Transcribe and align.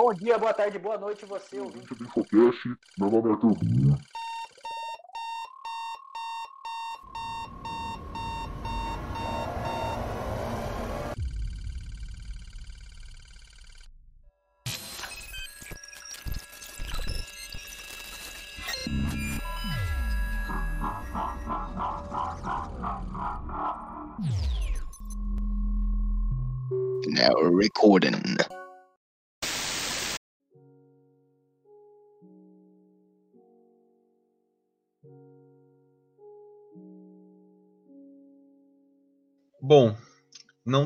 Bom 0.00 0.14
dia, 0.14 0.38
boa 0.38 0.54
tarde, 0.54 0.78
boa 0.78 0.96
noite, 0.96 1.26
você 1.26 1.58
ouvinte 1.58 1.92
do 1.92 2.04
Infocast. 2.04 2.68
Meu 2.96 3.10
nome 3.10 3.30
é 3.30 3.32
Arthur 3.32 3.58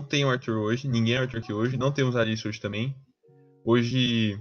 não 0.02 0.08
tem 0.08 0.24
o 0.24 0.30
Arthur 0.30 0.58
hoje, 0.58 0.88
ninguém 0.88 1.14
é 1.14 1.18
Arthur 1.18 1.38
aqui 1.38 1.52
hoje, 1.52 1.76
não 1.76 1.92
temos 1.92 2.16
a 2.16 2.20
Alice 2.22 2.46
hoje 2.46 2.60
também. 2.60 2.94
Hoje, 3.64 4.36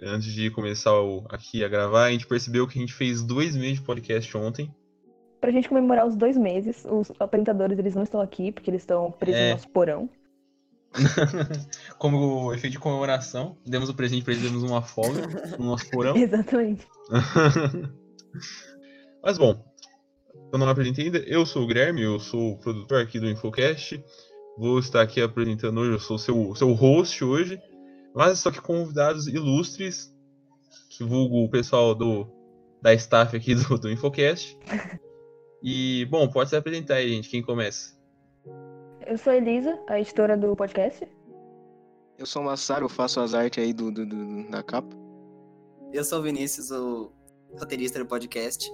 antes 0.00 0.32
de 0.32 0.48
começar 0.50 0.92
o, 1.00 1.26
aqui 1.28 1.64
a 1.64 1.68
gravar, 1.68 2.04
a 2.04 2.12
gente 2.12 2.28
percebeu 2.28 2.66
que 2.68 2.78
a 2.78 2.80
gente 2.80 2.92
fez 2.92 3.24
dois 3.24 3.56
meses 3.56 3.80
de 3.80 3.84
podcast 3.84 4.36
ontem. 4.36 4.72
Pra 5.40 5.50
gente 5.50 5.68
comemorar 5.68 6.06
os 6.06 6.16
dois 6.16 6.36
meses, 6.36 6.84
os 6.88 7.10
apresentadores 7.18 7.76
eles 7.76 7.94
não 7.96 8.04
estão 8.04 8.20
aqui, 8.20 8.52
porque 8.52 8.70
eles 8.70 8.82
estão 8.82 9.10
presos 9.10 9.40
É. 9.40 9.48
no 9.48 9.54
nosso 9.56 9.68
porão. 9.70 10.08
Como 11.98 12.54
efeito 12.54 12.74
de 12.74 12.78
comemoração, 12.78 13.58
demos 13.66 13.88
o 13.88 13.94
presente 13.94 14.22
pra 14.24 14.32
eles, 14.32 14.44
demos 14.44 14.62
uma 14.62 14.80
folga 14.80 15.26
no 15.58 15.66
nosso 15.66 15.90
porão. 15.90 16.14
Exatamente. 16.16 16.86
Mas 19.22 19.36
bom, 19.38 19.60
eu 20.52 20.58
não 20.58 20.66
me 20.66 20.72
apresentei 20.72 21.06
ainda. 21.06 21.18
Eu 21.18 21.44
sou 21.44 21.64
o 21.64 21.66
Guilherme, 21.66 22.02
eu 22.02 22.20
sou 22.20 22.52
o 22.52 22.58
produtor 22.58 23.02
aqui 23.02 23.18
do 23.18 23.28
Infocast. 23.28 24.00
Vou 24.58 24.78
estar 24.78 25.02
aqui 25.02 25.20
apresentando 25.20 25.80
hoje, 25.80 25.92
eu 25.92 25.98
sou 25.98 26.16
o 26.16 26.18
seu, 26.18 26.54
seu 26.54 26.72
host 26.72 27.22
hoje. 27.24 27.60
Mas 28.14 28.46
aqui 28.46 28.60
com 28.60 28.78
convidados 28.78 29.26
ilustres, 29.26 30.14
que 30.88 31.04
vulgo 31.04 31.44
o 31.44 31.50
pessoal 31.50 31.94
do, 31.94 32.26
da 32.80 32.94
staff 32.94 33.36
aqui 33.36 33.54
do, 33.54 33.78
do 33.78 33.90
Infocast. 33.90 34.58
E, 35.62 36.06
bom, 36.06 36.26
pode 36.28 36.48
se 36.50 36.56
apresentar 36.56 36.94
aí, 36.94 37.08
gente. 37.10 37.28
Quem 37.28 37.42
começa? 37.42 37.94
Eu 39.06 39.18
sou 39.18 39.32
a 39.32 39.36
Elisa, 39.36 39.78
a 39.88 40.00
editora 40.00 40.36
do 40.36 40.56
podcast. 40.56 41.06
Eu 42.18 42.24
sou 42.24 42.40
o 42.40 42.44
Massaro, 42.46 42.86
eu 42.86 42.88
faço 42.88 43.20
as 43.20 43.34
artes 43.34 43.62
aí 43.62 43.74
do, 43.74 43.90
do- 43.90 44.06
do- 44.06 44.50
da 44.50 44.62
capa. 44.62 44.96
Eu 45.92 46.02
sou 46.02 46.18
o 46.20 46.22
Vinícius, 46.22 46.70
o 46.70 47.12
roteirista 47.58 47.98
do 47.98 48.06
podcast. 48.06 48.70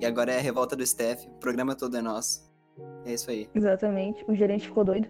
E 0.00 0.04
agora 0.06 0.32
é 0.32 0.38
a 0.38 0.40
Revolta 0.42 0.74
do 0.74 0.84
Steph. 0.84 1.24
O 1.26 1.38
programa 1.38 1.76
todo 1.76 1.96
é 1.96 2.02
nosso. 2.02 2.50
É 3.04 3.12
isso 3.14 3.30
aí. 3.30 3.48
Exatamente. 3.54 4.24
O 4.28 4.34
gerente 4.34 4.66
ficou 4.66 4.84
doido. 4.84 5.08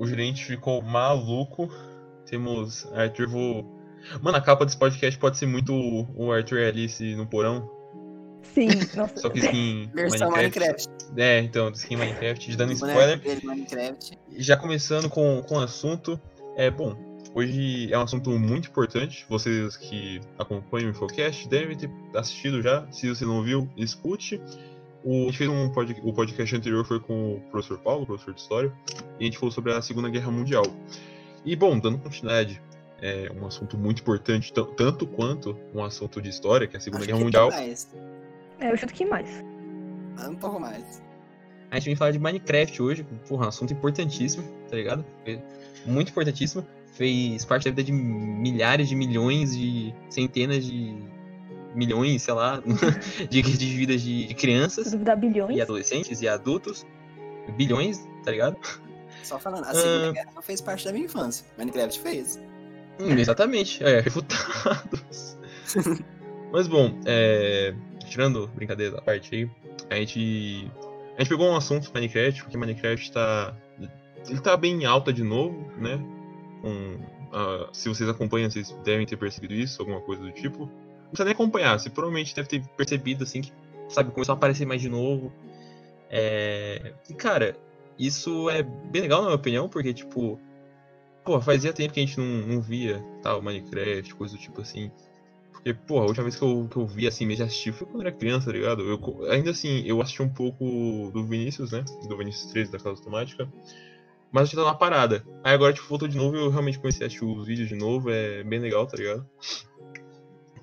O 0.00 0.06
gerente 0.06 0.46
ficou 0.46 0.80
maluco. 0.80 1.68
Temos 2.24 2.90
Arthur. 2.94 3.28
Vou... 3.28 3.80
Mano, 4.22 4.38
a 4.38 4.40
capa 4.40 4.64
desse 4.64 4.78
podcast 4.78 5.20
pode 5.20 5.36
ser 5.36 5.44
muito 5.44 5.74
o 6.16 6.32
Arthur 6.32 6.60
e 6.60 6.68
Alice 6.68 7.14
no 7.14 7.26
porão. 7.26 7.70
Sim, 8.42 8.68
nossa. 8.96 9.14
Só 9.18 9.28
que 9.28 9.40
skin 9.40 9.90
Versão 9.94 10.30
Minecraft. 10.30 10.88
É, 11.18 11.40
então, 11.40 11.70
skin 11.72 11.96
Minecraft, 11.96 12.56
dando 12.56 12.70
O 12.70 12.72
spoiler. 12.72 13.20
Minecraft. 13.44 14.18
Já 14.38 14.56
começando 14.56 15.10
com, 15.10 15.42
com 15.46 15.56
o 15.56 15.60
assunto. 15.60 16.18
É, 16.56 16.70
bom, 16.70 16.96
hoje 17.34 17.92
é 17.92 17.98
um 17.98 18.02
assunto 18.02 18.30
muito 18.38 18.70
importante. 18.70 19.26
Vocês 19.28 19.76
que 19.76 20.22
acompanham 20.38 20.88
o 20.88 20.90
Infocast 20.92 21.46
devem 21.46 21.76
ter 21.76 21.90
assistido 22.14 22.62
já. 22.62 22.90
Se 22.90 23.06
você 23.06 23.26
não 23.26 23.42
viu, 23.42 23.68
escute. 23.76 24.40
O, 25.02 25.22
a 25.22 25.24
gente 25.26 25.38
fez 25.38 25.50
um 25.50 25.70
pod, 25.70 25.96
o 26.02 26.12
podcast 26.12 26.56
anterior 26.56 26.84
foi 26.84 27.00
com 27.00 27.34
o 27.36 27.40
professor 27.50 27.78
Paulo, 27.78 28.04
professor 28.06 28.34
de 28.34 28.40
História, 28.40 28.72
e 29.18 29.22
a 29.22 29.24
gente 29.24 29.38
falou 29.38 29.50
sobre 29.50 29.72
a 29.72 29.80
Segunda 29.80 30.08
Guerra 30.10 30.30
Mundial. 30.30 30.64
E, 31.44 31.56
bom, 31.56 31.78
dando 31.78 31.98
continuidade, 31.98 32.60
é 33.00 33.32
um 33.34 33.46
assunto 33.46 33.78
muito 33.78 34.02
importante, 34.02 34.52
tan- 34.52 34.66
tanto 34.76 35.06
quanto 35.06 35.56
um 35.74 35.82
assunto 35.82 36.20
de 36.20 36.28
história, 36.28 36.66
que 36.66 36.76
é 36.76 36.78
a 36.78 36.80
Segunda 36.80 37.00
Acho 37.00 37.06
Guerra 37.06 37.18
que 37.18 37.24
Mundial. 37.24 37.50
Mais. 37.50 37.88
É, 38.58 38.70
eu 38.70 38.76
chuto 38.76 38.92
que 38.92 39.06
mais. 39.06 39.28
Um 40.28 40.34
pouco 40.34 40.60
mais. 40.60 41.02
A 41.70 41.76
gente 41.76 41.86
vem 41.86 41.96
falar 41.96 42.10
de 42.10 42.18
Minecraft 42.18 42.82
hoje, 42.82 43.06
porra, 43.26 43.46
um 43.46 43.48
assunto 43.48 43.72
importantíssimo, 43.72 44.44
tá 44.68 44.76
ligado? 44.76 45.04
Muito 45.86 46.10
importantíssimo. 46.10 46.66
Fez 46.92 47.44
parte 47.44 47.64
da 47.64 47.70
vida 47.70 47.84
de 47.84 47.92
milhares 47.92 48.88
de 48.88 48.96
milhões 48.96 49.56
de 49.56 49.94
centenas 50.10 50.66
de 50.66 50.94
milhões, 51.74 52.22
sei 52.22 52.34
lá, 52.34 52.62
de, 53.30 53.42
de 53.42 53.76
vidas 53.76 54.02
de, 54.02 54.26
de 54.26 54.34
crianças 54.34 54.94
bilhões. 55.18 55.56
e 55.56 55.60
adolescentes 55.60 56.20
e 56.22 56.28
adultos. 56.28 56.86
Bilhões, 57.56 58.06
tá 58.24 58.30
ligado? 58.30 58.56
Só 59.22 59.38
falando, 59.38 59.64
a 59.64 59.74
Segunda 59.74 60.08
Ah. 60.08 60.12
Guerra 60.12 60.30
não 60.34 60.42
fez 60.42 60.60
parte 60.60 60.84
da 60.84 60.92
minha 60.92 61.04
infância. 61.04 61.44
Minecraft 61.58 62.00
fez. 62.00 62.40
Hum, 63.00 63.12
exatamente, 63.18 63.82
é, 63.82 64.00
refutados. 64.02 65.36
Mas 66.52 66.66
bom, 66.68 66.98
é, 67.06 67.74
tirando 68.08 68.48
brincadeira 68.48 68.96
da 68.96 69.02
parte 69.02 69.34
aí, 69.34 69.50
a 69.88 69.96
gente, 69.96 70.70
a 71.16 71.20
gente 71.22 71.28
pegou 71.28 71.48
um 71.48 71.56
assunto 71.56 71.90
Minecraft, 71.92 72.42
porque 72.42 72.56
Minecraft 72.56 73.12
tá, 73.12 73.56
ele 74.28 74.40
tá 74.40 74.56
bem 74.56 74.82
em 74.82 74.84
alta 74.84 75.12
de 75.12 75.22
novo, 75.22 75.70
né? 75.78 75.94
Um, 76.62 76.98
ah, 77.32 77.68
se 77.72 77.88
vocês 77.88 78.08
acompanham, 78.08 78.50
vocês 78.50 78.70
devem 78.84 79.06
ter 79.06 79.16
percebido 79.16 79.54
isso, 79.54 79.80
alguma 79.80 80.00
coisa 80.00 80.22
do 80.22 80.32
tipo. 80.32 80.70
Precisa 81.10 81.24
nem 81.24 81.34
acompanhar, 81.34 81.78
você 81.78 81.90
provavelmente 81.90 82.34
deve 82.34 82.48
ter 82.48 82.62
percebido, 82.76 83.24
assim, 83.24 83.42
que, 83.42 83.52
sabe, 83.88 84.10
começou 84.10 84.32
a 84.32 84.36
aparecer 84.36 84.66
mais 84.66 84.80
de 84.80 84.88
novo. 84.88 85.32
É, 86.08 86.94
e 87.08 87.14
cara, 87.14 87.56
isso 87.98 88.48
é 88.48 88.62
bem 88.62 89.02
legal 89.02 89.20
na 89.20 89.26
minha 89.28 89.36
opinião, 89.36 89.68
porque, 89.68 89.92
tipo, 89.92 90.40
Pô, 91.24 91.40
fazia 91.40 91.72
tempo 91.72 91.92
que 91.92 92.00
a 92.00 92.04
gente 92.04 92.18
não, 92.18 92.26
não 92.26 92.60
via 92.60 93.02
tal, 93.22 93.42
Minecraft, 93.42 94.14
coisa 94.14 94.34
do 94.34 94.40
tipo 94.40 94.60
assim. 94.60 94.90
Porque, 95.52 95.74
porra, 95.74 96.04
a 96.04 96.08
última 96.08 96.24
vez 96.24 96.36
que 96.36 96.42
eu, 96.42 96.66
que 96.70 96.76
eu 96.76 96.86
vi 96.86 97.06
assim 97.06 97.26
mesmo 97.26 97.44
assistir 97.44 97.72
foi 97.72 97.86
quando 97.86 98.02
eu 98.02 98.08
era 98.08 98.16
criança, 98.16 98.46
tá 98.46 98.52
ligado? 98.52 98.82
Eu, 98.82 99.30
ainda 99.30 99.50
assim, 99.50 99.82
eu 99.84 100.00
assisti 100.00 100.22
um 100.22 100.28
pouco 100.28 101.10
do 101.12 101.24
Vinícius, 101.24 101.72
né? 101.72 101.84
Do 102.08 102.16
Vinícius 102.16 102.50
13 102.50 102.72
da 102.72 102.78
Casa 102.78 102.90
Automática. 102.90 103.48
Mas 104.32 104.44
eu 104.44 104.48
tinha 104.50 104.62
dado 104.62 104.72
uma 104.72 104.78
parada. 104.78 105.24
Aí 105.44 105.52
agora, 105.52 105.72
tipo, 105.72 105.86
voltou 105.88 106.08
de 106.08 106.16
novo 106.16 106.36
e 106.36 106.40
eu 106.40 106.50
realmente 106.50 106.78
comecei 106.78 107.04
a 107.04 107.06
assistir 107.06 107.24
os 107.24 107.46
vídeos 107.46 107.68
de 107.68 107.74
novo. 107.74 108.10
É 108.10 108.42
bem 108.42 108.58
legal, 108.58 108.86
tá 108.86 108.96
ligado? 108.96 109.28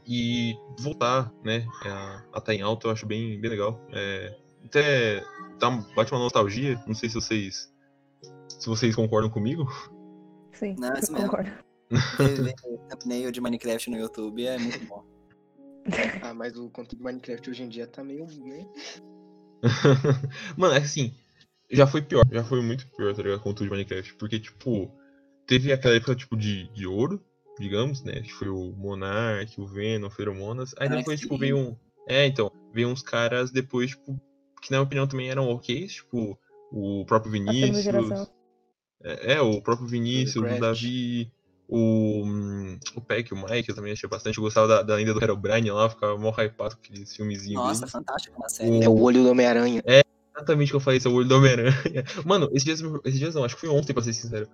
E 0.07 0.56
voltar, 0.79 1.34
né? 1.44 1.66
A, 1.85 2.23
a 2.34 2.41
tá 2.41 2.53
em 2.53 2.62
alta 2.62 2.88
eu 2.88 2.91
acho 2.91 3.06
bem, 3.06 3.40
bem 3.41 3.50
legal. 3.51 3.79
É, 3.91 4.38
até 4.66 5.23
dá, 5.59 5.69
um- 5.69 5.81
bate 5.94 6.12
uma 6.13 6.19
nostalgia. 6.22 6.81
Não 6.88 6.95
sei 6.95 7.09
se 7.09 7.16
vocês. 7.16 7.73
Se 8.47 8.68
vocês 8.68 8.95
concordam 8.95 9.29
comigo. 9.29 9.66
Sim, 10.53 10.75
Não, 10.79 10.88
eu 10.90 10.94
mesmo. 10.95 11.18
concordo. 11.18 11.51
Thumbnail 12.90 13.31
de 13.31 13.41
Minecraft 13.41 13.90
no 13.90 13.97
YouTube 13.97 14.45
é 14.45 14.57
muito 14.57 14.85
bom. 14.85 15.03
Ah, 16.22 16.34
mas 16.34 16.57
o 16.57 16.69
conteúdo 16.69 16.97
do 16.97 17.03
Minecraft 17.06 17.50
hoje 17.50 17.63
em 17.63 17.69
dia 17.69 17.88
tá 17.88 18.03
meio. 18.03 18.25
né? 18.28 18.68
Mano, 20.57 20.74
é 20.74 20.79
assim, 20.79 21.16
já 21.72 21.88
foi 21.88 22.01
pior, 22.01 22.25
já 22.29 22.44
foi 22.44 22.62
muito 22.62 22.85
pior, 22.91 23.16
tá 23.16 23.24
ligado? 23.24 23.39
Com 23.41 23.53
tudo 23.53 23.66
de 23.68 23.72
Minecraft. 23.72 24.16
Porque, 24.16 24.38
tipo, 24.38 24.91
teve 25.45 25.72
aquela 25.72 25.95
época, 25.95 26.13
tipo, 26.13 26.35
de, 26.35 26.68
de 26.74 26.85
ouro, 26.85 27.24
digamos, 27.59 28.03
né? 28.03 28.22
Que 28.22 28.34
foi 28.34 28.50
o 28.50 28.73
Monark, 28.78 29.59
o 29.59 29.66
Venom, 29.66 30.07
o 30.07 30.12
Feromonas. 30.12 30.73
Aí 30.78 30.88
Ah, 30.88 30.95
depois, 30.95 31.19
tipo, 31.19 31.38
veio 31.38 31.57
um. 31.57 31.75
É, 32.07 32.25
então, 32.25 32.51
veio 32.73 32.88
uns 32.88 33.01
caras 33.01 33.51
depois, 33.51 33.91
tipo, 33.91 34.19
que 34.62 34.72
na 34.72 34.78
minha 34.78 34.84
opinião 34.84 35.07
também 35.07 35.30
eram 35.30 35.50
ok, 35.50 35.88
tipo, 35.88 36.38
o 36.71 37.06
próprio 37.06 37.31
Vinícius. 37.31 37.86
É, 39.04 39.33
é, 39.33 39.42
o 39.42 39.62
próprio 39.62 39.88
Vinícius, 39.88 40.44
o. 40.44 40.59
Davi, 40.59 41.31
o, 41.68 42.24
o 42.95 43.01
Peck, 43.01 43.33
o 43.33 43.38
Mike, 43.38 43.69
eu 43.69 43.75
também 43.75 43.92
achei 43.92 44.10
bastante. 44.10 44.38
Eu 44.38 44.44
gostava 44.44 44.68
da, 44.68 44.81
da 44.83 44.95
lenda 44.95 45.13
do 45.13 45.21
Herobrine 45.21 45.69
lá, 45.69 45.89
ficava 45.89 46.18
mó 46.18 46.31
hypado 46.31 46.75
com 46.75 46.81
aqueles 46.81 47.15
filmezinhos 47.15 47.62
Nossa, 47.62 47.81
deles. 47.81 47.92
fantástico 47.92 48.38
uma 48.38 48.50
série. 48.50 48.83
É 48.83 48.89
o 48.89 49.00
olho 49.00 49.24
do 49.24 49.31
Homem-Aranha. 49.31 49.83
Exatamente 50.36 50.69
o 50.69 50.71
que 50.71 50.75
eu 50.75 50.80
falei, 50.80 50.98
esse 50.98 51.07
é 51.07 51.10
o 51.10 51.13
olho 51.13 51.27
do 51.27 51.36
Homem-Aranha. 51.36 51.74
Mano, 52.25 52.48
esses 52.51 52.63
dias, 52.63 52.81
esses 53.03 53.19
dias 53.19 53.36
não, 53.36 53.44
acho 53.44 53.56
que 53.56 53.62
foi 53.62 53.69
ontem, 53.69 53.94
pra 53.94 54.03
ser 54.03 54.13
sincero. 54.13 54.48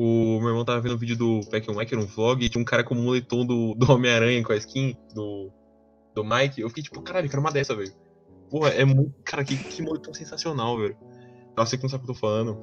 O 0.00 0.38
meu 0.38 0.50
irmão 0.50 0.64
tava 0.64 0.80
vendo 0.80 0.94
um 0.94 0.96
vídeo 0.96 1.16
do 1.16 1.40
Peck 1.50 1.68
Mike, 1.68 1.92
era 1.92 2.00
um 2.00 2.06
vlog, 2.06 2.44
e 2.44 2.48
tinha 2.48 2.62
um 2.62 2.64
cara 2.64 2.84
com 2.84 2.94
o 2.94 2.96
moletom 2.96 3.44
do, 3.44 3.74
do 3.74 3.90
Homem-Aranha 3.90 4.40
com 4.44 4.52
a 4.52 4.56
skin 4.56 4.96
do, 5.12 5.50
do 6.14 6.22
Mike. 6.22 6.60
Eu 6.60 6.68
fiquei 6.68 6.84
tipo, 6.84 7.02
caralho, 7.02 7.26
eu 7.26 7.30
quero 7.30 7.40
uma 7.42 7.50
dessa, 7.50 7.74
velho. 7.74 7.92
Porra, 8.48 8.68
é 8.68 8.84
muito. 8.84 9.12
Cara, 9.24 9.42
que, 9.42 9.56
que 9.56 9.82
moletom 9.82 10.14
sensacional, 10.14 10.78
velho. 10.78 10.96
Pra 11.52 11.66
você 11.66 11.76
não 11.78 11.88
sabe 11.88 12.04
o 12.04 12.06
que 12.06 12.12
eu 12.12 12.14
tô 12.14 12.20
falando, 12.20 12.56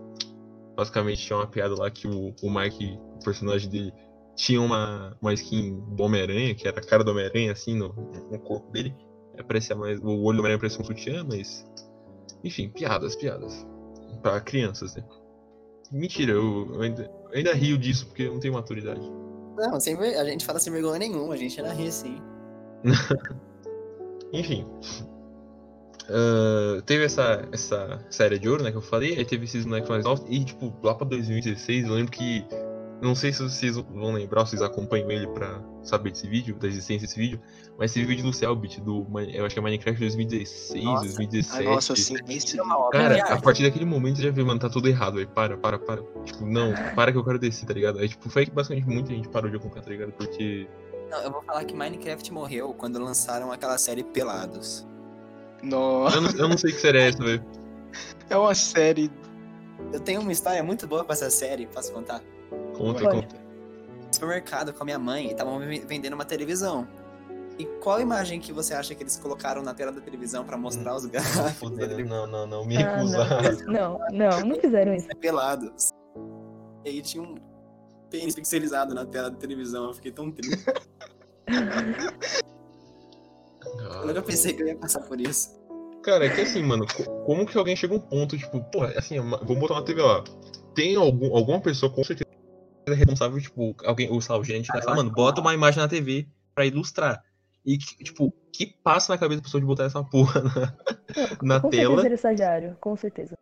basicamente 0.77 1.25
tinha 1.25 1.37
uma 1.37 1.45
piada 1.45 1.75
lá 1.75 1.91
que 1.91 2.07
o, 2.07 2.33
o 2.41 2.49
Mike, 2.49 2.97
o 3.17 3.19
personagem 3.25 3.69
dele, 3.69 3.93
tinha 4.33 4.61
uma, 4.61 5.17
uma 5.21 5.33
skin 5.33 5.77
do 5.93 6.03
Homem-Aranha, 6.03 6.55
que 6.55 6.65
era 6.65 6.79
a 6.79 6.85
cara 6.85 7.03
do 7.03 7.11
Homem-Aranha, 7.11 7.51
assim, 7.51 7.75
no, 7.75 7.89
no 8.31 8.39
corpo 8.39 8.71
dele. 8.71 8.95
É, 9.35 9.43
parecia 9.43 9.75
mais. 9.75 9.99
O 9.99 10.23
olho 10.23 10.37
do 10.37 10.39
Homem-Aranha 10.39 10.59
parecia 10.59 10.79
um 10.79 10.85
sutiã, 10.85 11.25
mas. 11.29 11.69
Enfim, 12.45 12.69
piadas, 12.69 13.13
piadas. 13.13 13.67
Pra 14.21 14.39
crianças, 14.39 14.95
né? 14.95 15.03
Mentira, 15.91 16.33
eu, 16.33 16.81
ainda, 16.81 17.03
eu 17.31 17.37
ainda 17.37 17.53
rio 17.53 17.77
disso 17.77 18.07
porque 18.07 18.23
eu 18.23 18.33
não 18.33 18.39
tenho 18.39 18.53
maturidade. 18.53 19.01
Não, 19.57 19.79
sem 19.79 19.95
ver... 19.95 20.17
a 20.17 20.25
gente 20.25 20.45
fala 20.45 20.59
sem 20.59 20.71
vergonha 20.71 20.99
nenhuma, 20.99 21.33
a 21.33 21.37
gente 21.37 21.59
era 21.59 21.71
rir 21.73 21.91
sim. 21.91 22.21
Enfim. 24.33 24.65
Ah, 26.09 26.81
teve 26.85 27.05
essa, 27.05 27.47
essa 27.51 28.05
série 28.09 28.37
de 28.37 28.47
ouro, 28.47 28.63
né, 28.63 28.71
que 28.71 28.77
eu 28.77 28.81
falei, 28.81 29.17
aí 29.17 29.25
teve 29.25 29.45
esses 29.45 29.65
moleques 29.65 29.89
mais 29.89 30.03
novos, 30.03 30.25
e 30.29 30.43
tipo, 30.43 30.73
lá 30.83 30.93
pra 30.93 31.07
2016, 31.07 31.87
eu 31.87 31.93
lembro 31.93 32.11
que. 32.11 32.45
Não 33.01 33.13
sei 33.13 33.33
se 33.33 33.43
vocês 33.43 33.75
vão 33.75 34.13
lembrar, 34.13 34.45
se 34.45 34.51
vocês 34.51 34.61
acompanham 34.61 35.11
ele 35.11 35.27
pra 35.27 35.61
saber 35.83 36.11
desse 36.11 36.27
vídeo, 36.27 36.55
da 36.55 36.67
existência 36.67 37.05
desse 37.07 37.19
vídeo, 37.19 37.39
mas 37.77 37.91
teve 37.93 38.05
vídeo 38.05 38.23
do 38.23 38.31
Cellbit, 38.33 38.79
do. 38.81 39.05
Eu 39.33 39.45
acho 39.45 39.53
que 39.53 39.59
é 39.59 39.61
Minecraft 39.61 39.99
2016, 39.99 40.83
Nossa. 40.83 41.03
2017. 41.03 41.57
Ai, 41.57 41.73
nossa, 41.73 41.93
assim, 41.93 42.15
esse. 42.29 42.57
É 42.57 42.63
uma 42.63 42.77
obra 42.79 42.99
Cara, 42.99 43.33
a 43.33 43.41
partir 43.41 43.63
daquele 43.63 43.85
momento 43.85 44.21
já 44.21 44.31
viu, 44.31 44.45
mano, 44.45 44.59
tá 44.59 44.69
tudo 44.69 44.87
errado, 44.87 45.15
velho. 45.15 45.27
Para, 45.27 45.57
para, 45.57 45.77
para. 45.77 46.01
Tipo, 46.23 46.45
não, 46.45 46.73
para 46.95 47.11
que 47.11 47.17
eu 47.17 47.23
quero 47.23 47.37
descer, 47.37 47.65
tá 47.65 47.73
ligado? 47.73 47.99
Aí, 47.99 48.07
tipo, 48.07 48.29
foi 48.29 48.43
aí 48.43 48.45
que 48.47 48.53
basicamente 48.53 48.87
muita 48.87 49.09
gente 49.09 49.27
parou 49.27 49.49
de 49.49 49.57
acompanhar, 49.57 49.83
tá 49.83 49.89
ligado? 49.91 50.11
Porque. 50.13 50.67
Não, 51.09 51.19
eu 51.19 51.31
vou 51.31 51.43
falar 51.43 51.65
que 51.65 51.75
Minecraft 51.75 52.31
morreu 52.33 52.73
quando 52.73 52.97
lançaram 52.97 53.51
aquela 53.51 53.77
série 53.77 54.03
Pelados. 54.03 54.87
Nossa, 55.61 56.17
Eu 56.17 56.21
não, 56.21 56.31
eu 56.31 56.47
não 56.47 56.57
sei 56.57 56.71
que 56.71 56.79
série 56.79 56.97
é 56.99 57.07
essa, 57.09 57.23
velho. 57.23 57.45
é 58.29 58.37
uma 58.37 58.55
série. 58.55 59.11
Eu 59.91 59.99
tenho 59.99 60.21
uma 60.21 60.31
história 60.31 60.63
muito 60.63 60.87
boa 60.87 61.03
com 61.03 61.11
essa 61.11 61.29
série, 61.29 61.67
posso 61.67 61.91
contar? 61.91 62.21
Conta, 62.77 63.09
conta. 63.09 63.35
No 64.07 64.13
supermercado 64.13 64.73
com 64.73 64.83
a 64.83 64.85
minha 64.85 64.99
mãe, 64.99 65.27
estavam 65.31 65.59
me 65.59 65.79
vendendo 65.79 66.13
uma 66.13 66.25
televisão. 66.25 66.87
E 67.57 67.65
qual 67.81 68.01
imagem 68.01 68.39
que 68.39 68.51
você 68.51 68.73
acha 68.73 68.93
que 68.93 69.01
eles 69.03 69.17
colocaram 69.17 69.61
na 69.63 69.73
tela 69.73 69.91
da 69.91 70.01
televisão 70.01 70.43
pra 70.43 70.57
mostrar 70.57 70.93
os 70.95 71.05
gráficos 71.05 71.71
da 71.71 71.87
televisão? 71.87 72.27
Não, 72.27 72.27
não, 72.27 72.47
não, 72.47 72.65
me 72.65 72.75
Ah, 72.77 72.95
recusar. 72.97 73.43
não. 73.65 73.97
não, 74.11 74.29
não, 74.29 74.45
não 74.45 74.55
fizeram 74.59 74.93
isso. 74.93 75.07
Pelados. 75.21 75.89
E 76.83 76.89
aí 76.89 77.01
tinha 77.01 77.23
um 77.23 77.35
pênis 78.09 78.35
pixelizado 78.35 78.93
na 78.93 79.05
tela 79.05 79.31
da 79.31 79.37
televisão, 79.37 79.85
eu 79.85 79.93
fiquei 79.93 80.11
tão 80.11 80.29
triste. 80.31 80.65
Eu 84.01 84.05
nunca 84.07 84.21
pensei 84.21 84.53
que 84.53 84.61
eu 84.61 84.67
ia 84.67 84.75
passar 84.75 85.01
por 85.01 85.19
isso. 85.19 85.49
Cara, 86.03 86.25
é 86.25 86.29
que 86.29 86.41
assim, 86.41 86.61
mano, 86.61 86.85
co- 86.85 87.03
como 87.25 87.45
que 87.45 87.57
alguém 87.57 87.75
chega 87.75 87.93
a 87.93 87.97
um 87.97 87.99
ponto, 87.99 88.37
tipo, 88.37 88.61
porra, 88.71 88.93
assim, 88.97 89.19
uma- 89.19 89.37
vamos 89.37 89.57
botar 89.59 89.73
uma 89.75 89.83
TV 89.83 90.01
lá. 90.01 90.23
Tem 90.75 90.95
algum, 90.95 91.35
alguma 91.35 91.59
pessoa 91.59 91.91
com 91.91 92.03
certeza 92.03 92.24
responsável, 92.93 93.41
tipo, 93.41 93.75
alguém, 93.83 94.11
o 94.11 94.21
sal, 94.21 94.43
gente, 94.43 94.67
vai 94.67 94.81
falar, 94.81 94.97
mano, 94.97 95.11
bota 95.11 95.41
uma 95.41 95.53
imagem 95.53 95.81
na 95.81 95.87
TV 95.87 96.27
pra 96.53 96.65
ilustrar. 96.65 97.23
E, 97.65 97.77
tipo, 97.77 98.31
que 98.51 98.67
passa 98.83 99.11
na 99.11 99.17
cabeça 99.17 99.41
da 99.41 99.45
pessoa 99.45 99.59
de 99.59 99.65
botar 99.65 99.85
essa 99.85 100.03
porra 100.05 100.41
na, 100.43 101.55
na 101.55 101.59
com 101.59 101.69
tela? 101.69 101.87
certeza 101.87 102.05
era 102.05 102.15
estagiário, 102.15 102.77
com 102.79 102.95
certeza. 102.95 103.35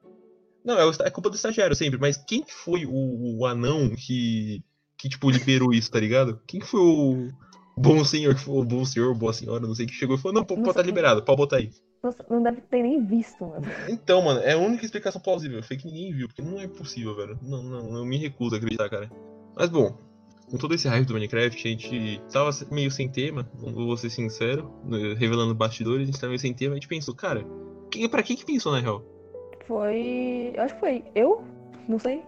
Não, 0.63 0.79
é, 0.79 0.91
é 1.01 1.09
culpa 1.09 1.29
do 1.29 1.35
estagiário 1.35 1.75
sempre, 1.75 1.99
mas 1.99 2.15
quem 2.15 2.41
que 2.41 2.53
foi 2.53 2.85
o, 2.85 3.39
o 3.39 3.45
anão 3.45 3.89
que, 3.89 4.63
que, 4.97 5.09
tipo, 5.09 5.29
liberou 5.29 5.73
isso, 5.73 5.91
tá 5.91 5.99
ligado? 5.99 6.39
Quem 6.47 6.61
que 6.61 6.65
foi 6.65 6.79
o 6.79 7.27
bom 7.75 8.05
senhor, 8.05 8.35
o 8.47 8.63
bom 8.63 8.85
senhor, 8.85 9.13
boa 9.13 9.33
senhora, 9.33 9.67
não 9.67 9.75
sei, 9.75 9.85
que 9.85 9.93
chegou 9.93 10.15
e 10.15 10.19
falou, 10.19 10.35
não, 10.35 10.45
pô, 10.45 10.55
pô, 10.55 10.73
tá 10.73 10.81
liberado, 10.81 11.21
pode 11.23 11.37
botar 11.37 11.57
aí. 11.57 11.69
Nossa, 12.03 12.25
não 12.29 12.43
deve 12.43 12.59
ter 12.61 12.83
nem 12.83 13.01
visto, 13.05 13.45
mano. 13.45 13.65
Então, 13.87 14.21
mano, 14.21 14.41
é 14.41 14.51
a 14.51 14.57
única 14.57 14.83
explicação 14.83 15.21
plausível. 15.21 15.63
Foi 15.63 15.77
que 15.77 15.87
ninguém 15.87 16.11
viu, 16.11 16.27
porque 16.27 16.41
não 16.41 16.59
é 16.59 16.67
possível, 16.67 17.15
velho. 17.15 17.39
Não, 17.41 17.63
não, 17.63 17.97
eu 17.99 18.05
me 18.05 18.17
recuso 18.17 18.55
a 18.55 18.57
acreditar, 18.57 18.89
cara. 18.89 19.09
Mas 19.55 19.69
bom, 19.69 19.97
com 20.51 20.57
todo 20.57 20.75
esse 20.75 20.85
hype 20.87 21.07
do 21.07 21.13
Minecraft, 21.13 21.65
a 21.65 21.71
gente 21.71 22.21
tava 22.29 22.49
meio 22.69 22.91
sem 22.91 23.07
tema, 23.07 23.49
vou 23.53 23.95
ser 23.95 24.09
sincero, 24.09 24.69
revelando 25.17 25.55
bastidores, 25.55 26.03
a 26.03 26.05
gente 26.05 26.19
tava 26.19 26.29
meio 26.29 26.39
sem 26.39 26.53
tema, 26.53 26.73
a 26.73 26.75
gente 26.75 26.89
pensou, 26.89 27.15
cara, 27.15 27.45
quem, 27.89 28.09
pra 28.09 28.21
quem 28.21 28.35
que 28.35 28.45
pensou 28.45 28.73
na 28.73 28.79
real? 28.79 29.01
Foi. 29.65 30.51
Eu 30.55 30.63
acho 30.63 30.73
que 30.73 30.79
foi 30.81 31.03
eu? 31.15 31.41
Não 31.87 31.99
sei. 31.99 32.21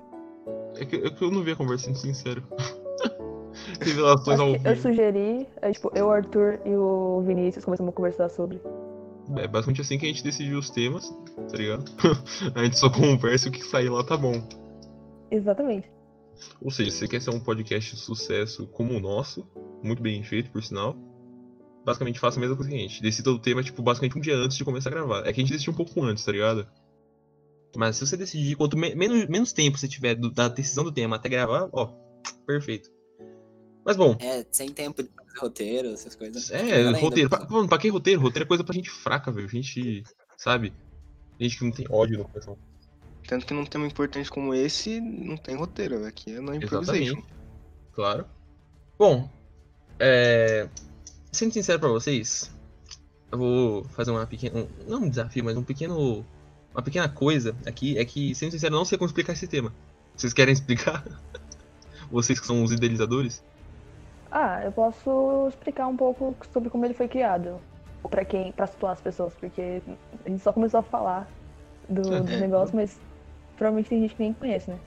É 0.77 0.85
que, 0.85 0.95
é 0.95 1.09
que 1.09 1.21
eu 1.21 1.31
não 1.31 1.43
vi 1.43 1.51
a 1.51 1.55
conversa, 1.55 1.85
sendo 1.85 1.97
sincero. 1.97 2.43
Revelações 3.81 4.39
ao 4.39 4.53
que 4.53 4.55
eu 4.55 4.73
vivo. 4.73 4.81
sugeri, 4.81 5.47
é, 5.61 5.71
tipo, 5.71 5.91
eu, 5.93 6.07
o 6.07 6.11
Arthur 6.11 6.59
e 6.65 6.75
o 6.75 7.21
Vinícius 7.25 7.65
começamos 7.65 7.91
a 7.91 7.95
conversar 7.95 8.29
sobre. 8.29 8.61
É 9.37 9.47
basicamente 9.47 9.81
assim 9.81 9.97
que 9.97 10.05
a 10.05 10.09
gente 10.09 10.23
decidiu 10.23 10.59
os 10.59 10.69
temas, 10.69 11.09
tá 11.49 11.57
ligado? 11.57 11.83
a 12.53 12.63
gente 12.63 12.77
só 12.77 12.89
conversa 12.89 13.47
e 13.47 13.49
o 13.49 13.51
que 13.51 13.63
sair 13.63 13.89
lá 13.89 14.03
tá 14.03 14.15
bom. 14.15 14.47
Exatamente. 15.31 15.89
Ou 16.61 16.69
seja, 16.69 16.91
se 16.91 16.97
você 16.99 17.07
quer 17.07 17.21
ser 17.21 17.31
um 17.31 17.39
podcast 17.39 17.95
de 17.95 18.01
sucesso 18.01 18.67
como 18.67 18.93
o 18.93 18.99
nosso, 18.99 19.47
muito 19.81 20.01
bem 20.01 20.21
feito, 20.23 20.51
por 20.51 20.61
sinal, 20.63 20.95
basicamente 21.85 22.19
faça 22.19 22.39
a 22.39 22.41
mesma 22.41 22.55
coisa 22.55 22.69
que 22.69 22.75
a 22.77 22.79
gente. 22.79 23.01
Decida 23.01 23.31
o 23.31 23.39
tema, 23.39 23.63
tipo, 23.63 23.81
basicamente 23.81 24.17
um 24.17 24.21
dia 24.21 24.35
antes 24.35 24.57
de 24.57 24.63
começar 24.65 24.89
a 24.89 24.93
gravar. 24.93 25.19
É 25.21 25.33
que 25.33 25.39
a 25.41 25.43
gente 25.43 25.51
decidiu 25.53 25.73
um 25.73 25.77
pouco 25.77 26.03
antes, 26.03 26.23
tá 26.23 26.31
ligado? 26.31 26.67
Mas 27.75 27.95
se 27.97 28.05
você 28.05 28.15
decidir, 28.15 28.55
quanto 28.55 28.77
me- 28.77 28.95
menos, 28.95 29.27
menos 29.27 29.51
tempo 29.53 29.77
você 29.77 29.87
tiver 29.87 30.15
do- 30.15 30.31
da 30.31 30.47
decisão 30.47 30.83
do 30.83 30.91
tema 30.91 31.15
até 31.15 31.27
gravar, 31.29 31.67
ó, 31.73 31.87
perfeito. 32.45 32.89
Mas 33.85 33.95
bom, 33.95 34.17
É, 34.19 34.43
sem 34.51 34.69
tempo 34.69 35.03
de 35.03 35.09
fazer 35.09 35.39
roteiro, 35.39 35.89
essas 35.89 36.15
coisas. 36.15 36.49
é, 36.51 36.89
roteiro. 36.91 37.29
Pra, 37.29 37.45
mano, 37.47 37.67
pra 37.69 37.77
que 37.77 37.87
roteiro? 37.89 38.19
Roteiro 38.21 38.45
é 38.45 38.47
coisa 38.47 38.63
pra 38.63 38.73
gente 38.73 38.89
fraca, 38.89 39.31
velho. 39.31 39.47
Gente, 39.47 40.03
sabe? 40.35 40.73
Gente 41.39 41.57
que 41.57 41.63
não 41.65 41.71
tem 41.71 41.85
ódio 41.89 42.17
no 42.17 42.25
coração. 42.25 42.57
Tanto 43.27 43.45
que 43.45 43.53
num 43.53 43.65
tema 43.65 43.85
importante 43.85 44.29
como 44.29 44.53
esse, 44.53 44.99
não 44.99 45.37
tem 45.37 45.55
roteiro. 45.55 46.05
Aqui 46.05 46.33
é 46.35 46.39
no 46.39 46.53
improvisation. 46.55 47.01
Exatamente. 47.03 47.27
Claro. 47.93 48.25
Bom, 48.97 49.29
é... 49.99 50.67
sendo 51.31 51.53
sincero 51.53 51.79
pra 51.79 51.89
vocês, 51.89 52.51
eu 53.31 53.37
vou 53.37 53.83
fazer 53.89 54.11
uma 54.11 54.25
pequena. 54.25 54.59
um- 54.61 54.67
não 54.87 55.03
um 55.03 55.09
desafio, 55.09 55.43
mas 55.43 55.55
um 55.57 55.63
pequeno. 55.63 56.25
Uma 56.73 56.81
pequena 56.81 57.07
coisa 57.07 57.55
aqui 57.65 57.97
é 57.97 58.03
que, 58.03 58.33
sendo 58.35 58.51
sincero, 58.51 58.73
eu 58.75 58.77
não 58.79 58.85
sei 58.85 58.97
como 58.97 59.07
explicar 59.07 59.33
esse 59.33 59.47
tema. 59.47 59.73
Vocês 60.15 60.33
querem 60.33 60.53
explicar? 60.53 61.05
Vocês 62.11 62.39
que 62.39 62.45
são 62.45 62.63
os 62.63 62.71
idealizadores? 62.71 63.43
Ah, 64.37 64.61
eu 64.65 64.71
posso 64.73 65.47
explicar 65.47 65.87
um 65.87 65.95
pouco 65.95 66.35
sobre 66.51 66.69
como 66.69 66.83
ele 66.83 66.93
foi 66.93 67.07
criado. 67.07 67.57
Pra 68.09 68.25
quem. 68.25 68.51
Pra 68.51 68.67
situar 68.67 68.91
as 68.91 68.99
pessoas, 68.99 69.33
porque 69.33 69.81
a 70.25 70.29
gente 70.29 70.41
só 70.43 70.51
começou 70.51 70.81
a 70.81 70.83
falar 70.83 71.25
do, 71.87 72.01
do 72.21 72.33
É. 72.33 72.37
negócio, 72.37 72.75
mas 72.75 72.99
provavelmente 73.55 73.87
tem 73.89 74.01
gente 74.01 74.13
que 74.13 74.21
nem 74.21 74.33
conhece, 74.33 74.69
né? 74.69 74.77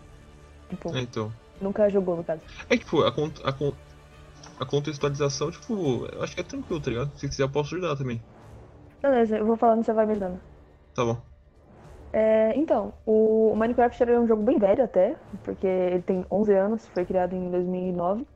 Tipo, 0.69 0.95
É, 0.95 1.01
então. 1.01 1.33
nunca 1.63 1.89
jogou 1.89 2.15
no 2.15 2.23
caso. 2.23 2.43
É 2.69 2.77
que, 2.77 2.85
tipo, 2.85 3.03
a, 3.03 3.09
a, 3.09 4.63
a 4.63 4.67
contextualização, 4.67 5.51
tipo, 5.51 6.05
eu 6.13 6.23
acho 6.23 6.35
que 6.35 6.43
é 6.43 6.45
tranquilo, 6.45 6.79
tá 6.83 6.91
ligado? 6.91 7.11
Se 7.17 7.27
quiser, 7.27 7.45
eu 7.45 7.49
posso 7.51 7.75
ajudar 7.75 7.97
também. 7.97 8.21
Beleza, 9.03 9.39
eu 9.39 9.47
vou 9.47 9.57
falando 9.57 9.81
e 9.81 9.85
você 9.87 9.95
vai 9.95 10.05
me 10.05 10.15
dando. 10.15 10.39
Tá 10.95 11.07
bom. 11.07 11.17
É, 12.13 12.53
então, 12.55 12.93
o 13.07 13.55
Minecraft 13.57 14.03
era 14.03 14.21
um 14.21 14.27
jogo 14.27 14.43
bem 14.43 14.59
velho 14.59 14.85
até, 14.85 15.17
porque 15.43 15.67
ele 15.67 16.03
tem 16.03 16.27
11 16.31 16.53
anos, 16.53 16.87
foi 16.89 17.07
criado 17.07 17.35
em 17.35 17.51
2009. 17.51 18.27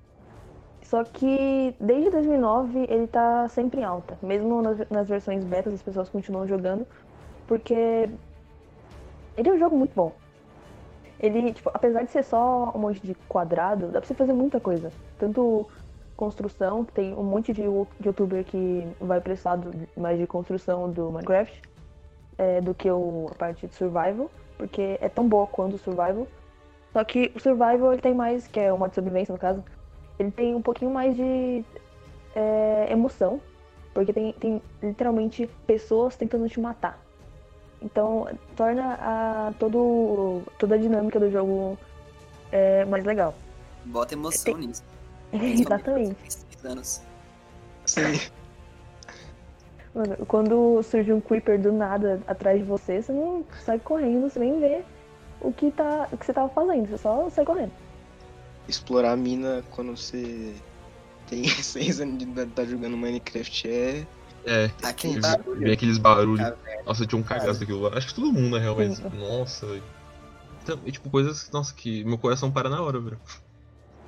Só 0.93 1.03
que 1.05 1.75
desde 1.81 2.11
2009 2.11 2.87
ele 2.87 3.07
tá 3.07 3.49
sempre 3.49 3.81
em 3.81 3.83
alta, 3.83 4.19
mesmo 4.23 4.61
nas, 4.61 4.79
nas 4.91 5.09
versões 5.09 5.43
betas 5.43 5.73
as 5.73 5.81
pessoas 5.81 6.11
continuam 6.11 6.47
jogando, 6.47 6.87
porque 7.47 8.11
ele 9.35 9.49
é 9.49 9.53
um 9.55 9.59
jogo 9.59 9.75
muito 9.75 9.95
bom. 9.95 10.13
Ele, 11.19 11.55
tipo, 11.55 11.71
apesar 11.73 12.03
de 12.03 12.11
ser 12.11 12.23
só 12.23 12.71
um 12.75 12.79
monte 12.79 13.01
de 13.01 13.15
quadrado, 13.27 13.87
dá 13.87 14.01
pra 14.01 14.07
você 14.07 14.13
fazer 14.13 14.35
muita 14.35 14.61
coisa. 14.61 14.93
Tanto 15.19 15.67
construção, 16.15 16.85
tem 16.85 17.15
um 17.15 17.23
monte 17.23 17.55
de 17.55 17.63
you- 17.63 17.89
youtuber 18.05 18.45
que 18.45 18.87
vai 19.01 19.19
pra 19.19 19.33
mais 19.97 20.19
de 20.19 20.27
construção 20.27 20.91
do 20.91 21.11
Minecraft 21.11 21.63
é, 22.37 22.61
do 22.61 22.75
que 22.75 22.91
o, 22.91 23.29
a 23.31 23.35
parte 23.35 23.67
de 23.67 23.75
survival, 23.75 24.31
porque 24.59 24.99
é 25.01 25.09
tão 25.09 25.27
boa 25.27 25.47
quanto 25.47 25.77
o 25.77 25.79
survival. 25.79 26.27
Só 26.93 27.03
que 27.03 27.33
o 27.35 27.41
survival 27.41 27.95
ele 27.95 28.03
tem 28.03 28.13
mais, 28.13 28.47
que 28.47 28.61
é 28.61 28.71
uma 28.71 28.91
de 28.91 28.95
sobrevivência 28.95 29.33
no 29.33 29.39
caso, 29.39 29.65
ele 30.19 30.31
tem 30.31 30.55
um 30.55 30.63
pouquinho 30.63 30.91
mais 30.91 31.17
de 31.17 31.65
é, 32.35 32.89
emoção, 32.91 33.41
porque 33.95 34.13
tem, 34.13 34.33
tem 34.35 34.63
literalmente 34.83 35.49
pessoas 35.67 36.17
tentando 36.17 36.49
te 36.49 36.61
matar. 36.61 37.01
Então 37.81 38.29
torna 38.57 38.95
a, 38.95 39.53
todo, 39.59 40.43
toda 40.59 40.77
a 40.77 40.79
dinâmica 40.79 41.19
do 41.19 41.31
jogo 41.31 41.77
é, 42.51 42.85
mais 42.85 43.05
legal. 43.05 43.35
Bota 43.85 44.15
emoção 44.15 44.57
nisso. 44.57 44.85
Exatamente. 45.33 46.17
Tem 46.63 46.71
anos. 46.71 47.03
Sim. 47.87 48.31
Mano, 49.95 50.17
quando 50.27 50.83
surge 50.83 51.13
um 51.13 51.21
creeper 51.21 51.61
do 51.61 51.73
nada 51.73 52.23
atrás 52.27 52.59
de 52.59 52.65
você, 52.65 53.03
você 53.03 53.13
não 53.13 53.45
sai 53.65 53.79
correndo, 53.79 54.31
você 54.31 54.39
nem 54.39 54.59
vê 54.59 54.83
o 55.41 55.53
que, 55.53 55.71
tá, 55.71 56.09
o 56.11 56.17
que 56.17 56.25
você 56.25 56.33
tava 56.33 56.49
fazendo, 56.49 56.89
você 56.89 56.99
só 56.99 57.29
sai 57.29 57.45
correndo. 57.45 57.73
Explorar 58.69 59.13
a 59.13 59.17
mina 59.17 59.65
quando 59.71 59.97
você 59.97 60.55
tem 61.27 61.45
seis 61.63 62.01
anos 62.01 62.19
de 62.19 62.25
idade 62.25 62.51
tá 62.53 62.65
jogando 62.65 62.97
Minecraft 62.97 63.69
é. 63.69 64.07
É, 64.45 64.71
Aquele 64.83 65.15
vi- 65.15 65.21
barulho. 65.21 65.61
vi 65.61 65.71
aqueles 65.71 65.99
barulhos. 65.99 66.53
Nossa, 66.85 67.03
eu 67.05 67.07
tinha 67.07 67.21
um 67.21 67.23
cagaço 67.23 67.61
daquilo 67.61 67.83
lá. 67.83 67.97
Acho 67.97 68.09
que 68.09 68.15
todo 68.15 68.33
mundo, 68.33 68.51
na 68.51 68.59
real, 68.59 68.75
mas. 68.77 68.99
Nossa, 68.99 69.67
velho. 69.67 69.83
Então, 70.63 70.79
e, 70.85 70.91
tipo, 70.91 71.09
coisas. 71.11 71.49
Nossa, 71.53 71.73
que 71.73 72.03
meu 72.05 72.19
coração 72.19 72.51
para 72.51 72.69
na 72.69 72.83
hora, 72.83 72.99
velho. 72.99 73.21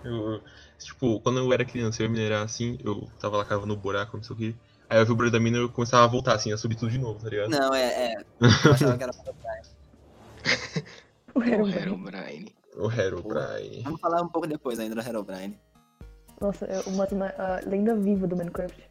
Eu, 0.02 0.40
tipo, 0.78 1.20
quando 1.20 1.38
eu 1.38 1.52
era 1.52 1.64
criança, 1.64 2.02
eu 2.02 2.06
ia 2.06 2.12
minerar 2.12 2.42
assim, 2.42 2.78
eu 2.84 3.08
tava 3.20 3.36
lá 3.36 3.44
cavando 3.44 3.68
no 3.74 3.76
buraco, 3.76 4.16
não 4.16 4.24
sei 4.24 4.34
o 4.34 4.38
que. 4.38 4.56
Aí 4.90 4.98
eu 4.98 5.06
vi 5.06 5.12
o 5.12 5.16
brilho 5.16 5.32
da 5.32 5.40
mina 5.40 5.56
e 5.56 5.60
eu 5.60 5.68
começava 5.68 6.04
a 6.04 6.08
voltar, 6.08 6.34
assim, 6.34 6.52
a 6.52 6.58
subir 6.58 6.74
tudo 6.74 6.90
de 6.90 6.98
novo, 6.98 7.18
tá 7.22 7.28
ligado? 7.30 7.48
Não, 7.50 7.72
é, 7.72 8.12
é. 8.12 8.14
Eu 8.66 8.72
achava 8.72 8.96
que 8.98 9.02
era 9.02 9.12
O 11.34 11.38
O 11.38 11.68
Herobrine. 11.68 12.54
O 12.76 12.90
Herobrine. 12.90 13.82
Vamos 13.82 14.00
falar 14.00 14.22
um 14.22 14.28
pouco 14.28 14.46
depois 14.46 14.78
ainda 14.78 14.94
do 14.94 15.00
Herobrine. 15.08 15.58
Nossa, 16.40 16.64
é 16.66 16.80
uma, 16.86 17.06
uma 17.06 17.26
a 17.38 17.60
lenda 17.66 17.94
viva 17.94 18.26
do 18.26 18.36
Minecraft. 18.36 18.82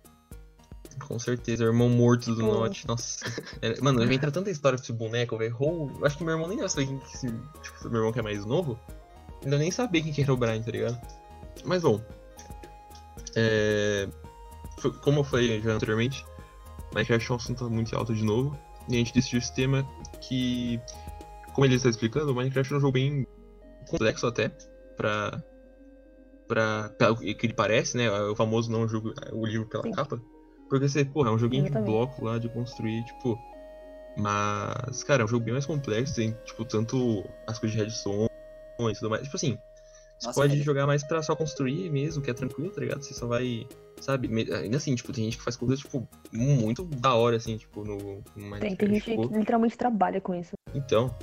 Com 1.08 1.20
certeza, 1.20 1.64
o 1.66 1.68
irmão 1.68 1.90
morto 1.90 2.34
do 2.34 2.42
Pô. 2.42 2.54
Notch. 2.54 2.86
Nossa. 2.86 3.26
É, 3.62 3.80
mano, 3.82 4.02
entra 4.12 4.32
tanta 4.32 4.50
história 4.50 4.78
com 4.78 4.84
esse 4.84 4.94
boneco, 4.94 5.38
velho. 5.38 5.56
Ou- 5.60 6.06
Acho 6.06 6.18
que 6.18 6.24
meu 6.24 6.34
irmão 6.34 6.48
nem 6.48 6.68
saber 6.68 6.88
quem 6.88 7.00
que 7.00 7.06
esse. 7.14 7.28
Tipo, 7.62 7.90
meu 7.90 8.00
irmão 8.00 8.14
que 8.14 8.20
é 8.20 8.22
mais 8.22 8.46
novo. 8.46 8.80
Ainda 9.44 9.58
nem 9.58 9.72
sabia 9.72 10.02
quem 10.02 10.14
que 10.14 10.22
era 10.22 10.34
o 10.34 10.38
Brian, 10.38 10.62
tá 10.62 10.72
ligado? 10.72 11.00
Mas 11.66 11.82
bom. 11.82 12.02
É. 13.36 14.08
Como 15.02 15.20
eu 15.20 15.24
falei 15.24 15.62
já 15.62 15.72
anteriormente, 15.74 16.26
Minecraft 16.94 17.30
é 17.30 17.34
um 17.34 17.38
assunto 17.38 17.70
muito 17.70 17.96
alto 17.96 18.14
de 18.16 18.24
novo. 18.24 18.58
E 18.90 18.96
a 18.96 18.98
gente 18.98 19.14
decidiu 19.14 19.40
esse 19.40 19.54
tema 19.54 19.88
que. 20.22 20.80
Como 21.54 21.66
ele 21.66 21.76
está 21.76 21.90
explicando, 21.90 22.32
o 22.32 22.36
Minecraft 22.36 22.74
é 22.74 22.78
um 22.78 22.80
jogo 22.80 22.94
bem 22.94 23.28
complexo 23.98 24.28
até. 24.28 24.50
Pra. 24.98 25.42
Pra. 26.48 26.90
pelo 26.98 27.18
que 27.18 27.38
ele 27.42 27.54
parece, 27.54 27.98
né? 27.98 28.10
O 28.12 28.36
famoso 28.36 28.72
não 28.72 28.88
jogo. 28.88 29.14
O 29.32 29.46
livro 29.46 29.68
pela 29.68 29.84
Sim. 29.84 29.92
capa. 29.92 30.22
Porque 30.70 30.88
você, 30.88 31.06
porra, 31.06 31.30
é 31.30 31.34
um 31.34 31.38
joguinho 31.38 31.64
de 31.64 31.72
bloco 31.72 32.26
lá 32.26 32.38
de 32.38 32.50
construir, 32.50 33.04
tipo. 33.06 33.38
Mas, 34.18 35.04
cara, 35.04 35.24
é 35.24 35.26
um 35.26 35.28
jogo 35.28 35.44
bem 35.44 35.54
mais 35.54 35.66
complexo, 35.66 36.16
tem, 36.16 36.36
tipo, 36.46 36.64
tanto 36.66 37.24
as 37.48 37.58
coisas 37.58 37.76
de 37.76 37.84
redstone 37.84 38.30
e 38.80 38.94
tudo 38.94 39.10
mais. 39.10 39.24
Tipo 39.24 39.36
assim, 39.36 39.58
você 40.20 40.28
Nossa, 40.28 40.40
pode 40.40 40.54
velho. 40.54 40.64
jogar 40.64 40.86
mais 40.86 41.04
pra 41.04 41.24
só 41.24 41.36
construir 41.36 41.90
mesmo, 41.90 42.22
que 42.22 42.30
é 42.30 42.34
tranquilo, 42.34 42.70
tá 42.70 42.82
ligado? 42.82 43.02
Você 43.02 43.14
só 43.14 43.26
vai, 43.28 43.68
sabe? 44.00 44.30
Ainda 44.54 44.78
assim, 44.78 44.94
tipo, 44.94 45.12
tem 45.12 45.26
gente 45.26 45.38
que 45.38 45.44
faz 45.44 45.56
coisas, 45.56 45.80
tipo, 45.80 46.08
muito 46.32 46.84
da 46.86 47.16
hora, 47.16 47.38
assim, 47.38 47.58
tipo, 47.58 47.84
no, 47.84 47.98
no 47.98 48.22
Tem, 48.36 48.44
Minecraft. 48.44 48.78
tem 48.78 48.90
gente 48.90 49.04
tipo, 49.04 49.30
que 49.30 49.38
literalmente 49.38 49.78
trabalha 49.78 50.22
com 50.22 50.36
isso. 50.36 50.52
Então, 50.76 51.16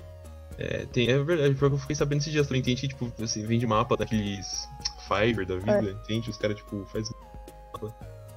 é, 0.61 0.87
tem, 0.93 1.09
é 1.09 1.19
verdade, 1.19 1.55
porque 1.55 1.75
eu 1.75 1.79
fiquei 1.79 1.97
sabendo 1.97 2.21
esses 2.21 2.31
dias 2.31 2.47
também, 2.47 2.61
tem 2.61 2.77
gente 2.77 2.95
que, 2.95 3.07
tipo, 3.07 3.23
assim, 3.23 3.47
vende 3.47 3.67
mapa 3.67 3.97
daqueles 3.97 4.69
Fiverr 5.09 5.47
da 5.47 5.57
vida, 5.57 5.99
entende? 6.03 6.29
Os 6.29 6.37
caras, 6.37 6.57
tipo, 6.57 6.85
faz 6.93 7.11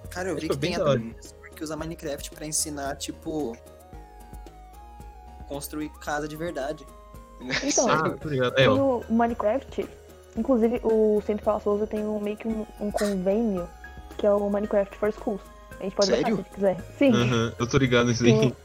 Cara, 0.09 0.29
eu 0.29 0.35
vi 0.35 0.47
Isso 0.47 0.57
que 0.57 0.65
é 0.65 0.69
bem 0.69 1.01
tem 1.01 1.15
que 1.53 1.63
usa 1.63 1.75
Minecraft 1.75 2.31
pra 2.31 2.45
ensinar, 2.45 2.95
tipo. 2.95 3.57
Construir 5.47 5.89
casa 5.99 6.27
de 6.27 6.37
verdade. 6.37 6.85
Então, 7.61 7.87
Ah. 7.91 8.15
É, 8.31 8.51
tem 8.51 8.69
o 8.69 9.03
Minecraft, 9.09 9.85
inclusive 10.37 10.79
o 10.81 11.21
Centro 11.25 11.43
Paula 11.43 11.59
Souza 11.59 11.85
tem 11.85 12.05
um, 12.05 12.19
meio 12.21 12.37
que 12.37 12.47
um, 12.47 12.65
um 12.79 12.89
convênio 12.89 13.67
que 14.17 14.25
é 14.25 14.31
o 14.31 14.49
Minecraft 14.49 14.97
for 14.97 15.11
Schools. 15.11 15.41
A 15.79 15.83
gente 15.83 15.95
pode 15.95 16.07
Sério? 16.07 16.37
baixar 16.37 16.43
se 16.43 16.55
quiser. 16.55 16.77
Sim, 16.97 17.13
aham, 17.13 17.53
eu 17.59 17.67
tô 17.67 17.77
ligado 17.77 18.07
nisso 18.07 18.23
aí. 18.23 18.55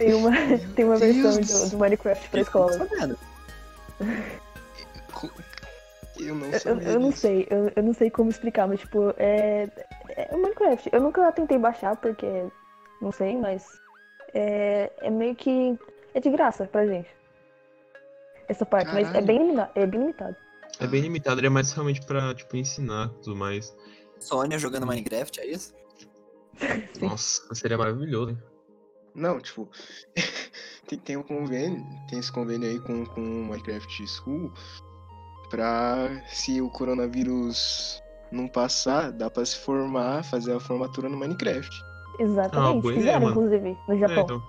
Tem 0.00 0.14
uma, 0.14 0.30
tem 0.74 0.84
uma 0.86 0.98
Deus 0.98 1.36
versão 1.36 1.66
do 1.66 1.70
do, 1.70 1.78
Minecraft 1.78 2.28
pra 2.30 2.40
escola. 2.40 2.78
Tá 2.78 2.84
vendo? 2.84 3.18
Eu 6.18 6.34
não 6.34 6.46
Eu, 6.48 6.80
eu 6.80 7.00
não 7.00 7.12
sei, 7.12 7.46
eu, 7.50 7.70
eu 7.76 7.82
não 7.82 7.94
sei 7.94 8.10
como 8.10 8.30
explicar, 8.30 8.66
mas 8.66 8.80
tipo, 8.80 9.14
é, 9.18 9.68
é 10.08 10.28
o 10.34 10.38
Minecraft. 10.40 10.88
Eu 10.92 11.00
nunca 11.02 11.30
tentei 11.32 11.58
baixar 11.58 11.96
porque 11.96 12.46
não 13.00 13.12
sei, 13.12 13.36
mas 13.36 13.64
é, 14.34 14.90
é 15.00 15.10
meio 15.10 15.34
que 15.34 15.78
é 16.14 16.20
de 16.20 16.30
graça 16.30 16.66
pra 16.66 16.86
gente. 16.86 17.08
Essa 18.48 18.66
parte, 18.66 18.92
mas 18.92 19.02
é 19.08 19.12
Caralho. 19.12 19.26
bem, 19.26 19.38
limita- 19.38 19.70
é 19.74 19.86
bem 19.86 20.00
limitado. 20.00 20.36
É 20.80 20.86
bem 20.86 21.00
limitado, 21.02 21.40
ele 21.40 21.46
é 21.46 21.50
mais 21.50 21.72
realmente 21.72 22.00
pra, 22.06 22.34
tipo, 22.34 22.56
ensinar 22.56 23.10
e 23.18 23.22
tudo 23.22 23.36
mais. 23.36 23.74
Sônia 24.18 24.58
jogando 24.58 24.86
Minecraft, 24.86 25.40
é 25.40 25.46
isso? 25.46 25.74
Nossa, 27.00 27.54
seria 27.54 27.78
maravilhoso, 27.78 28.30
hein? 28.30 28.38
Não, 29.14 29.40
tipo, 29.40 29.68
tem, 30.88 30.98
tem 30.98 31.16
um 31.16 31.22
convênio, 31.22 31.84
tem 32.08 32.18
esse 32.18 32.30
convênio 32.30 32.68
aí 32.68 32.78
com, 32.80 33.04
com 33.06 33.20
o 33.20 33.46
Minecraft 33.46 34.06
School 34.06 34.52
pra 35.48 36.22
se 36.28 36.60
o 36.60 36.70
coronavírus 36.70 38.00
não 38.30 38.46
passar, 38.46 39.10
dá 39.10 39.28
pra 39.28 39.44
se 39.44 39.56
formar, 39.56 40.22
fazer 40.24 40.52
a 40.54 40.60
formatura 40.60 41.08
no 41.08 41.16
Minecraft. 41.18 41.70
Exatamente. 42.18 42.78
ideia, 42.78 42.94
Fizeram, 42.94 43.30
inclusive, 43.30 43.78
no 43.88 43.94
É, 43.94 43.98
Japão. 43.98 44.22
então. 44.24 44.42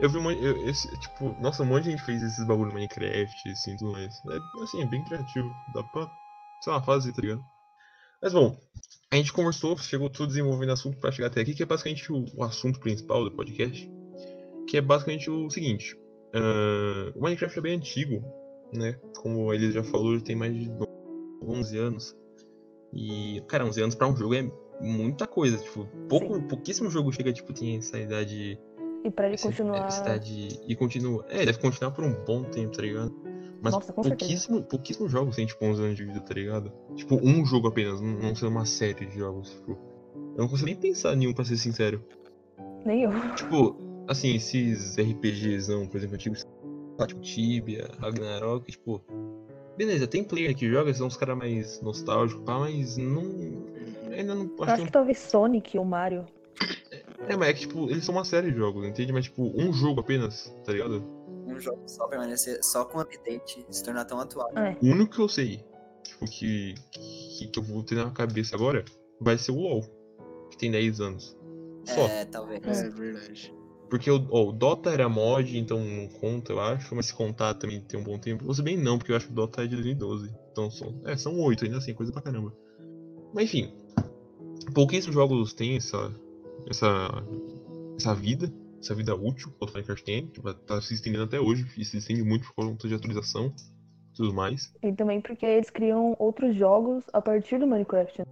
Eu 0.00 0.10
vi 0.10 0.18
um 0.18 0.22
monte, 0.22 0.42
eu- 0.42 0.56
esse, 0.68 0.88
tipo, 0.98 1.36
nossa, 1.40 1.62
um 1.62 1.66
monte 1.66 1.84
de 1.84 1.90
gente 1.92 2.02
fez 2.02 2.22
esses 2.22 2.44
bagulho 2.46 2.68
no 2.68 2.74
Minecraft, 2.74 3.50
assim, 3.50 3.76
tudo 3.76 3.92
mais. 3.92 4.22
É, 4.26 4.62
assim, 4.62 4.82
é 4.82 4.86
bem 4.86 5.04
criativo. 5.04 5.54
Dá 5.68 5.82
pra, 5.84 6.10
sei 6.60 6.72
lá, 6.72 6.82
fazer, 6.82 7.12
tá 7.12 7.22
ligado? 7.22 7.44
Mas 8.20 8.32
bom, 8.32 8.56
a 9.12 9.16
gente 9.16 9.32
conversou, 9.32 9.76
chegou 9.76 10.08
tudo 10.10 10.28
desenvolvendo 10.28 10.72
assunto 10.72 10.96
pra 10.98 11.12
chegar 11.12 11.28
até 11.28 11.42
aqui, 11.42 11.54
que 11.54 11.62
é 11.62 11.66
basicamente 11.66 12.10
o, 12.12 12.24
o 12.36 12.42
assunto 12.42 12.80
principal 12.80 13.22
do 13.24 13.30
podcast. 13.30 13.88
Que 14.66 14.78
é 14.78 14.80
basicamente 14.80 15.30
o 15.30 15.50
seguinte. 15.50 15.96
ah, 16.34 17.12
o 17.14 17.20
Minecraft 17.22 17.58
é 17.58 17.62
bem 17.62 17.76
antigo, 17.76 18.24
né? 18.72 18.98
Como 19.18 19.52
ele 19.52 19.70
já 19.70 19.84
falou, 19.84 20.12
ele 20.14 20.22
tem 20.22 20.34
mais 20.34 20.54
de 20.54 20.70
11 21.42 21.78
anos. 21.78 22.16
E, 22.92 23.42
cara, 23.48 23.64
11 23.66 23.82
anos 23.82 23.94
pra 23.94 24.08
um 24.08 24.16
jogo 24.16 24.34
é 24.34 24.50
muita 24.80 25.26
coisa. 25.26 25.58
Tipo, 25.58 25.86
pouco, 26.08 26.40
pouquíssimo 26.48 26.90
jogo 26.90 27.12
chega, 27.12 27.32
tipo, 27.32 27.52
tem 27.52 27.76
essa 27.76 27.98
idade 27.98 28.58
E 29.04 29.10
pra 29.10 29.26
ele 29.26 29.34
essa- 29.34 29.48
continuar. 29.48 29.86
essa 29.88 30.00
idade 30.02 30.58
e 30.66 30.74
continua. 30.76 31.24
É, 31.28 31.44
deve 31.44 31.58
continuar 31.58 31.90
por 31.92 32.04
um 32.04 32.12
bom 32.24 32.44
tempo, 32.44 32.74
tá 32.76 32.82
ligado? 32.82 33.14
Mas 33.62 33.74
Nossa, 33.74 33.92
com 33.92 34.02
certeza. 34.02 34.28
pouquíssimo, 34.28 34.62
pouquíssimos 34.62 35.12
jogos 35.12 35.36
tem, 35.36 35.46
tipo, 35.46 35.64
11 35.64 35.82
anos 35.82 35.96
de 35.96 36.04
vida, 36.04 36.20
tá 36.20 36.34
ligado? 36.34 36.72
Tipo, 36.96 37.14
um 37.22 37.46
jogo 37.46 37.68
apenas, 37.68 38.00
não, 38.00 38.18
não 38.18 38.34
ser 38.34 38.46
uma 38.46 38.66
série 38.66 39.06
de 39.06 39.16
jogos, 39.16 39.50
tipo. 39.50 39.78
Eu 40.34 40.38
não 40.38 40.48
consigo 40.48 40.66
nem 40.66 40.74
pensar 40.74 41.12
em 41.12 41.18
nenhum, 41.18 41.32
pra 41.32 41.44
ser 41.44 41.56
sincero. 41.56 42.04
Nem 42.84 43.04
eu. 43.04 43.10
Tipo, 43.36 43.76
assim, 44.08 44.34
esses 44.34 44.98
RPGzão, 44.98 45.86
por 45.86 45.96
exemplo, 45.96 46.16
antigos, 46.16 46.44
tipo 47.06 47.20
Tibia, 47.20 47.88
Ragnarok, 48.00 48.68
tipo. 48.68 49.00
Beleza, 49.76 50.08
tem 50.08 50.24
player 50.24 50.54
que 50.56 50.68
joga, 50.68 50.92
são 50.92 51.06
uns 51.06 51.16
caras 51.16 51.38
mais 51.38 51.80
nostálgicos, 51.80 52.44
pá, 52.44 52.58
mas 52.58 52.96
não. 52.96 53.22
Ainda 54.10 54.34
não. 54.34 54.50
Acho 54.58 54.62
acho 54.64 54.76
que 54.78 54.86
que 54.86 54.92
talvez 54.92 55.18
Sonic 55.18 55.78
ou 55.78 55.84
Mario. 55.84 56.26
É, 57.28 57.36
mas 57.36 57.48
é 57.48 57.52
que, 57.52 57.60
tipo, 57.60 57.88
eles 57.88 58.04
são 58.04 58.14
uma 58.14 58.24
série 58.24 58.50
de 58.50 58.58
jogos, 58.58 58.84
entende? 58.84 59.12
Mas, 59.12 59.26
tipo, 59.26 59.52
um 59.54 59.72
jogo 59.72 60.00
apenas, 60.00 60.52
tá 60.64 60.72
ligado? 60.72 61.21
Um 61.46 61.58
jogo 61.60 61.82
só 61.86 62.06
permanecer 62.06 62.62
só 62.62 62.84
com 62.84 63.00
update, 63.00 63.66
se 63.70 63.82
tornar 63.82 64.04
tão 64.04 64.20
atual. 64.20 64.50
É, 64.56 64.76
O 64.80 64.86
único 64.86 65.14
que 65.14 65.20
eu 65.20 65.28
sei, 65.28 65.64
tipo, 66.02 66.24
que, 66.26 66.74
que, 66.90 67.48
que 67.48 67.58
eu 67.58 67.62
vou 67.62 67.82
ter 67.82 67.96
na 67.96 68.10
cabeça 68.10 68.54
agora, 68.54 68.84
vai 69.20 69.36
ser 69.38 69.52
o 69.52 69.56
LoL, 69.56 69.82
que 70.50 70.56
tem 70.56 70.70
10 70.70 71.00
anos. 71.00 71.36
Só. 71.84 72.06
É, 72.06 72.24
talvez. 72.24 72.62
É 72.64 72.88
verdade. 72.88 73.54
Porque 73.90 74.10
o, 74.10 74.26
ó, 74.30 74.48
o 74.48 74.52
Dota 74.52 74.90
era 74.90 75.06
mod, 75.06 75.58
então 75.58 75.78
não 75.78 76.08
conta, 76.08 76.52
eu 76.52 76.60
acho, 76.60 76.94
mas 76.94 77.06
se 77.06 77.14
contar 77.14 77.52
também 77.54 77.78
tem 77.80 78.00
um 78.00 78.02
bom 78.02 78.18
tempo. 78.18 78.46
Ou 78.46 78.54
se 78.54 78.62
bem 78.62 78.74
não, 78.76 78.96
porque 78.96 79.12
eu 79.12 79.16
acho 79.16 79.26
que 79.26 79.32
o 79.32 79.34
Dota 79.34 79.62
é 79.62 79.66
de 79.66 79.74
2012. 79.74 80.34
Então 80.50 80.70
são, 80.70 81.00
é, 81.04 81.14
são 81.16 81.38
8 81.38 81.66
ainda 81.66 81.76
assim, 81.76 81.92
coisa 81.92 82.10
pra 82.10 82.22
caramba. 82.22 82.54
Mas 83.34 83.44
enfim, 83.44 83.70
pouquíssimos 84.74 85.14
jogos 85.14 85.52
têm 85.52 85.76
essa, 85.76 86.10
essa, 86.70 87.22
essa 87.98 88.14
vida, 88.14 88.50
essa 88.82 88.94
vida 88.94 89.14
útil 89.14 89.50
que 89.52 89.64
o 89.64 89.72
Minecraft 89.72 90.04
tem, 90.04 90.26
que 90.26 90.40
vai- 90.40 90.54
tá 90.54 90.80
se 90.80 90.94
estendendo 90.94 91.24
até 91.24 91.40
hoje, 91.40 91.64
e 91.78 91.84
se 91.84 91.96
estende 91.98 92.22
muito 92.22 92.44
por 92.46 92.66
conta 92.66 92.88
de 92.88 92.94
atualização 92.94 93.46
e 93.46 94.16
tudo 94.16 94.34
mais. 94.34 94.72
e 94.82 94.92
também 94.92 95.20
porque 95.20 95.46
eles 95.46 95.70
criam 95.70 96.16
outros 96.18 96.54
jogos 96.56 97.04
a 97.12 97.20
partir 97.22 97.58
do 97.58 97.66
Minecraft. 97.66 98.18
né? 98.18 98.24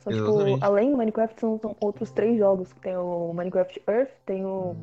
Só, 0.00 0.10
tipo, 0.10 0.58
além 0.60 0.90
do 0.90 0.98
Minecraft, 0.98 1.40
são, 1.40 1.58
são 1.58 1.74
outros 1.80 2.10
três 2.10 2.36
jogos. 2.38 2.68
Tem 2.82 2.94
o 2.96 3.32
Minecraft 3.32 3.82
Earth, 3.88 4.10
tem 4.26 4.44
o, 4.44 4.76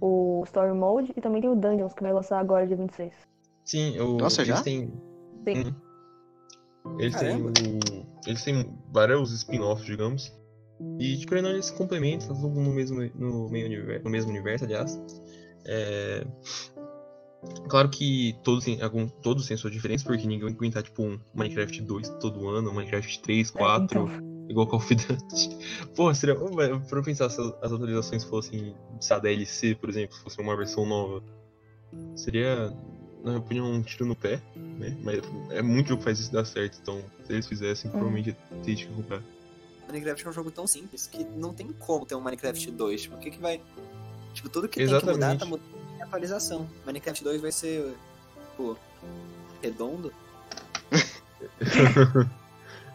o 0.00 0.42
Story 0.46 0.72
Mode 0.72 1.12
e 1.16 1.20
também 1.20 1.40
tem 1.40 1.48
o 1.48 1.54
Dungeons, 1.54 1.94
que 1.94 2.02
vai 2.02 2.12
lançar 2.12 2.40
agora, 2.40 2.66
dia 2.66 2.76
26. 2.76 3.12
Sim, 3.64 3.94
eu, 3.94 4.16
Nossa, 4.16 4.42
eles 4.42 4.56
já? 4.56 4.62
têm. 4.64 4.88
Sim. 5.46 5.74
Uhum. 6.84 6.98
Eles 6.98 7.14
têm 7.20 7.36
o. 7.40 7.52
Eles 8.26 8.42
têm 8.42 8.76
vários 8.90 9.30
spin-offs, 9.32 9.86
digamos. 9.86 10.32
E 10.98 11.16
de 11.16 11.26
querendo 11.26 11.48
eles 11.48 11.66
se 11.66 11.74
complementam, 11.74 12.28
tá 12.28 12.34
mundo 12.34 12.60
no 12.60 12.72
mesmo, 12.72 13.10
no, 13.14 13.48
meio 13.48 13.66
universo, 13.66 14.04
no 14.04 14.10
mesmo 14.10 14.30
universo, 14.30 14.64
aliás. 14.64 15.00
É... 15.64 16.24
Claro 17.68 17.88
que 17.88 18.36
todos 18.44 18.64
têm, 18.64 18.80
algum, 18.82 19.08
todos 19.08 19.46
têm 19.46 19.56
suas 19.56 19.72
diferenças, 19.72 20.06
porque 20.06 20.22
ninguém 20.22 20.40
vai 20.40 20.52
aguentar, 20.52 20.82
tipo, 20.82 21.02
um 21.02 21.18
Minecraft 21.34 21.82
2 21.82 22.08
todo 22.20 22.48
ano, 22.48 22.72
Minecraft 22.72 23.20
3, 23.20 23.50
4, 23.50 23.84
então. 23.84 24.46
igual 24.48 24.66
Call 24.68 24.78
of 24.78 24.94
Duty. 24.94 25.58
Porra, 25.96 26.14
seria. 26.14 26.36
Pra 26.36 26.98
eu 26.98 27.02
pensar 27.02 27.28
se 27.30 27.40
as 27.40 27.72
atualizações 27.72 28.22
fossem, 28.22 28.76
se 29.00 29.12
a 29.12 29.18
DLC, 29.18 29.74
por 29.74 29.88
exemplo, 29.90 30.16
fosse 30.18 30.40
uma 30.40 30.56
versão 30.56 30.86
nova, 30.86 31.20
seria, 32.14 32.66
na 33.24 33.30
minha 33.30 33.38
opinião, 33.38 33.72
um 33.72 33.82
tiro 33.82 34.06
no 34.06 34.14
pé, 34.14 34.40
né? 34.78 34.96
Mas 35.02 35.20
é 35.50 35.62
muito 35.62 35.88
jogo 35.88 35.98
que 35.98 36.04
faz 36.04 36.20
isso 36.20 36.32
dar 36.32 36.44
certo, 36.44 36.78
então 36.80 37.02
se 37.24 37.32
eles 37.32 37.46
fizessem, 37.46 37.90
Uhum. 37.90 37.98
provavelmente 37.98 38.28
ia 38.28 38.58
ter 38.62 38.70
gente 38.70 38.86
que 38.86 38.94
comprar. 38.94 39.22
Minecraft 39.88 40.26
é 40.26 40.30
um 40.30 40.32
jogo 40.32 40.50
tão 40.50 40.66
simples 40.66 41.06
que 41.06 41.24
não 41.24 41.52
tem 41.52 41.68
como 41.72 42.06
ter 42.06 42.14
um 42.14 42.20
Minecraft 42.20 42.70
2. 42.70 43.02
Tipo, 43.02 43.16
o 43.16 43.18
que 43.18 43.30
que 43.30 43.38
vai. 43.38 43.60
Tipo, 44.32 44.48
tudo 44.48 44.68
que 44.68 44.78
tem 44.78 44.86
que 44.86 44.92
mudar 44.92 45.06
Exatamente. 45.12 45.40
tá 45.40 45.46
mudando 45.46 45.66
em 45.98 46.02
atualização. 46.02 46.68
Minecraft 46.86 47.22
2 47.24 47.40
vai 47.42 47.52
ser, 47.52 47.94
tipo, 48.50 48.78
redondo. 49.62 50.12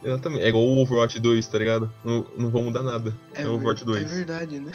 Exatamente. 0.03 0.43
É 0.43 0.49
igual 0.49 0.63
o 0.63 0.77
Overwatch 0.81 1.19
2, 1.19 1.47
tá 1.47 1.57
ligado? 1.57 1.91
Não, 2.03 2.25
não 2.37 2.49
vão 2.49 2.63
mudar 2.63 2.83
nada. 2.83 3.13
É, 3.33 3.45
o 3.47 3.53
Overwatch 3.55 3.83
ver- 3.85 3.91
2. 3.91 4.11
É 4.11 4.15
verdade, 4.15 4.59
né? 4.59 4.71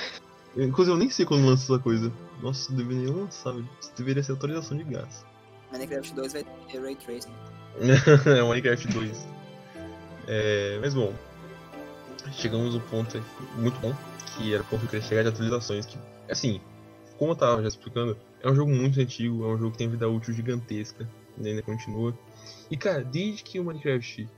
Inclusive, 0.57 0.95
eu 0.95 0.99
nem 0.99 1.09
sei 1.09 1.25
quando 1.25 1.47
lança 1.47 1.73
essa 1.73 1.83
coisa. 1.83 2.13
Nossa, 2.43 2.71
não 2.71 2.79
deveria 2.79 3.05
nem 3.05 3.15
lançar, 3.15 3.53
velho. 3.53 3.69
Isso 3.81 3.93
deveria 3.97 4.23
ser 4.23 4.33
atualização 4.33 4.77
de 4.77 4.85
gás. 4.85 5.25
Minecraft 5.71 6.15
2 6.15 6.33
vai 6.33 6.45
ter 6.71 6.81
Ray 6.81 6.97
Tracing. 6.97 7.33
é 8.39 8.43
o 8.43 8.49
Minecraft 8.49 8.89
2. 8.89 9.27
É, 10.29 10.79
mas 10.81 10.93
bom, 10.95 11.15
chegamos 12.33 12.75
um 12.75 12.81
ponto 12.81 13.23
muito 13.57 13.79
bom, 13.81 13.95
que 14.37 14.55
era 14.55 14.63
o 14.63 14.67
ponto 14.67 14.81
que 14.81 14.87
eu 14.87 14.91
queria 14.91 15.07
chegar 15.07 15.23
de 15.23 15.29
atualizações, 15.29 15.87
que, 15.87 15.99
assim, 16.29 16.61
como 17.19 17.33
eu 17.33 17.37
tava 17.37 17.63
já 17.63 17.69
explicando, 17.69 18.17
é 18.41 18.51
um 18.51 18.55
jogo 18.55 18.71
muito 18.71 19.01
antigo, 19.01 19.45
é 19.45 19.55
um 19.55 19.59
jogo 19.59 19.73
que 19.73 19.79
tem 19.79 19.89
vida 19.89 20.09
útil 20.09 20.35
gigantesca, 20.35 21.09
e 21.39 21.49
ainda 21.49 21.63
continua. 21.63 22.17
E 22.71 22.77
cara, 22.77 23.05
desde 23.05 23.43
que 23.43 23.59
o 23.59 23.65
Minecraft 23.65 24.29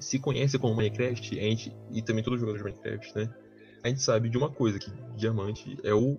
se 0.00 0.18
conhece 0.18 0.58
como 0.58 0.74
Minecraft, 0.74 1.38
a 1.38 1.42
gente, 1.42 1.72
e 1.90 2.02
também 2.02 2.22
todo 2.22 2.38
jogador 2.38 2.58
de 2.58 2.64
Minecraft, 2.64 3.16
né? 3.16 3.34
A 3.82 3.88
gente 3.88 4.02
sabe 4.02 4.28
de 4.28 4.36
uma 4.36 4.50
coisa, 4.50 4.78
que 4.78 4.90
diamante 5.16 5.78
é 5.82 5.94
o, 5.94 6.18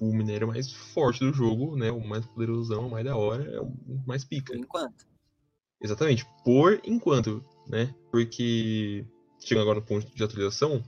o 0.00 0.12
minério 0.12 0.48
mais 0.48 0.72
forte 0.72 1.20
do 1.20 1.32
jogo, 1.32 1.76
né? 1.76 1.90
O 1.90 2.00
mais 2.00 2.26
poderosão, 2.26 2.88
o 2.88 2.90
mais 2.90 3.04
da 3.04 3.16
hora, 3.16 3.44
é 3.44 3.60
o 3.60 3.72
mais 4.06 4.24
pica. 4.24 4.52
Por 4.52 4.58
enquanto. 4.58 5.06
Exatamente, 5.80 6.26
por 6.44 6.80
enquanto, 6.84 7.44
né? 7.68 7.94
Porque 8.10 9.04
chegando 9.44 9.62
agora 9.62 9.80
no 9.80 9.86
ponto 9.86 10.06
de 10.14 10.22
atualização, 10.22 10.82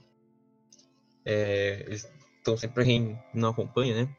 é, 1.25 1.85
eles 1.87 2.09
estão 2.39 2.57
sempre 2.57 2.75
pra 2.75 2.85
quem 2.85 3.19
não 3.33 3.51
acompanha, 3.51 4.05
né? 4.05 4.17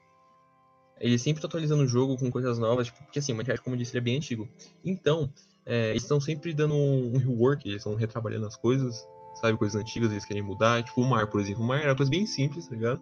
Eles 0.99 1.21
sempre 1.21 1.39
estão 1.39 1.47
atualizando 1.47 1.83
o 1.83 1.87
jogo 1.87 2.17
com 2.17 2.31
coisas 2.31 2.57
novas, 2.57 2.87
tipo, 2.87 3.03
porque 3.03 3.19
assim, 3.19 3.33
o 3.33 3.35
Minecraft, 3.35 3.63
como 3.63 3.75
eu 3.75 3.79
disse, 3.79 3.91
ele 3.91 3.99
é 3.99 4.01
bem 4.01 4.17
antigo. 4.17 4.47
Então, 4.83 5.31
é, 5.65 5.89
eles 5.89 6.03
estão 6.03 6.19
sempre 6.21 6.53
dando 6.53 6.73
um 6.73 7.17
rework, 7.17 7.67
eles 7.67 7.81
estão 7.81 7.95
retrabalhando 7.95 8.47
as 8.47 8.55
coisas, 8.55 9.05
sabe? 9.41 9.57
Coisas 9.57 9.79
antigas 9.79 10.11
eles 10.11 10.25
querem 10.25 10.41
mudar. 10.41 10.83
Tipo, 10.83 11.01
o 11.01 11.05
mar, 11.05 11.27
por 11.27 11.41
exemplo. 11.41 11.63
O 11.63 11.67
mar 11.67 11.79
era 11.79 11.89
uma 11.89 11.97
coisa 11.97 12.09
bem 12.09 12.25
simples, 12.25 12.67
tá 12.67 12.75
ligado? 12.75 13.01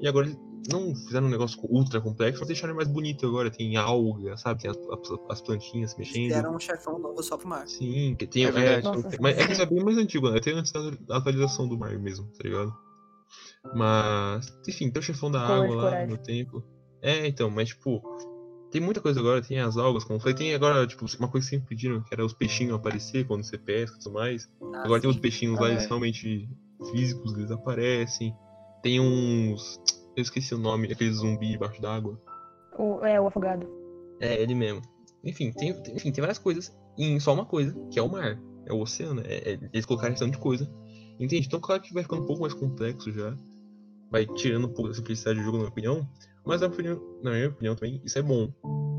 E 0.00 0.08
agora 0.08 0.26
eles 0.26 0.38
não 0.70 0.94
fizeram 0.94 1.26
um 1.26 1.30
negócio 1.30 1.58
ultra 1.64 2.00
complexo, 2.00 2.40
mas 2.40 2.48
deixaram 2.48 2.74
mais 2.74 2.88
bonito 2.88 3.26
agora. 3.26 3.50
Tem 3.50 3.76
alga, 3.76 4.36
sabe? 4.36 4.62
Tem 4.62 4.70
as, 4.70 4.76
as, 4.76 5.18
as 5.30 5.40
plantinhas 5.42 5.90
se 5.92 5.96
Eles 6.00 6.08
mexendo. 6.12 6.28
deram 6.30 6.56
um 6.56 6.58
chefão 6.58 6.98
novo 6.98 7.22
só 7.22 7.36
pro 7.36 7.48
mar. 7.48 7.66
Sim, 7.68 8.14
que 8.18 8.26
tem. 8.26 8.46
É 8.46 8.48
É, 8.48 8.82
mas 9.20 9.38
é 9.38 9.46
que 9.46 9.52
isso 9.52 9.62
é 9.62 9.66
bem 9.66 9.84
mais 9.84 9.98
antigo, 9.98 10.30
né? 10.30 10.38
Até 10.38 10.52
antes 10.52 10.72
da 10.72 11.16
atualização 11.16 11.68
do 11.68 11.78
mar 11.78 11.96
mesmo, 11.98 12.26
tá 12.32 12.42
ligado? 12.44 12.74
Mas, 13.74 14.52
enfim, 14.68 14.90
tem 14.90 15.00
o 15.00 15.02
chefão 15.02 15.30
da 15.30 15.46
Cor 15.46 15.56
água 15.64 15.76
lá 15.76 15.82
coragem. 15.84 16.08
no 16.08 16.18
tempo. 16.18 16.62
É, 17.02 17.26
então, 17.26 17.50
mas 17.50 17.68
tipo, 17.70 18.02
tem 18.70 18.80
muita 18.80 19.00
coisa 19.00 19.20
agora, 19.20 19.42
tem 19.42 19.58
as 19.60 19.76
algas, 19.76 20.04
como 20.04 20.16
eu 20.16 20.20
falei, 20.20 20.34
tem 20.34 20.54
agora, 20.54 20.86
tipo, 20.86 21.04
uma 21.18 21.28
coisa 21.28 21.46
que 21.46 21.50
sempre 21.54 21.68
pediram, 21.68 22.02
que 22.02 22.12
era 22.12 22.24
os 22.24 22.32
peixinhos 22.32 22.74
aparecer 22.74 23.26
quando 23.26 23.42
você 23.44 23.56
pesca 23.58 23.96
e 23.96 24.00
tudo 24.00 24.14
mais. 24.14 24.48
Ah, 24.74 24.82
Agora 24.84 25.00
tem 25.00 25.08
os 25.10 25.16
sim. 25.16 25.22
peixinhos 25.22 25.58
lá, 25.58 25.66
Ah, 25.66 25.70
eles 25.70 25.84
é. 25.84 25.86
realmente 25.88 26.48
físicos, 26.90 27.32
eles 27.34 27.50
aparecem. 27.50 28.34
Tem 28.84 29.00
uns. 29.00 29.80
Eu 30.14 30.22
esqueci 30.22 30.54
o 30.54 30.58
nome, 30.58 30.92
aquele 30.92 31.10
zumbi 31.10 31.52
debaixo 31.52 31.80
d'água. 31.80 32.20
O, 32.78 33.02
é, 33.02 33.18
o 33.18 33.26
afogado. 33.26 33.66
É, 34.20 34.42
ele 34.42 34.54
mesmo. 34.54 34.82
Enfim, 35.24 35.50
tem, 35.52 35.72
tem- 35.82 35.96
enfim, 35.96 36.12
tem 36.12 36.20
várias 36.20 36.38
coisas. 36.38 36.70
em 36.98 37.18
só 37.18 37.32
uma 37.32 37.46
coisa, 37.46 37.74
que 37.90 37.98
é 37.98 38.02
o 38.02 38.10
mar. 38.10 38.38
É 38.66 38.72
o 38.74 38.80
oceano. 38.80 39.22
É, 39.24 39.52
é- 39.52 39.70
eles 39.72 39.86
colocaram 39.86 40.12
esse 40.12 40.22
tanto 40.22 40.34
de 40.34 40.38
coisa. 40.38 40.70
Entende? 41.18 41.46
Então, 41.46 41.58
claro 41.60 41.80
que 41.80 41.94
vai 41.94 42.02
ficando 42.02 42.22
um 42.22 42.26
pouco 42.26 42.42
mais 42.42 42.52
complexo 42.52 43.10
já. 43.10 43.34
Vai 44.10 44.26
tirando 44.26 44.66
um 44.66 44.72
pouco 44.72 44.88
da 44.88 44.94
simplicidade 44.94 45.38
do 45.38 45.44
jogo, 45.46 45.56
na 45.56 45.62
minha 45.62 45.72
opinião. 45.72 46.08
Mas, 46.44 46.60
na, 46.60 46.66
opinião, 46.66 47.00
na 47.22 47.30
minha 47.30 47.48
opinião 47.48 47.74
também, 47.74 48.02
isso 48.04 48.18
é 48.18 48.22
bom. 48.22 48.52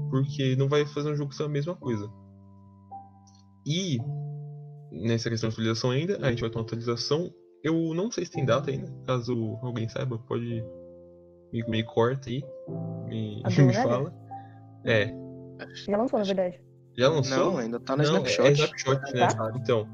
Porque 0.10 0.56
não 0.56 0.68
vai 0.68 0.84
fazer 0.88 1.12
um 1.12 1.16
jogo 1.16 1.32
ser 1.32 1.44
a 1.44 1.48
mesma 1.48 1.76
coisa. 1.76 2.12
E, 3.68 4.00
nessa 4.92 5.30
questão 5.30 5.50
de 5.50 5.54
atualização 5.54 5.92
ainda, 5.92 6.18
a 6.26 6.32
gente 6.32 6.42
vai 6.42 6.50
ter 6.50 6.58
uma 6.58 6.64
atualização. 6.64 7.32
Eu 7.66 7.94
não 7.96 8.12
sei 8.12 8.26
se 8.26 8.32
tem 8.32 8.46
data 8.46 8.70
ainda. 8.70 8.88
Caso 9.08 9.58
alguém 9.64 9.90
saiba, 9.90 10.20
pode. 10.20 10.64
Me, 11.52 11.64
me 11.68 11.84
corta 11.84 12.30
aí. 12.30 12.44
Me, 13.08 13.42
me 13.58 13.74
fala. 13.74 14.14
É, 14.86 15.08
Já 15.88 15.98
lançou, 15.98 16.20
na 16.20 16.26
verdade. 16.26 16.62
já 16.96 17.10
lançou? 17.10 17.38
Não, 17.54 17.58
ainda 17.58 17.80
tá 17.80 17.96
no 17.96 18.04
Não, 18.04 18.10
Snapshot. 18.24 18.48
É 18.48 18.52
Snapshot, 18.52 19.14
né? 19.16 19.28
Tá? 19.28 19.52
Então, 19.56 19.88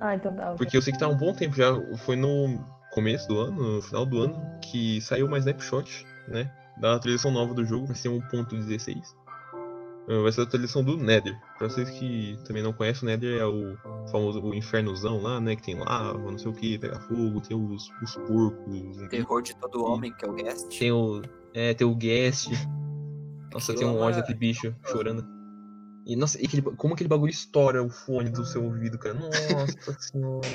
Ah, 0.00 0.16
então 0.16 0.34
tá. 0.34 0.46
ok. 0.46 0.56
porque 0.56 0.76
eu 0.76 0.82
sei 0.82 0.92
que 0.92 0.98
tá 0.98 1.06
há 1.06 1.08
um 1.10 1.16
bom 1.16 1.32
tempo 1.32 1.54
já. 1.54 1.72
Foi 1.98 2.16
no 2.16 2.58
começo 2.92 3.28
do 3.28 3.38
ano, 3.38 3.76
no 3.76 3.82
final 3.82 4.04
do 4.04 4.18
ano, 4.20 4.36
que 4.60 5.00
saiu 5.00 5.26
uma 5.26 5.38
Snapshot, 5.38 6.04
né? 6.26 6.50
Da 6.80 6.96
atualização 6.96 7.30
nova 7.30 7.54
do 7.54 7.64
jogo, 7.64 7.86
vai 7.86 7.94
ser 7.94 8.08
1.16. 8.08 9.00
Uh, 10.08 10.22
Vai 10.22 10.32
ser 10.32 10.40
a 10.40 10.44
atualização 10.44 10.82
do 10.82 10.96
Nether. 10.96 11.38
Pra 11.58 11.68
vocês 11.68 11.88
que 11.90 12.38
também 12.44 12.62
não 12.62 12.72
conhecem, 12.72 13.08
o 13.08 13.10
Nether 13.10 13.40
é 13.40 13.46
o 13.46 13.76
famoso 14.10 14.40
o 14.40 14.54
infernozão 14.54 15.20
lá, 15.20 15.40
né? 15.40 15.54
Que 15.54 15.62
tem 15.62 15.78
lava, 15.78 16.18
não 16.18 16.38
sei 16.38 16.50
o 16.50 16.54
que, 16.54 16.78
pega 16.78 16.98
fogo, 17.00 17.40
tem 17.40 17.56
os, 17.56 17.88
os 18.02 18.16
porcos, 18.16 19.08
Terror 19.08 19.42
de 19.42 19.54
todo 19.56 19.84
homem, 19.84 20.12
que 20.12 20.24
é 20.24 20.28
o 20.28 20.32
Guest. 20.32 20.78
tem 20.78 20.90
o. 20.90 21.22
É, 21.54 21.72
tem 21.74 21.86
o 21.86 21.94
Guest. 21.94 22.50
Nossa, 23.52 23.74
tem 23.74 23.86
um 23.86 23.98
ódio 23.98 24.20
daquele 24.20 24.38
bicho 24.38 24.74
chorando. 24.84 25.24
E 26.04 26.16
nossa, 26.16 26.40
e 26.40 26.46
aquele, 26.46 26.62
como 26.62 26.94
aquele 26.94 27.08
bagulho 27.08 27.30
estoura 27.30 27.82
o 27.82 27.88
fone 27.88 28.30
do 28.30 28.44
seu 28.44 28.64
ouvido, 28.64 28.98
cara. 28.98 29.14
Nossa 29.14 29.96
senhora. 30.00 30.48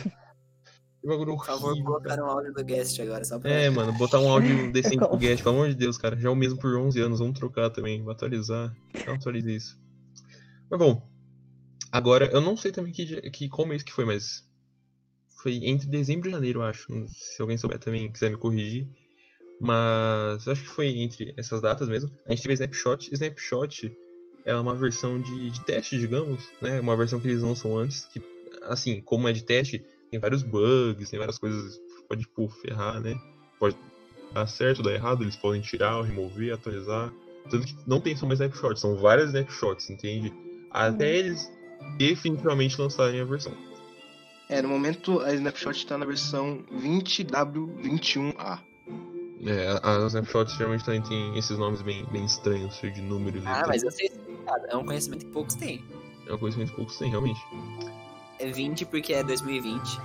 Que 1.02 1.08
bagulho 1.08 1.36
Por 1.36 1.46
favor, 1.46 1.72
horrível, 1.72 1.86
colocar 1.86 2.10
cara. 2.10 2.24
um 2.24 2.30
áudio 2.30 2.54
do 2.54 2.64
Guest 2.64 3.00
agora, 3.00 3.24
só 3.24 3.40
pra. 3.40 3.52
É, 3.52 3.70
mano, 3.72 3.94
botar 3.94 4.20
um 4.20 4.30
áudio 4.30 4.72
decente 4.74 4.98
pro 4.98 5.10
Como? 5.10 5.20
Guest, 5.20 5.44
pelo 5.44 5.56
amor 5.56 5.70
de 5.70 5.76
Deus, 5.76 5.98
cara. 5.98 6.16
Já 6.18 6.30
é 6.30 6.32
o 6.32 6.36
mesmo 6.36 6.60
por 6.60 6.76
11 6.76 7.00
anos, 7.02 7.20
vamos 7.20 7.38
trocar 7.38 7.70
também, 7.70 8.02
vou 8.02 8.12
atualizar. 8.12 8.76
Não 9.06 9.14
atualize 9.16 9.56
isso. 9.56 9.80
Mas 10.70 10.80
bom, 10.80 11.08
agora, 11.92 12.26
eu 12.32 12.42
não 12.42 12.58
sei 12.58 12.72
também 12.72 12.92
que, 12.92 13.30
que 13.32 13.48
qual 13.48 13.68
mês 13.68 13.84
que 13.84 13.94
foi, 13.94 14.06
mas 14.06 14.46
foi 15.42 15.56
entre 15.64 15.88
dezembro 15.88 16.28
e 16.30 16.32
janeiro, 16.32 16.62
acho. 16.62 16.88
Se 17.10 17.42
alguém 17.42 17.58
souber 17.58 17.80
também 17.80 18.12
quiser 18.12 18.30
me 18.30 18.38
corrigir. 18.38 18.88
Mas 19.60 20.46
eu 20.46 20.54
acho 20.54 20.62
que 20.62 20.70
foi 20.70 20.88
entre 21.00 21.34
essas 21.38 21.62
datas 21.62 21.88
mesmo. 21.88 22.12
A 22.26 22.32
gente 22.32 22.44
teve 22.44 22.54
Snapshot. 22.54 23.10
Snapshot 23.12 23.98
é 24.46 24.56
uma 24.56 24.76
versão 24.76 25.20
de, 25.20 25.50
de 25.50 25.66
teste, 25.66 25.98
digamos, 25.98 26.48
né? 26.62 26.80
Uma 26.80 26.96
versão 26.96 27.20
que 27.20 27.28
eles 27.28 27.42
lançam 27.42 27.78
antes, 27.78 28.06
que, 28.06 28.22
assim, 28.64 29.02
como 29.02 29.28
é 29.28 29.34
de 29.34 29.44
teste, 29.44 29.84
tem 30.12 30.20
vários 30.20 30.44
bugs, 30.44 31.10
tem 31.10 31.20
várias 31.20 31.38
coisas 31.38 31.78
que 31.78 32.08
pode, 32.08 32.22
tipo, 32.22 32.48
ferrar, 32.62 33.00
né? 33.02 33.16
Pode 33.60 33.76
dar 34.34 34.48
certo, 34.48 34.84
dar 34.84 34.94
errado, 34.94 35.24
eles 35.24 35.36
podem 35.36 35.62
tirar, 35.62 36.02
remover, 36.02 36.54
atualizar. 36.54 37.12
Tanto 37.50 37.66
que 37.66 37.76
não 37.86 38.02
tem 38.02 38.16
só 38.16 38.26
uma 38.26 38.34
snapshot, 38.34 38.80
são 38.80 38.96
várias 38.98 39.28
snapshots, 39.28 39.90
entende? 39.90 40.34
Até 40.70 41.06
Uhum. 41.06 41.18
eles 41.18 41.52
definitivamente 41.98 42.80
lançarem 42.80 43.22
a 43.22 43.26
versão. 43.26 43.54
É, 44.50 44.62
no 44.62 44.70
momento 44.70 45.20
a 45.20 45.34
Snapshot 45.34 45.86
tá 45.86 45.98
na 45.98 46.06
versão 46.06 46.64
20W21A. 46.72 48.60
É, 49.46 49.68
as 49.84 50.14
snapshots 50.14 50.56
geralmente 50.56 50.86
também 50.86 51.02
tem 51.02 51.38
esses 51.38 51.58
nomes 51.58 51.82
bem, 51.82 52.06
bem 52.12 52.26
estranhos, 52.26 52.76
cheio 52.76 52.94
de 52.94 53.02
números. 53.02 53.44
e 53.44 53.48
Ah, 53.48 53.66
mas 53.68 53.84
eu 53.84 53.92
sei. 53.92 54.10
É 54.70 54.78
um 54.78 54.86
conhecimento 54.86 55.26
que 55.26 55.32
poucos 55.32 55.56
têm. 55.56 55.84
É 56.26 56.30
uma 56.32 56.38
coisa 56.40 56.64
que 56.64 56.72
poucos 56.72 56.98
têm, 56.98 57.10
realmente. 57.10 57.40
É 58.48 58.52
20 58.52 58.86
porque 58.86 59.14
é 59.14 59.24
2020. 59.24 60.00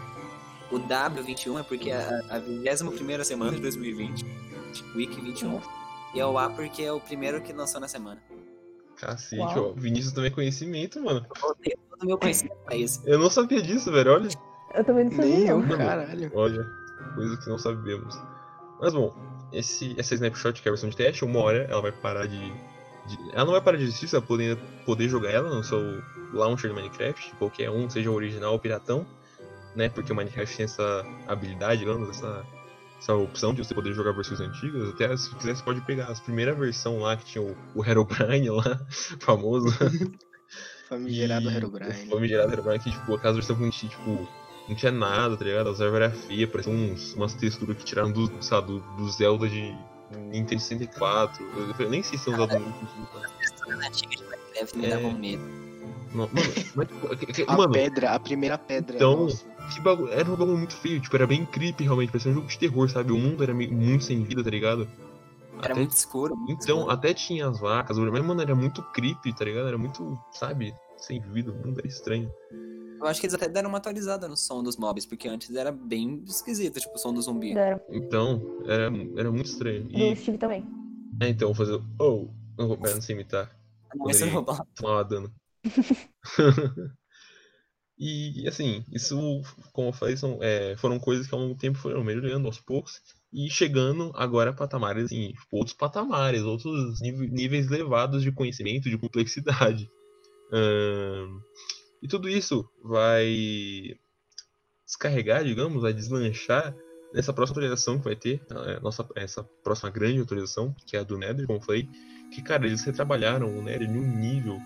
O 0.70 0.78
W21 0.78 1.60
é 1.60 1.62
porque 1.62 1.90
é 1.90 1.96
a, 1.96 2.36
a 2.36 2.38
21 2.38 3.24
semana 3.24 3.52
de 3.52 3.60
2020. 3.60 4.24
Week 4.94 5.20
21. 5.20 5.60
E 6.14 6.20
é 6.20 6.26
o 6.26 6.36
A 6.38 6.50
porque 6.50 6.82
é 6.82 6.92
o 6.92 7.00
primeiro 7.00 7.40
que 7.42 7.52
lançou 7.52 7.80
na 7.80 7.88
semana. 7.88 8.22
Cacete, 8.96 9.40
Uau. 9.40 9.70
ó. 9.70 9.80
Vinícius 9.80 10.12
também 10.12 10.30
é 10.30 10.34
conhecimento, 10.34 11.00
mano. 11.02 11.26
Eu 11.28 11.76
todo 11.90 12.06
meu 12.06 12.18
conhecimento 12.18 12.56
pra 12.64 12.76
isso. 12.76 13.02
Eu 13.06 13.18
não 13.18 13.30
sabia 13.30 13.62
disso, 13.62 13.90
velho. 13.92 14.12
Olha. 14.12 14.28
Eu 14.74 14.84
também 14.84 15.04
não 15.04 15.16
Nem 15.18 15.30
sabia, 15.32 15.50
eu, 15.50 15.60
não. 15.60 15.76
caralho. 15.76 16.32
Olha, 16.34 16.66
coisa 17.14 17.36
que 17.36 17.48
não 17.48 17.58
sabemos. 17.58 18.18
Mas 18.80 18.94
bom, 18.94 19.14
esse, 19.52 19.94
essa 19.98 20.14
snapshot 20.14 20.60
que 20.60 20.68
é 20.68 20.70
a 20.70 20.72
versão 20.72 20.88
de 20.88 20.96
teste, 20.96 21.24
uma 21.24 21.40
hora 21.40 21.66
ela 21.70 21.82
vai 21.82 21.92
parar 21.92 22.26
de. 22.26 22.52
Ela 23.32 23.44
não 23.44 23.52
vai 23.52 23.60
parar 23.60 23.76
de 23.76 23.84
existir, 23.84 24.08
você 24.08 24.18
vai 24.18 24.26
poder, 24.26 24.58
poder 24.84 25.08
jogar 25.08 25.30
ela 25.30 25.54
no 25.54 25.64
seu 25.64 26.02
launcher 26.32 26.70
do 26.70 26.76
Minecraft, 26.76 27.34
qualquer 27.36 27.70
um, 27.70 27.88
seja 27.90 28.10
o 28.10 28.14
original 28.14 28.52
ou 28.52 28.58
piratão, 28.58 29.06
né? 29.74 29.88
Porque 29.88 30.12
o 30.12 30.16
Minecraft 30.16 30.56
tem 30.56 30.64
essa 30.64 31.04
habilidade, 31.26 31.80
digamos, 31.80 32.08
essa, 32.08 32.46
essa 32.98 33.14
opção 33.14 33.52
de 33.52 33.64
você 33.64 33.74
poder 33.74 33.92
jogar 33.92 34.12
versões 34.12 34.40
antigas. 34.40 34.90
Até 34.90 35.16
se 35.16 35.34
quiser, 35.34 35.56
você 35.56 35.62
pode 35.62 35.80
pegar 35.82 36.06
as 36.06 36.20
primeira 36.20 36.54
versão 36.54 37.00
lá 37.00 37.16
que 37.16 37.24
tinha 37.24 37.42
o, 37.42 37.56
o 37.74 37.84
Herobrine 37.84 38.50
lá, 38.50 38.80
famoso. 39.20 39.68
Famigerado 40.88 41.50
E 41.50 41.56
Herobrine. 41.56 42.10
Famigerado 42.10 42.52
Herobrine 42.52 42.78
que, 42.78 42.90
tipo, 42.90 43.14
aquelas 43.14 43.36
versões 43.36 43.58
que 43.58 43.64
a 43.64 43.70
gente, 43.70 43.88
tipo, 43.88 44.28
não 44.68 44.76
tinha 44.76 44.92
nada, 44.92 45.36
tá 45.36 45.44
ligado? 45.44 45.70
As 45.70 45.80
árvores 45.80 46.10
eram 46.10 46.22
feias, 46.26 46.50
parecia 46.50 46.72
uns, 46.72 47.14
umas 47.14 47.34
texturas 47.34 47.76
que 47.76 47.84
tiraram 47.84 48.12
do, 48.12 48.30
sabe, 48.42 48.66
do, 48.68 48.80
do 48.96 49.10
Zelda 49.10 49.48
de 49.48 49.74
Nintendo 50.18 50.60
64. 50.60 51.44
Eu, 51.78 51.90
nem 51.90 52.02
sei 52.02 52.18
se 52.18 52.30
Zelda 52.30 52.58
do 52.58 52.64
Nintendo 52.64 52.86
64. 53.12 53.32
Textura 53.38 53.76
antiga 53.86 54.16
de 54.16 54.22
Minecraft 54.24 54.78
me 54.78 54.86
É. 54.86 54.88
dava 54.90 55.10
medo. 55.18 55.42
Não, 56.14 56.28
Mano, 56.28 56.30
mas, 56.74 56.88
tipo, 56.88 57.16
que- 57.32 57.44
A 57.48 57.56
mano, 57.56 57.72
pedra, 57.72 58.10
a 58.10 58.20
primeira 58.20 58.58
pedra. 58.58 58.96
Então, 58.96 59.28
bagulho, 59.82 60.12
era 60.12 60.28
um 60.30 60.36
bagulho 60.36 60.58
muito 60.58 60.76
feio, 60.76 61.00
tipo, 61.00 61.16
era 61.16 61.26
bem 61.26 61.46
creepy 61.46 61.84
realmente, 61.84 62.10
parecia 62.12 62.30
um 62.30 62.34
jogo 62.34 62.46
de 62.46 62.58
terror, 62.58 62.88
sabe? 62.90 63.12
O 63.12 63.18
mundo 63.18 63.42
era 63.42 63.54
meio- 63.54 63.72
muito 63.72 64.04
sem 64.04 64.22
vida, 64.22 64.44
tá 64.44 64.50
ligado? 64.50 64.86
Era 65.58 65.72
Até- 65.72 65.74
muito 65.74 65.92
escuro. 65.96 66.36
muito 66.36 66.62
Então, 66.64 66.78
escuro. 66.80 66.90
até 66.94 67.14
tinha 67.14 67.48
as 67.48 67.58
vacas, 67.58 67.96
mas, 67.96 68.22
mano, 68.24 68.42
era 68.42 68.54
muito 68.54 68.82
creepy, 68.92 69.32
tá 69.32 69.44
ligado? 69.44 69.68
Era 69.68 69.78
muito, 69.78 70.18
sabe, 70.32 70.74
sem 70.98 71.18
vida, 71.20 71.50
o 71.50 71.54
mundo 71.54 71.78
era 71.78 71.86
estranho. 71.88 72.30
Eu 73.02 73.08
acho 73.08 73.20
que 73.20 73.26
eles 73.26 73.34
até 73.34 73.48
deram 73.48 73.68
uma 73.68 73.78
atualizada 73.78 74.28
no 74.28 74.36
som 74.36 74.62
dos 74.62 74.76
mobs, 74.76 75.04
porque 75.04 75.26
antes 75.26 75.52
era 75.56 75.72
bem 75.72 76.22
esquisito, 76.24 76.78
tipo, 76.78 76.94
o 76.94 76.98
som 76.98 77.12
do 77.12 77.20
zumbi. 77.20 77.52
Deram. 77.52 77.80
Então, 77.90 78.40
era, 78.64 78.84
era 79.16 79.30
muito 79.32 79.46
estranho. 79.46 79.88
Do 79.88 79.98
E, 79.98 80.14
Steve 80.14 80.38
também. 80.38 80.64
é, 81.20 81.28
então, 81.28 81.48
vou 81.52 81.56
fazer. 81.66 81.82
Oh, 81.98 82.28
não 82.56 82.68
vou, 82.68 82.78
pera, 82.78 82.94
não 82.94 83.02
sei 83.02 83.16
imitar. 83.16 83.50
Não, 83.92 84.06
não 84.80 85.08
dano. 85.08 85.32
E 88.04 88.48
assim, 88.48 88.84
isso, 88.90 89.42
como 89.72 89.88
eu 89.90 89.92
falei, 89.92 90.16
são, 90.16 90.38
é, 90.40 90.74
foram 90.76 90.98
coisas 90.98 91.26
que 91.26 91.34
ao 91.34 91.40
longo 91.40 91.54
do 91.54 91.60
tempo 91.60 91.78
foram 91.78 92.02
melhorando 92.02 92.48
aos 92.48 92.58
poucos 92.58 93.00
e 93.32 93.48
chegando 93.48 94.10
agora 94.16 94.50
a 94.50 94.54
patamares, 94.54 95.04
assim, 95.04 95.28
tipo, 95.28 95.56
outros 95.56 95.76
patamares, 95.76 96.42
outros 96.42 97.00
níve- 97.00 97.28
níveis 97.28 97.70
elevados 97.70 98.22
de 98.22 98.32
conhecimento, 98.32 98.90
de 98.90 98.98
complexidade. 98.98 99.88
Ahn, 100.52 101.38
e 102.02 102.08
tudo 102.08 102.28
isso 102.28 102.68
vai 102.82 103.96
descarregar, 104.86 105.44
digamos, 105.44 105.82
vai 105.82 105.92
deslanchar 105.92 106.74
nessa 107.14 107.32
próxima 107.32 107.54
atualização 107.58 107.98
que 107.98 108.04
vai 108.04 108.16
ter, 108.16 108.42
é, 108.66 108.80
nossa, 108.80 109.06
essa 109.14 109.42
próxima 109.62 109.90
grande 109.90 110.20
atualização, 110.20 110.74
que 110.86 110.96
é 110.96 111.00
a 111.00 111.04
do 111.04 111.16
Nether, 111.18 111.46
como 111.46 111.58
eu 111.58 111.62
falei, 111.62 111.88
que, 112.34 112.42
cara, 112.42 112.66
eles 112.66 112.82
retrabalharam 112.82 113.46
o 113.56 113.62
Nether 113.62 113.88
em 113.88 113.96
um 113.98 114.16
nível 114.18 114.60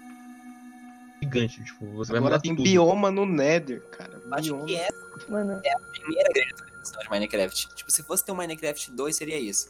gigante, 1.23 1.65
tipo, 1.65 1.87
você 1.93 2.13
vai 2.13 2.19
Agora 2.19 2.35
mudar 2.35 2.41
tem 2.43 2.55
tudo. 2.55 2.65
bioma 2.65 3.11
no 3.11 3.27
Nether, 3.27 3.81
cara. 3.91 4.23
Acho 4.33 4.53
Bioma. 4.55 4.67
que 4.67 4.77
é 4.77 4.89
Mano, 5.29 5.53
a 5.55 5.79
primeira 5.99 6.33
grande 6.33 6.53
atualização 6.53 7.03
de 7.03 7.11
Minecraft. 7.11 7.75
Tipo, 7.75 7.91
se 7.91 8.03
fosse 8.03 8.25
ter 8.25 8.33
um 8.33 8.37
Minecraft 8.37 8.91
2, 8.93 9.17
seria 9.17 9.39
isso. 9.39 9.69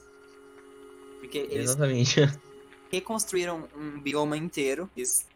Porque 1.21 1.39
eles 1.39 1.71
Exatamente. 1.71 2.17
reconstruíram 2.91 3.69
um 3.77 4.01
bioma 4.01 4.37
inteiro 4.37 4.91
eles- 4.97 5.27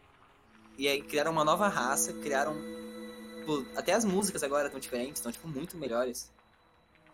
e 0.77 0.87
aí 0.87 1.01
criaram 1.01 1.31
uma 1.31 1.43
nova 1.43 1.67
raça, 1.67 2.13
criaram. 2.13 2.55
tipo, 3.39 3.65
até 3.75 3.93
as 3.93 4.05
músicas 4.05 4.43
agora 4.43 4.65
estão 4.65 4.79
diferentes, 4.79 5.19
estão 5.19 5.31
tipo, 5.31 5.47
muito 5.47 5.77
melhores. 5.77 6.31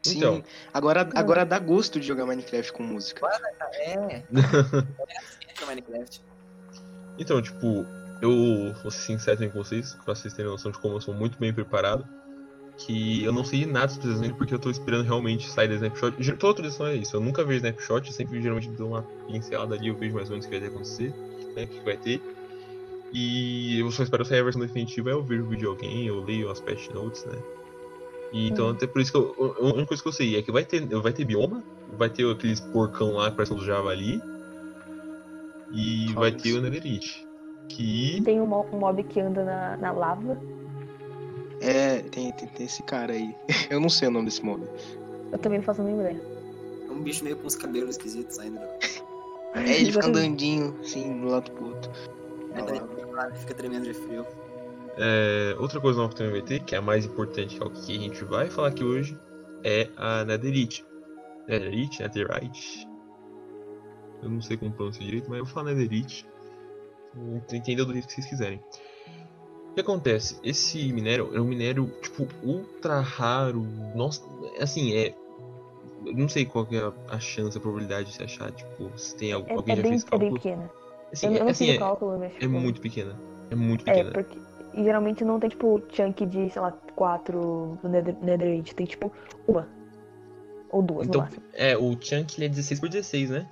Sim, 0.03 0.17
Então. 0.17 0.43
agora, 0.73 1.09
agora 1.15 1.45
dá 1.45 1.59
gosto 1.59 1.99
de 1.99 2.07
jogar 2.07 2.25
Minecraft 2.25 2.71
com 2.71 2.83
música. 2.83 3.27
É. 3.73 3.93
é 4.31 5.17
assim 5.17 5.61
no 5.61 5.67
Minecraft. 5.67 6.21
Então, 7.17 7.41
tipo, 7.41 7.85
eu 8.21 8.73
vou 8.81 8.91
ser 8.91 8.99
sincero 8.99 9.51
com 9.51 9.63
vocês, 9.63 9.93
pra 10.05 10.15
vocês 10.15 10.33
terem 10.33 10.49
noção 10.51 10.71
de 10.71 10.79
como 10.79 10.95
eu 10.95 11.01
sou 11.01 11.13
muito 11.13 11.37
bem 11.39 11.53
preparado. 11.53 12.07
Que 12.77 13.23
eu 13.23 13.33
não 13.33 13.43
sei 13.43 13.61
de 13.61 13.65
nada 13.65 13.91
especificamente 13.91 14.35
porque 14.35 14.53
eu 14.53 14.59
tô 14.59 14.69
esperando 14.69 15.03
realmente 15.03 15.49
sair 15.49 15.67
da 15.67 15.73
snapshot. 15.73 16.11
Toda 16.37 16.51
atualização 16.51 16.85
é 16.85 16.95
isso, 16.95 17.15
eu 17.15 17.19
nunca 17.19 17.43
vejo 17.43 17.57
snapshot, 17.57 18.05
eu 18.05 18.13
sempre 18.13 18.39
geralmente 18.39 18.69
dou 18.69 18.89
uma 18.89 19.01
pincelada 19.27 19.73
ali, 19.73 19.87
eu 19.87 19.97
vejo 19.97 20.13
mais 20.13 20.29
ou 20.29 20.33
menos 20.33 20.45
o 20.45 20.49
que 20.49 20.59
vai 20.59 20.67
acontecer, 20.69 21.11
né, 21.55 21.63
o 21.63 21.67
que 21.67 21.79
vai 21.79 21.97
ter. 21.97 22.21
E 23.13 23.79
eu 23.79 23.89
só 23.91 24.03
espero 24.03 24.25
sair 24.25 24.39
a 24.39 24.43
versão 24.43 24.61
definitiva, 24.61 25.09
eu 25.09 25.23
vejo 25.23 25.43
o 25.43 25.47
vídeo 25.47 25.59
de 25.59 25.65
alguém, 25.67 26.07
eu 26.07 26.23
leio 26.23 26.49
as 26.51 26.59
patch 26.59 26.89
notes, 26.89 27.23
né. 27.25 27.37
E, 28.33 28.49
então, 28.49 28.67
Hum. 28.67 28.71
até 28.71 28.85
por 28.85 29.01
isso 29.01 29.11
que 29.11 29.17
eu, 29.17 29.55
a 29.59 29.63
única 29.63 29.85
coisa 29.87 30.03
que 30.03 30.09
eu 30.09 30.13
sei 30.13 30.35
é 30.37 30.41
que 30.41 30.51
vai 30.51 30.65
ter, 30.65 30.85
vai 30.85 31.13
ter 31.13 31.23
bioma, 31.23 31.63
vai 31.97 32.09
ter 32.09 32.29
aqueles 32.29 32.59
porcão 32.59 33.13
lá 33.13 33.29
que 33.31 33.37
parecem 33.37 33.55
do 33.55 33.63
javali, 33.65 34.21
e 35.71 36.11
vai 36.13 36.31
ter 36.31 36.53
o 36.53 36.61
Netherite. 36.61 37.25
Que 37.69 38.21
tem 38.23 38.39
um 38.41 38.45
mo- 38.45 38.65
um 38.71 38.79
mob 38.79 39.03
que 39.03 39.19
anda 39.19 39.43
na, 39.43 39.77
na 39.77 39.91
lava. 39.91 40.37
É, 41.59 41.99
tem, 41.99 42.31
tem, 42.33 42.47
tem 42.47 42.65
esse 42.65 42.81
cara 42.83 43.13
aí. 43.13 43.35
Eu 43.69 43.79
não 43.79 43.89
sei 43.89 44.07
o 44.07 44.11
nome 44.11 44.25
desse 44.25 44.43
mob. 44.45 44.63
Eu 45.31 45.37
também 45.37 45.59
não 45.59 45.65
faço 45.65 45.81
a 45.81 45.83
mínima 45.83 46.03
ideia. 46.03 46.21
É 46.87 46.91
um 46.91 47.01
bicho 47.01 47.23
meio 47.23 47.35
com 47.37 47.47
uns 47.47 47.55
cabelos 47.55 47.91
esquisitos 47.91 48.35
saindo. 48.35 48.59
do- 48.59 49.57
É, 49.59 49.79
ele 49.81 49.91
fica 49.91 50.05
andandinho, 50.05 50.75
assim, 50.81 51.03
de 51.03 51.25
um 51.25 51.29
lado 51.29 51.51
pro 51.51 51.67
outro. 51.67 51.91
Aí 52.53 52.81
fica 53.35 53.53
tremendo 53.53 53.83
de 53.83 53.93
frio. 53.93 54.25
É, 54.97 55.55
outra 55.59 55.79
coisa 55.79 55.99
nova 55.99 56.11
que 56.13 56.17
também 56.17 56.33
vai 56.33 56.41
ter, 56.41 56.59
que 56.63 56.73
é 56.73 56.77
a 56.77 56.81
mais 56.81 57.05
importante, 57.05 57.55
que 57.57 57.63
é 57.63 57.65
o 57.65 57.69
que 57.69 57.95
a 57.97 57.99
gente 57.99 58.23
vai 58.23 58.49
falar 58.49 58.69
aqui 58.69 58.83
hoje, 58.83 59.17
é 59.63 59.89
a 59.95 60.25
Netherite. 60.25 60.83
Netherite, 61.47 62.01
Netherite. 62.01 62.87
Eu 64.23 64.29
não 64.29 64.41
sei 64.41 64.57
como 64.57 64.71
pronunciar 64.71 65.05
direito, 65.05 65.29
mas 65.29 65.39
eu 65.39 65.45
vou 65.45 65.53
falar 65.53 65.71
Netherite. 65.73 66.25
Entendeu 67.51 67.85
do 67.85 67.93
jeito 67.93 68.07
que 68.07 68.13
vocês 68.15 68.27
quiserem. 68.27 68.59
O 69.69 69.73
que 69.75 69.81
acontece? 69.81 70.39
Esse 70.43 70.91
minério 70.91 71.29
é 71.35 71.39
um 71.39 71.45
minério, 71.45 71.91
tipo, 72.01 72.27
ultra 72.43 72.99
raro. 72.99 73.61
Nossa, 73.95 74.23
assim, 74.59 74.95
é. 74.95 75.13
Eu 76.05 76.13
não 76.15 76.27
sei 76.29 76.45
qual 76.45 76.65
que 76.65 76.75
é 76.75 76.91
a- 77.09 77.19
chance, 77.19 77.57
a 77.57 77.61
probabilidade 77.61 78.09
de 78.09 78.15
se 78.15 78.23
achar, 78.23 78.51
tipo, 78.51 78.91
se 78.97 79.15
tem 79.15 79.31
É, 79.31 79.33
alguém 79.33 79.73
é 79.73 79.75
já 79.75 79.81
bem, 79.83 79.91
fez 79.91 80.01
é 80.03 80.17
bem 80.17 80.19
cálculo. 80.31 80.33
pequena. 80.41 80.71
Assim, 81.11 81.27
eu, 81.27 81.31
eu 81.33 81.37
é, 81.37 81.43
não 81.43 81.49
assim, 81.49 81.65
fiz 81.65 81.73
o 81.73 81.77
é, 81.77 81.79
cálculo, 81.79 82.19
mas 82.19 82.35
é 82.35 82.39
tipo, 82.39 82.59
muito 82.59 82.81
pequena. 82.81 83.15
É 83.49 83.55
muito 83.55 83.89
É, 83.89 83.93
pequena. 83.93 84.11
porque 84.11 84.37
e 84.77 84.83
geralmente 84.83 85.25
não 85.25 85.39
tem, 85.39 85.49
tipo, 85.49 85.81
chunk 85.89 86.23
de, 86.27 86.51
sei 86.51 86.61
lá, 86.61 86.71
quatro 86.95 87.79
do 87.81 87.89
Nether, 87.89 88.15
Netherite. 88.21 88.75
Tem, 88.75 88.85
tipo, 88.85 89.11
uma. 89.47 89.67
Ou 90.69 90.83
duas, 90.83 91.07
Então, 91.07 91.21
no 91.21 91.25
máximo. 91.25 91.43
É, 91.53 91.75
o 91.75 91.97
chunk 91.99 92.37
ele 92.37 92.45
é 92.45 92.49
16 92.49 92.79
por 92.79 92.87
16, 92.89 93.29
né? 93.31 93.47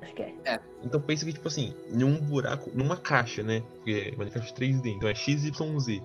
Acho 0.00 0.14
que 0.14 0.22
é. 0.22 0.60
Então 0.82 1.00
pensa 1.02 1.26
que, 1.26 1.32
tipo 1.34 1.46
assim, 1.46 1.74
num 1.92 2.16
buraco, 2.18 2.70
numa 2.72 2.96
caixa, 2.96 3.42
né? 3.42 3.62
Porque 3.74 4.14
Minecraft 4.16 4.54
3D, 4.54 4.86
então 4.86 5.08
é 5.08 5.14
XYZ. 5.14 6.00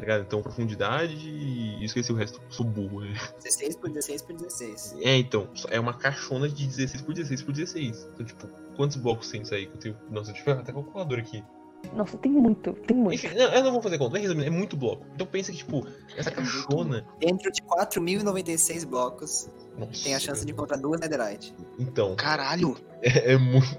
Tá 0.00 0.06
ligado? 0.06 0.22
Então 0.22 0.40
profundidade 0.40 1.28
e 1.28 1.84
esqueci 1.84 2.10
o 2.10 2.14
resto, 2.14 2.40
sou 2.48 2.64
burro, 2.64 3.02
né? 3.02 3.12
16 3.36 3.76
por 3.76 3.90
16 3.90 4.22
por 4.22 4.34
16. 4.34 4.96
É, 5.02 5.18
então, 5.18 5.46
é 5.68 5.78
uma 5.78 5.92
caixona 5.92 6.48
de 6.48 6.66
16 6.66 7.02
por 7.02 7.12
16 7.12 7.42
por 7.42 7.52
16. 7.52 8.08
Então, 8.14 8.24
tipo, 8.24 8.48
quantos 8.76 8.96
blocos 8.96 9.30
tem 9.30 9.42
isso 9.42 9.54
aí? 9.54 9.66
Que 9.66 9.74
eu 9.74 9.78
tenho... 9.78 9.96
Nossa, 10.10 10.32
deixa 10.32 10.40
eu 10.40 10.44
pegar 10.46 10.60
até 10.60 10.70
a 10.70 10.74
calculadora 10.74 11.20
aqui. 11.20 11.44
Nossa, 11.92 12.16
tem 12.16 12.32
muito, 12.32 12.72
tem 12.72 12.96
muito. 12.96 13.14
Enfim, 13.14 13.36
não, 13.36 13.52
eu 13.52 13.62
não 13.62 13.72
vou 13.72 13.82
fazer 13.82 13.98
conta, 13.98 14.12
mas 14.12 14.22
resumindo, 14.22 14.46
é 14.46 14.50
muito 14.50 14.74
bloco. 14.74 15.04
Então 15.14 15.26
pensa 15.26 15.52
que, 15.52 15.58
tipo, 15.58 15.86
essa 16.16 16.30
caixona. 16.30 17.06
Dentro 17.18 17.52
de 17.52 17.60
4.096 17.60 18.86
blocos, 18.86 19.50
Nossa, 19.78 20.02
tem 20.02 20.14
a 20.14 20.18
chance 20.18 20.46
de 20.46 20.52
encontrar 20.52 20.78
duas 20.78 20.98
Netherite. 20.98 21.54
Então, 21.78 22.16
Caralho! 22.16 22.74
é, 23.02 23.34
é 23.34 23.36
muito. 23.36 23.78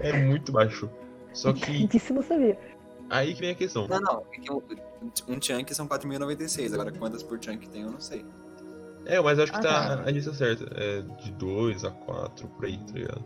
É 0.00 0.12
muito 0.22 0.52
baixo. 0.52 0.90
Só 1.32 1.52
que 1.52 1.86
disso 1.86 2.14
não 2.14 2.22
sabia. 2.22 2.58
Aí 3.10 3.34
que 3.34 3.40
vem 3.40 3.50
a 3.50 3.54
questão. 3.54 3.86
Não, 3.88 4.00
não. 4.00 4.22
É 4.32 4.38
que 4.38 4.52
um, 4.52 4.60
um 5.28 5.40
chunk 5.40 5.74
são 5.74 5.86
4.096. 5.88 6.72
Agora, 6.74 6.92
quantas 6.92 7.22
por 7.22 7.42
chunk 7.42 7.68
tem, 7.68 7.82
eu 7.82 7.90
não 7.90 8.00
sei. 8.00 8.24
É, 9.04 9.20
mas 9.20 9.38
acho 9.38 9.52
que 9.52 9.58
Ah, 9.58 9.62
tá 9.62 9.96
tá. 9.98 10.02
a 10.04 10.10
lista 10.10 10.34
certa. 10.34 10.64
É 10.74 11.02
de 11.22 11.30
2 11.32 11.84
a 11.84 11.90
4 11.90 12.48
por 12.48 12.64
aí, 12.64 12.78
tá 12.78 12.92
ligado? 12.92 13.22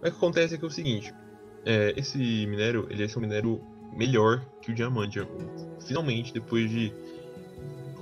Mas 0.00 0.10
o 0.10 0.14
que 0.14 0.18
acontece 0.18 0.54
é 0.54 0.58
que 0.58 0.64
é 0.64 0.68
o 0.68 0.70
seguinte: 0.70 1.14
é, 1.64 1.92
esse 1.96 2.18
minério, 2.46 2.86
ele 2.90 3.04
é 3.04 3.08
um 3.16 3.20
minério 3.20 3.60
melhor 3.92 4.44
que 4.62 4.70
o 4.70 4.74
diamante. 4.74 5.20
Finalmente, 5.86 6.32
depois 6.32 6.70
de 6.70 6.92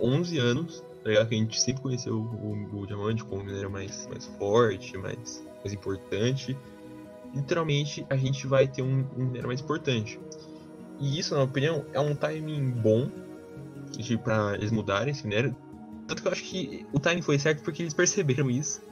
11 0.01 0.39
anos, 0.39 0.85
tá 1.03 1.09
ligado? 1.09 1.29
Que 1.29 1.35
a 1.35 1.39
gente 1.39 1.61
sempre 1.61 1.83
conheceu 1.83 2.17
o, 2.17 2.81
o 2.81 2.87
diamante 2.87 3.25
como 3.25 3.43
um 3.43 3.45
minério 3.45 3.71
mais, 3.71 4.07
mais 4.07 4.27
forte, 4.39 4.97
mais, 4.97 5.45
mais 5.59 5.73
importante. 5.73 6.57
Literalmente, 7.35 8.07
a 8.09 8.17
gente 8.17 8.47
vai 8.47 8.69
ter 8.69 8.83
um, 8.83 9.05
um 9.17 9.25
minério 9.25 9.49
mais 9.49 9.61
importante. 9.61 10.21
E 10.99 11.19
isso, 11.19 11.35
na 11.35 11.41
minha 11.41 11.51
opinião, 11.51 11.85
é 11.93 12.01
um 12.01 12.15
timing 12.15 12.71
bom 12.71 13.11
de, 13.91 14.17
pra 14.17 14.55
eles 14.55 14.71
mudarem 14.71 15.13
esse 15.13 15.27
minério. 15.27 15.55
Tanto 16.07 16.23
que 16.23 16.29
eu 16.29 16.33
acho 16.33 16.43
que 16.43 16.87
o 16.93 16.99
timing 16.99 17.23
foi 17.23 17.39
certo 17.39 17.63
porque 17.63 17.83
eles 17.83 17.95
perceberam 17.95 18.51
isso. 18.51 18.83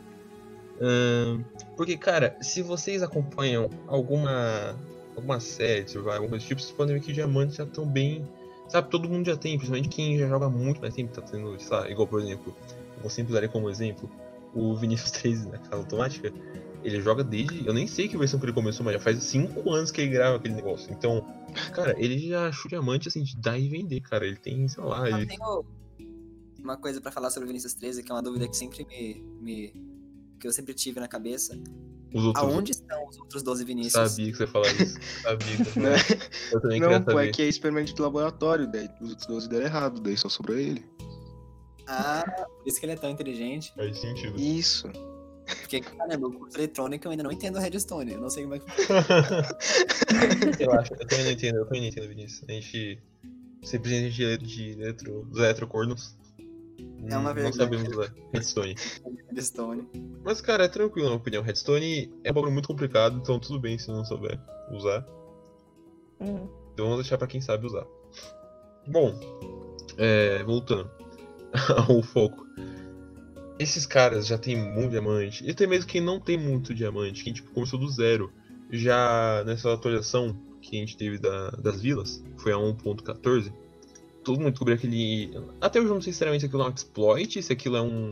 Ahn, 0.81 1.43
porque, 1.77 1.97
cara, 1.97 2.37
se 2.41 2.63
vocês 2.63 3.03
acompanham 3.03 3.71
alguma, 3.87 4.77
alguma 5.17 5.41
série, 5.41 5.89
se 5.89 5.99
vai 5.99 6.15
alguma 6.15 6.31
coisa 6.31 6.45
tipo, 6.45 6.61
vocês 6.61 6.73
podem 6.73 6.95
ver 6.95 7.01
que 7.01 7.13
diamantes 7.13 7.57
já 7.57 7.65
estão 7.65 7.87
bem. 7.87 8.27
Sabe, 8.69 8.89
todo 8.91 9.09
mundo 9.09 9.27
já 9.27 9.37
tem, 9.37 9.57
principalmente 9.57 9.89
quem 9.89 10.19
já 10.19 10.27
joga 10.27 10.49
muito 10.49 10.81
mais 10.81 10.95
tempo, 10.95 11.13
tá 11.13 11.21
tendo, 11.21 11.59
sei 11.61 11.77
lá, 11.77 11.91
igual 11.91 12.09
por 12.09 12.21
exemplo, 12.21 12.57
eu 13.03 13.11
sempre 13.11 13.33
usarei 13.33 13.49
como 13.49 13.69
exemplo, 13.69 14.11
o 14.55 14.75
Vinicius 14.75 15.11
3 15.11 15.47
na 15.47 15.59
casa 15.59 15.77
automática, 15.77 16.33
ele 16.83 17.01
joga 17.01 17.23
desde. 17.23 17.67
Eu 17.67 17.75
nem 17.75 17.87
sei 17.87 18.09
que 18.09 18.17
versão 18.17 18.41
que 18.41 18.47
ele 18.47 18.53
começou, 18.53 18.85
mas 18.85 18.95
já 18.95 19.01
faz 19.01 19.23
5 19.23 19.71
anos 19.71 19.91
que 19.91 20.01
ele 20.01 20.11
grava 20.11 20.37
aquele 20.37 20.55
negócio. 20.55 20.91
Então, 20.93 21.25
cara, 21.75 21.95
ele 21.99 22.19
já 22.29 22.49
achou 22.49 22.69
diamante 22.69 23.09
assim, 23.09 23.23
de 23.23 23.37
dar 23.37 23.59
e 23.59 23.69
vender, 23.69 24.01
cara. 24.01 24.27
Ele 24.27 24.37
tem, 24.37 24.67
sei 24.69 24.83
lá, 24.85 25.09
Eu 25.09 25.19
ele 25.19 25.27
tenho 25.27 25.65
uma 26.63 26.77
coisa 26.77 27.01
pra 27.01 27.11
falar 27.13 27.31
sobre 27.31 27.45
o 27.45 27.49
Vinicius 27.49 27.75
13, 27.75 28.03
que 28.03 28.11
é 28.11 28.15
uma 28.15 28.23
dúvida 28.23 28.49
que 28.49 28.57
sempre 28.57 28.85
me. 28.87 29.23
me- 29.41 29.95
que 30.41 30.47
eu 30.49 30.53
sempre 30.53 30.75
tive 30.75 31.01
na 31.01 31.09
cabeça. 31.09 31.59
os 32.13 32.23
outros. 32.25 32.45
Aonde 32.45 32.71
estão 32.73 33.09
os 33.09 33.19
outros 33.19 33.43
12 33.43 33.65
Vinícius? 33.65 33.93
Sabia 34.11 34.31
que 34.31 34.37
você 34.37 34.43
ia 34.45 34.49
falar 34.49 34.69
isso. 34.73 34.99
Sabia 35.23 35.57
que 35.57 35.65
você 35.65 35.81
ia 35.81 35.91
Né? 35.91 35.99
falar 35.99 36.17
isso. 36.19 36.29
Eu 36.53 36.61
também 36.61 36.81
Não, 36.81 36.89
queria 36.89 37.05
pô, 37.05 37.11
é 37.11 37.15
saber. 37.15 37.33
que 37.33 37.43
é 37.43 37.49
experimento 37.49 37.95
de 37.95 38.01
laboratório, 38.03 38.71
daí 38.71 38.89
os 39.01 39.11
outros 39.11 39.27
12 39.27 39.49
deram 39.49 39.65
errado, 39.67 40.01
daí 40.01 40.17
só 40.17 40.29
sobrou 40.29 40.57
ele. 40.57 40.85
Ah, 41.87 42.25
por 42.59 42.69
isso 42.69 42.79
que 42.79 42.87
ele 42.87 42.93
é 42.93 42.97
tão 42.97 43.11
inteligente. 43.11 43.73
Faz 43.75 43.99
sentido. 43.99 44.39
Isso. 44.41 44.89
Porque, 45.61 45.81
caramba, 45.81 46.29
o 46.29 46.33
curso 46.33 46.57
eletrônico 46.57 47.07
eu 47.07 47.11
ainda 47.11 47.23
não 47.23 47.33
entendo 47.33 47.59
redstone. 47.59 48.13
Eu 48.13 48.21
não 48.21 48.31
sei 48.31 48.45
como 48.45 48.55
é 48.55 48.59
que. 48.59 48.67
Relaxa, 50.59 50.95
eu 50.95 51.07
também 51.07 51.25
não 51.25 51.31
entendo, 51.33 51.57
eu 51.57 51.65
também 51.67 51.81
não 51.83 51.89
entendo, 51.89 52.09
Vinícius. 52.09 52.49
A 52.49 52.53
gente. 52.53 53.03
Simplesmente 53.63 54.15
de, 54.15 54.39
de 54.39 54.71
eletro, 54.73 55.25
dos 55.25 55.39
eletrocornos. 55.39 56.17
É 57.07 57.17
uma 57.17 57.29
Não 57.29 57.35
vergonha. 57.35 57.53
sabemos 57.53 57.89
usar 57.89 58.13
Redstone. 58.33 58.75
Redstone. 59.31 59.89
Mas, 60.23 60.41
cara, 60.41 60.65
é 60.65 60.69
tranquilo, 60.69 61.09
na 61.09 61.17
opinião. 61.17 61.43
Redstone 61.43 62.13
é 62.25 62.31
um 62.31 62.35
bagulho 62.35 62.53
muito 62.53 62.69
complicado, 62.69 63.19
então 63.19 63.39
tudo 63.39 63.59
bem 63.61 63.79
se 63.79 63.89
não 63.89 64.05
souber 64.05 64.39
usar. 64.71 65.07
Hum. 66.21 66.49
Então 66.73 66.87
vamos 66.87 67.03
deixar 67.03 67.19
pra 67.19 67.27
quem 67.27 67.41
sabe 67.41 67.67
usar. 67.67 67.87
Bom, 68.87 69.19
é, 69.97 70.43
voltando 70.45 70.91
ao 71.89 72.03
foco. 72.03 72.44
Esses 73.65 73.87
caras 73.87 74.27
já 74.27 74.37
tem 74.37 74.55
muito 74.55 74.91
diamante. 74.91 75.43
E 75.43 75.51
até 75.51 75.67
mesmo 75.67 75.89
quem 75.89 75.99
não 75.99 76.21
tem 76.21 76.37
muito 76.37 76.75
diamante, 76.75 77.25
quem 77.25 77.33
tipo, 77.33 77.51
começou 77.53 77.79
do 77.79 77.89
zero. 77.89 78.31
Já 78.71 79.43
nessa 79.47 79.73
atualização 79.73 80.37
que 80.61 80.77
a 80.77 80.81
gente 80.81 80.99
teve 80.99 81.17
da- 81.17 81.49
das 81.53 81.81
vilas, 81.81 82.23
foi 82.37 82.53
a 82.53 82.59
1.14, 82.59 83.51
todo 84.23 84.39
mundo 84.39 84.51
descobriu 84.51 84.77
aquele. 84.77 85.31
Até 85.63 85.79
hoje 85.79 85.89
eu 85.89 85.95
não 85.95 86.03
sei 86.03 86.13
sinceramente 86.13 86.43
se 86.43 86.47
aquilo 86.47 86.63
é 86.63 86.67
um 86.67 86.75
exploit, 86.75 87.43
se 87.43 87.53
aquilo 87.55 87.77
é 87.77 87.81
um. 87.81 88.11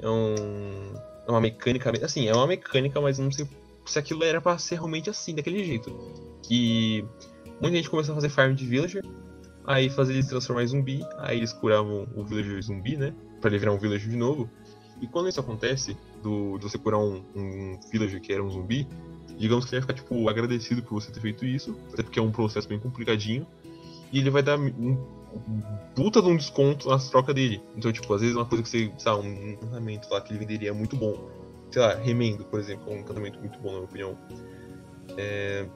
É 0.00 0.08
um. 0.08 0.92
É 1.26 1.30
uma 1.30 1.40
mecânica. 1.40 1.90
Assim, 2.04 2.28
é 2.28 2.34
uma 2.34 2.46
mecânica, 2.46 3.00
mas 3.00 3.18
não 3.18 3.32
sei 3.32 3.48
se 3.86 3.98
aquilo 3.98 4.22
era 4.22 4.38
pra 4.38 4.58
ser 4.58 4.74
realmente 4.74 5.08
assim, 5.08 5.34
daquele 5.34 5.64
jeito. 5.64 5.90
Que 6.42 7.06
muita 7.58 7.76
gente 7.76 7.88
começou 7.88 8.12
a 8.12 8.16
fazer 8.16 8.28
farm 8.28 8.54
de 8.54 8.66
villager, 8.66 9.02
aí 9.66 9.88
fazer 9.88 10.12
ele 10.12 10.22
se 10.22 10.28
transformar 10.28 10.62
em 10.62 10.66
zumbi, 10.66 11.00
aí 11.16 11.38
eles 11.38 11.54
curavam 11.54 12.06
o 12.14 12.22
villager 12.22 12.60
zumbi, 12.62 12.98
né? 12.98 13.14
Pra 13.40 13.48
ele 13.48 13.58
virar 13.58 13.72
um 13.72 13.78
villager 13.78 14.10
de 14.10 14.16
novo. 14.16 14.50
E 15.04 15.06
quando 15.06 15.28
isso 15.28 15.38
acontece, 15.38 15.94
do, 16.22 16.56
de 16.56 16.64
você 16.64 16.78
curar 16.78 16.98
um, 16.98 17.22
um 17.36 17.78
villager 17.92 18.22
que 18.22 18.32
era 18.32 18.42
um 18.42 18.48
zumbi, 18.48 18.88
digamos 19.36 19.66
que 19.66 19.74
ele 19.74 19.82
vai 19.84 19.94
ficar, 19.94 20.02
tipo, 20.02 20.26
agradecido 20.30 20.82
por 20.82 20.94
você 20.94 21.12
ter 21.12 21.20
feito 21.20 21.44
isso, 21.44 21.76
até 21.92 22.02
porque 22.02 22.18
é 22.18 22.22
um 22.22 22.32
processo 22.32 22.66
bem 22.66 22.78
complicadinho, 22.78 23.46
e 24.10 24.18
ele 24.18 24.30
vai 24.30 24.42
dar 24.42 24.58
um 24.58 24.96
puta 25.94 26.22
de 26.22 26.28
um 26.28 26.36
desconto 26.36 26.88
nas 26.88 27.10
trocas 27.10 27.34
dele. 27.34 27.60
Então, 27.76 27.92
tipo, 27.92 28.14
às 28.14 28.22
vezes 28.22 28.34
uma 28.34 28.46
coisa 28.46 28.64
que 28.64 28.70
você, 28.70 28.90
sabe, 28.96 29.28
um 29.28 29.50
encantamento 29.50 30.08
lá 30.10 30.22
que 30.22 30.32
ele 30.32 30.38
venderia 30.38 30.70
é 30.70 30.72
muito 30.72 30.96
bom. 30.96 31.28
Sei 31.70 31.82
lá, 31.82 31.94
remendo, 31.96 32.44
por 32.44 32.58
exemplo, 32.58 32.90
é 32.90 32.96
um 32.96 33.00
encantamento 33.00 33.38
muito 33.40 33.58
bom, 33.58 33.72
na 33.72 33.74
minha 33.74 33.84
opinião. 33.84 34.18
É, 35.18 35.66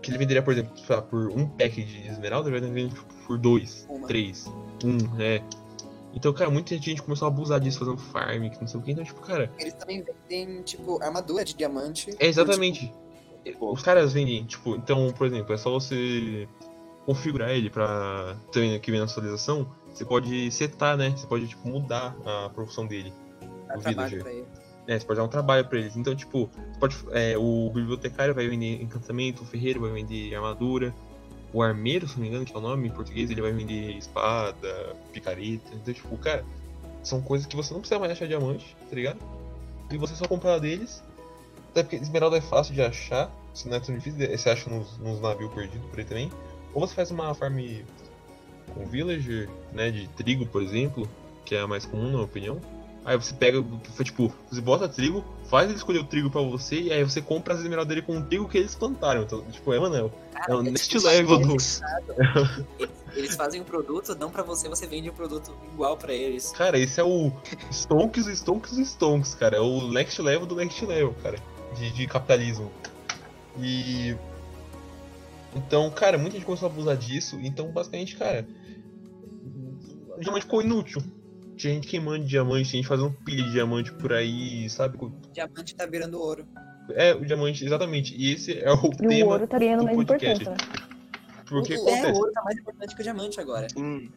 que 0.00 0.10
ele 0.10 0.16
venderia, 0.16 0.42
por 0.42 0.54
exemplo, 0.54 0.72
sei 0.78 0.96
lá, 0.96 1.02
por 1.02 1.28
um 1.28 1.46
pack 1.46 1.82
de 1.82 2.08
esmeralda, 2.08 2.48
ele 2.48 2.58
vai 2.58 2.70
vender 2.70 2.88
tipo, 2.88 3.04
por 3.26 3.36
dois, 3.36 3.86
Uma. 3.90 4.06
três, 4.06 4.50
um, 4.82 5.20
é. 5.20 5.42
Então, 6.18 6.32
cara, 6.32 6.50
muita 6.50 6.76
gente 6.76 7.00
começou 7.00 7.26
a 7.26 7.30
abusar 7.30 7.60
disso, 7.60 7.78
fazendo 7.78 7.96
farm, 7.96 8.48
que 8.50 8.60
não 8.60 8.66
sei 8.66 8.80
o 8.80 8.82
que. 8.82 8.90
Então, 8.90 9.04
tipo, 9.04 9.20
cara, 9.20 9.48
Eles 9.56 9.72
também 9.74 10.04
vendem, 10.28 10.62
tipo, 10.62 11.00
armadura 11.00 11.44
de 11.44 11.54
diamante. 11.54 12.10
é 12.18 12.26
exatamente. 12.26 12.92
Tipo, 13.44 13.72
Os 13.72 13.82
caras 13.82 14.12
vendem, 14.12 14.44
tipo, 14.44 14.74
então, 14.74 15.12
por 15.16 15.28
exemplo, 15.28 15.54
é 15.54 15.56
só 15.56 15.70
você 15.70 16.48
configurar 17.06 17.50
ele 17.50 17.70
pra. 17.70 18.36
Também 18.50 18.74
aqui 18.74 18.90
vem 18.90 18.98
na 18.98 19.06
atualização, 19.06 19.70
você 19.94 20.04
pode 20.04 20.50
setar, 20.50 20.96
né? 20.96 21.10
Você 21.16 21.26
pode, 21.26 21.46
tipo, 21.46 21.66
mudar 21.68 22.16
a 22.26 22.50
profissão 22.50 22.84
dele. 22.84 23.12
dá 23.40 23.46
o 23.76 23.80
trabalho 23.80 23.84
villager. 23.84 24.22
pra 24.22 24.32
ele. 24.32 24.46
É, 24.88 24.98
você 24.98 25.06
pode 25.06 25.18
dar 25.18 25.24
um 25.24 25.28
trabalho 25.28 25.64
pra 25.68 25.78
eles. 25.78 25.96
Então, 25.96 26.16
tipo, 26.16 26.50
pode, 26.80 26.96
é, 27.12 27.38
o 27.38 27.70
bibliotecário 27.72 28.34
vai 28.34 28.48
vender 28.48 28.82
encantamento, 28.82 29.44
o 29.44 29.46
ferreiro 29.46 29.80
vai 29.82 29.92
vender 29.92 30.34
armadura, 30.34 30.92
o 31.52 31.62
armeiro, 31.62 32.06
se 32.06 32.14
não 32.14 32.22
me 32.22 32.28
engano, 32.28 32.44
que 32.44 32.52
é 32.52 32.58
o 32.58 32.60
nome 32.60 32.88
em 32.88 32.90
português, 32.90 33.30
ele 33.30 33.40
vai 33.40 33.52
vender 33.52 33.96
espada, 33.96 34.96
picareta. 35.12 35.70
Então, 35.74 35.94
tipo, 35.94 36.16
cara, 36.18 36.44
são 37.02 37.20
coisas 37.22 37.46
que 37.46 37.56
você 37.56 37.72
não 37.72 37.80
precisa 37.80 37.98
mais 37.98 38.12
achar 38.12 38.28
diamante, 38.28 38.76
tá 38.88 38.94
ligado? 38.94 39.18
E 39.90 39.96
você 39.96 40.14
só 40.14 40.26
comprar 40.26 40.58
deles. 40.58 41.02
Até 41.70 41.82
porque 41.82 41.96
esmeralda 41.96 42.36
é 42.36 42.40
fácil 42.40 42.74
de 42.74 42.82
achar, 42.82 43.30
se 43.54 43.68
não 43.68 43.76
é 43.76 43.80
tão 43.80 43.94
difícil, 43.94 44.18
você 44.36 44.50
acha 44.50 44.68
nos, 44.70 44.98
nos 44.98 45.20
navios 45.20 45.52
perdidos 45.52 45.88
por 45.90 45.98
aí 45.98 46.04
também. 46.04 46.30
Ou 46.74 46.86
você 46.86 46.94
faz 46.94 47.10
uma 47.10 47.34
farm 47.34 47.58
com 48.74 48.86
villager, 48.86 49.48
né, 49.72 49.90
de 49.90 50.08
trigo, 50.08 50.46
por 50.46 50.62
exemplo, 50.62 51.08
que 51.44 51.54
é 51.54 51.60
a 51.60 51.66
mais 51.66 51.84
comum, 51.84 52.04
na 52.04 52.10
minha 52.10 52.24
opinião. 52.24 52.60
Aí 53.08 53.16
você 53.16 53.32
pega, 53.32 53.64
tipo, 54.04 54.30
você 54.50 54.60
bota 54.60 54.86
trigo, 54.86 55.24
faz 55.48 55.66
ele 55.66 55.78
escolher 55.78 56.00
o 56.00 56.04
trigo 56.04 56.28
pra 56.28 56.42
você, 56.42 56.78
e 56.78 56.92
aí 56.92 57.02
você 57.02 57.22
compra 57.22 57.54
as 57.54 57.60
esmeraldas 57.60 57.88
dele 57.88 58.02
com 58.02 58.18
o 58.18 58.22
trigo 58.22 58.46
que 58.46 58.58
eles 58.58 58.74
plantaram. 58.74 59.22
Então, 59.22 59.40
tipo, 59.50 59.72
é, 59.72 59.80
mano, 59.80 59.96
é 59.96 60.52
o- 60.52 60.62
next 60.62 60.98
level 60.98 61.38
do. 61.38 61.56
Eles, 63.16 63.34
fazem 63.34 63.62
um 63.62 63.64
produto, 63.64 64.14
dão 64.14 64.30
pra 64.30 64.42
você, 64.42 64.68
você 64.68 64.86
vende 64.86 65.08
o 65.08 65.14
produto 65.14 65.56
igual 65.72 65.96
pra 65.96 66.12
eles. 66.12 66.52
Cara, 66.52 66.78
esse 66.78 67.00
é 67.00 67.02
o 67.02 67.32
Stonks, 67.72 68.26
Stonks, 68.26 68.76
Stonks, 68.76 69.34
cara. 69.34 69.56
É 69.56 69.60
o 69.60 69.88
next 69.90 70.20
level 70.20 70.46
do 70.46 70.54
next 70.56 70.84
level, 70.84 71.14
cara. 71.22 71.38
De, 71.78 71.90
de 71.90 72.06
capitalismo. 72.06 72.70
E. 73.58 74.14
Então, 75.56 75.90
cara, 75.90 76.18
muita 76.18 76.36
gente 76.36 76.44
começou 76.44 76.68
a 76.68 76.70
abusar 76.70 76.94
disso. 76.98 77.38
Então, 77.42 77.72
basicamente, 77.72 78.16
cara. 78.16 78.46
O 80.14 80.20
diamante 80.20 80.44
ficou 80.44 80.60
inútil. 80.60 81.02
Tinha 81.58 81.74
gente 81.74 81.86
queimando 81.88 82.24
diamante, 82.24 82.70
tinha 82.70 82.80
gente 82.82 82.88
fazendo 82.88 83.12
pilha 83.24 83.42
de 83.44 83.50
diamante 83.52 83.92
por 83.92 84.12
aí, 84.12 84.68
sabe? 84.70 84.96
O 85.00 85.12
diamante 85.32 85.74
tá 85.74 85.84
virando 85.86 86.18
ouro. 86.20 86.46
É, 86.90 87.14
o 87.14 87.24
diamante, 87.24 87.64
exatamente. 87.64 88.14
E 88.16 88.32
esse 88.32 88.58
é 88.58 88.72
o 88.72 88.76
E 88.76 89.06
o 89.06 89.08
tema. 89.08 89.30
ouro 89.32 89.46
tá 89.46 89.58
ganhando 89.58 89.80
do 89.80 89.84
mais 89.86 89.96
podcast. 89.96 90.42
importância, 90.42 90.72
né? 90.80 90.86
Porque 91.46 91.74
o, 91.74 91.76
é, 91.76 91.80
acontece. 91.80 92.12
o 92.12 92.16
ouro 92.22 92.32
tá 92.32 92.42
mais 92.44 92.58
importante 92.58 92.94
que 92.94 93.00
o 93.00 93.04
diamante 93.04 93.40
agora. 93.40 93.66
Hum, 93.76 94.08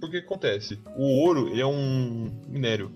Porque 0.00 0.16
acontece? 0.16 0.80
O 0.96 1.04
ouro 1.22 1.48
ele 1.48 1.60
é 1.60 1.66
um 1.66 2.32
minério. 2.48 2.90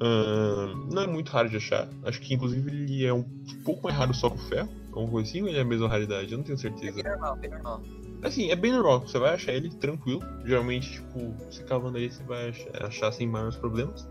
ah, 0.00 0.74
não 0.92 1.02
é 1.02 1.06
muito 1.06 1.28
raro 1.30 1.48
de 1.50 1.56
achar. 1.58 1.88
Acho 2.04 2.20
que 2.20 2.34
inclusive 2.34 2.70
ele 2.70 3.04
é 3.04 3.12
um 3.12 3.22
pouco 3.64 3.84
mais 3.84 3.94
raro 3.96 4.14
só 4.14 4.30
que 4.30 4.36
o 4.36 4.48
ferro. 4.48 4.68
Alguma 4.92 5.10
coisa 5.10 5.28
assim, 5.30 5.42
ou 5.42 5.48
ele 5.48 5.58
é 5.58 5.62
a 5.62 5.64
mesma 5.64 5.88
raridade? 5.88 6.32
Eu 6.32 6.38
não 6.38 6.44
tenho 6.44 6.54
É 6.56 6.58
certeza. 6.60 7.02
bem 7.02 7.12
normal, 7.12 7.36
bem 7.36 7.50
normal. 7.50 7.82
Assim, 8.22 8.50
é 8.50 8.56
bem 8.56 8.72
normal. 8.72 9.00
Você 9.00 9.18
vai 9.18 9.34
achar 9.34 9.52
ele 9.52 9.70
tranquilo. 9.70 10.20
Geralmente, 10.44 10.92
tipo, 10.92 11.34
você 11.50 11.62
cavando 11.64 11.98
aí, 11.98 12.10
você 12.10 12.22
vai 12.22 12.54
achar, 12.80 13.12
sem 13.12 13.26
maiores 13.26 13.56
problemas. 13.56 14.08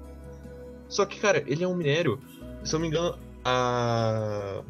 Só 0.89 1.05
que, 1.05 1.19
cara, 1.19 1.43
ele 1.47 1.63
é 1.63 1.67
um 1.67 1.75
minério. 1.75 2.19
Se 2.63 2.75
eu 2.75 2.79
não 2.79 2.81
me 2.81 2.87
engano, 2.89 3.17
a. 3.43 4.61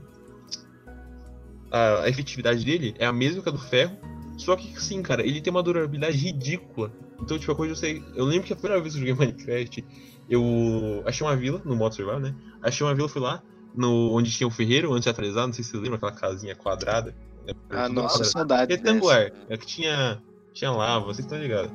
A 1.72 2.10
efetividade 2.10 2.66
dele 2.66 2.94
é 3.00 3.06
a 3.06 3.14
mesma 3.14 3.42
que 3.42 3.50
a 3.50 3.52
do 3.52 3.58
ferro. 3.58 3.98
Só 4.38 4.56
que, 4.56 4.80
sim, 4.80 5.02
cara, 5.02 5.26
ele 5.26 5.42
tem 5.42 5.52
uma 5.52 5.64
durabilidade 5.64 6.18
ridícula. 6.18 6.92
Então, 7.20 7.40
tipo, 7.40 7.52
a 7.52 7.56
coisa 7.56 7.72
eu 7.72 7.78
sei. 7.78 8.04
Eu 8.16 8.26
lembro 8.26 8.46
que 8.46 8.54
a 8.54 8.56
primeira 8.56 8.82
vez 8.82 8.94
que 8.94 9.02
eu 9.02 9.08
joguei 9.08 9.26
Minecraft, 9.26 9.86
eu 10.30 11.04
achei 11.06 11.26
uma 11.26 11.36
vila 11.36 11.62
no 11.64 11.76
modo 11.76 11.96
survival, 11.96 12.20
né? 12.20 12.36
Achei 12.62 12.86
uma 12.86 12.94
vila, 12.94 13.08
fui 13.10 13.22
lá, 13.22 13.42
no, 13.76 14.12
onde 14.14 14.32
tinha 14.32 14.48
o 14.48 14.52
ferreiro, 14.52 14.92
antes 14.92 15.04
de 15.04 15.10
atualizar, 15.10 15.48
não 15.48 15.54
sei 15.54 15.64
se 15.64 15.72
você 15.72 15.78
lembra, 15.78 15.96
aquela 15.96 16.12
casinha 16.12 16.56
quadrada. 16.56 17.16
Né? 17.46 17.54
ah, 17.70 17.90
nossa, 17.90 18.24
saudade. 18.24 18.76
Retangular. 18.76 19.32
É 19.50 19.58
que 19.58 19.66
tinha. 19.66 20.22
Tinha 20.54 20.72
lava, 20.72 21.06
vocês 21.06 21.26
estão 21.26 21.40
ligados. 21.40 21.72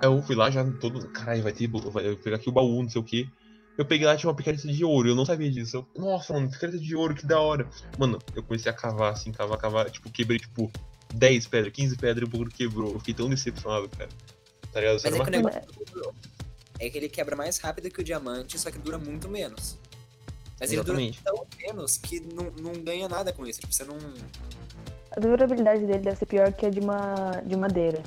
Aí 0.00 0.08
eu 0.08 0.22
fui 0.22 0.34
lá 0.34 0.50
já 0.50 0.64
todo. 0.64 1.06
Caralho, 1.08 1.42
vai 1.42 1.52
ter. 1.52 1.68
Vai 1.68 2.06
eu 2.06 2.14
vou 2.14 2.22
pegar 2.22 2.36
aqui 2.36 2.48
o 2.48 2.52
baú, 2.52 2.82
não 2.82 2.90
sei 2.90 3.00
o 3.00 3.04
que. 3.04 3.28
Eu 3.78 3.84
peguei 3.84 4.06
lá 4.06 4.16
tinha 4.16 4.30
uma 4.30 4.36
picareta 4.36 4.66
de 4.66 4.84
ouro, 4.84 5.08
eu 5.08 5.14
não 5.14 5.26
sabia 5.26 5.50
disso. 5.50 5.76
Eu, 5.76 6.02
Nossa, 6.02 6.32
mano, 6.32 6.50
picareta 6.50 6.78
de 6.78 6.96
ouro, 6.96 7.14
que 7.14 7.26
da 7.26 7.38
hora. 7.38 7.68
Mano, 7.98 8.18
eu 8.34 8.42
comecei 8.42 8.70
a 8.70 8.74
cavar 8.74 9.12
assim, 9.12 9.32
cavar, 9.32 9.58
cavar. 9.58 9.90
Tipo, 9.90 10.10
quebrei 10.10 10.38
tipo 10.38 10.70
10 11.14 11.46
pedras, 11.46 11.72
15 11.72 11.96
pedras 11.96 12.22
e 12.22 12.24
o 12.24 12.32
bagulho 12.32 12.50
quebrou. 12.50 12.92
Eu 12.94 12.98
fiquei 12.98 13.14
tão 13.14 13.28
decepcionado, 13.28 13.88
cara. 13.90 14.08
Tá 14.72 14.80
ligado? 14.80 14.94
Mas 14.94 15.04
é 15.04 15.10
uma 15.10 15.24
que 15.24 15.28
o 15.28 15.32
negócio 15.32 15.60
do 15.92 15.98
ouro 15.98 16.14
é 16.78 16.90
que 16.90 16.98
ele 16.98 17.08
quebra 17.08 17.36
mais 17.36 17.58
rápido 17.58 17.90
que 17.90 18.00
o 18.00 18.04
diamante, 18.04 18.58
só 18.58 18.70
que 18.70 18.78
dura 18.78 18.98
muito 18.98 19.28
menos. 19.28 19.78
Mas 20.58 20.70
ele 20.70 20.80
Exatamente. 20.80 21.22
dura 21.22 21.36
tão 21.36 21.46
menos 21.58 21.98
que 21.98 22.20
não, 22.20 22.50
não 22.50 22.72
ganha 22.82 23.08
nada 23.08 23.32
com 23.32 23.46
isso. 23.46 23.60
Tipo, 23.60 23.72
você 23.72 23.84
não. 23.84 23.98
A 25.16 25.20
durabilidade 25.20 25.86
dele 25.86 26.00
deve 26.00 26.16
ser 26.16 26.26
pior 26.26 26.52
que 26.52 26.66
a 26.66 26.70
de, 26.70 26.78
uma, 26.80 27.42
de 27.44 27.56
madeira. 27.56 28.02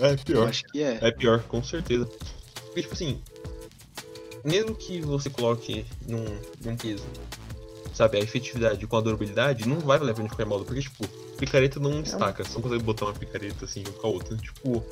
É 0.00 0.12
Eu 0.12 0.18
pior. 0.18 0.48
acho 0.48 0.64
que 0.64 0.82
é. 0.82 0.98
É 1.00 1.10
pior, 1.12 1.42
com 1.44 1.62
certeza. 1.62 2.06
Porque, 2.66 2.82
tipo 2.82 2.94
assim, 2.94 3.20
mesmo 4.44 4.74
que 4.74 5.00
você 5.00 5.30
coloque 5.30 5.86
num, 6.06 6.24
num 6.64 6.76
peso, 6.76 7.04
sabe, 7.94 8.18
a 8.18 8.20
efetividade 8.20 8.84
com 8.86 8.96
a 8.96 9.00
durabilidade, 9.00 9.68
não 9.68 9.78
vai 9.78 9.98
valer 9.98 10.10
a 10.10 10.14
pena 10.14 10.28
de 10.28 10.34
qualquer 10.34 10.46
modo. 10.46 10.64
Porque, 10.64 10.80
tipo, 10.80 11.06
picareta 11.38 11.78
não 11.78 12.02
destaca. 12.02 12.42
Você 12.44 12.54
não 12.54 12.62
consegue 12.62 12.82
botar 12.82 13.06
uma 13.06 13.14
picareta 13.14 13.64
assim 13.64 13.84
com 13.84 14.06
a 14.06 14.10
outra. 14.10 14.36
Tipo, 14.36 14.84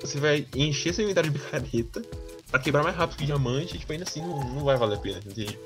você 0.00 0.18
vai 0.18 0.46
encher 0.54 0.92
seu 0.92 1.04
inventário 1.04 1.30
de 1.30 1.38
picareta 1.38 2.02
pra 2.50 2.60
quebrar 2.60 2.82
mais 2.82 2.96
rápido 2.96 3.18
que 3.18 3.26
diamante, 3.26 3.76
e, 3.76 3.78
tipo, 3.78 3.92
ainda 3.92 4.04
assim 4.04 4.20
não, 4.20 4.42
não 4.54 4.64
vai 4.64 4.76
valer 4.76 4.96
a 4.96 5.00
pena, 5.00 5.18
entende? 5.18 5.58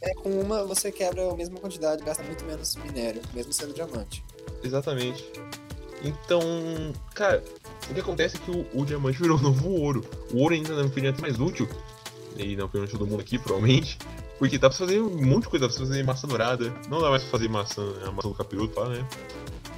É, 0.00 0.14
com 0.14 0.40
uma 0.40 0.64
você 0.64 0.92
quebra 0.92 1.30
a 1.30 1.34
mesma 1.34 1.58
quantidade, 1.58 2.04
gasta 2.04 2.22
muito 2.22 2.44
menos 2.44 2.76
minério, 2.76 3.22
mesmo 3.32 3.52
sendo 3.52 3.72
diamante. 3.72 4.22
Exatamente. 4.62 5.24
Então, 6.02 6.40
cara, 7.14 7.42
o 7.90 7.94
que 7.94 8.00
acontece 8.00 8.36
é 8.36 8.40
que 8.40 8.50
o, 8.50 8.66
o 8.74 8.84
diamante 8.84 9.18
virou 9.18 9.38
um 9.38 9.40
novo 9.42 9.70
ouro. 9.70 10.04
O 10.32 10.38
ouro 10.42 10.54
ainda, 10.54 10.84
opinião, 10.84 11.10
é 11.10 11.14
até 11.14 11.22
mais 11.22 11.38
útil. 11.38 11.68
E 12.36 12.56
na 12.56 12.64
opinião 12.64 12.84
de 12.86 12.92
todo 12.92 13.06
mundo 13.06 13.20
aqui, 13.20 13.38
provavelmente. 13.38 13.98
Porque 14.38 14.58
dá 14.58 14.68
pra 14.68 14.76
fazer 14.78 15.00
um 15.00 15.24
monte 15.24 15.44
de 15.44 15.48
coisa, 15.50 15.66
dá 15.68 15.72
pra 15.72 15.84
fazer 15.86 16.02
maçã 16.04 16.26
dourada. 16.28 16.72
Não 16.88 17.00
dá 17.00 17.08
mais 17.10 17.22
pra 17.22 17.30
fazer 17.32 17.48
maçã, 17.48 17.82
a 18.04 18.10
maçã 18.10 18.28
do 18.28 18.34
capiroto 18.34 18.78
lá, 18.80 18.88
né? 18.88 19.06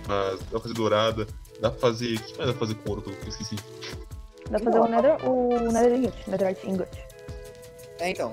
Mas 0.08 0.38
dá 0.40 0.46
pra 0.50 0.60
fazer 0.60 0.74
dourada. 0.74 1.26
Dá 1.60 1.70
pra 1.70 1.78
fazer. 1.80 2.14
O 2.16 2.20
que 2.22 2.36
mais 2.38 2.48
dá 2.48 2.54
pra 2.56 2.66
fazer 2.66 2.74
com 2.76 2.90
ouro 2.90 3.02
que 3.02 3.10
eu 3.10 3.28
esqueci? 3.28 3.56
Dá 4.50 4.58
pra 4.58 4.72
fazer 4.72 4.78
o 4.80 4.88
Nether, 4.88 5.28
o 5.28 5.72
Nether 5.72 5.94
Ingot, 5.94 6.16
Netherite 6.30 6.68
Ingot. 6.70 6.88
É, 7.98 8.10
então. 8.10 8.32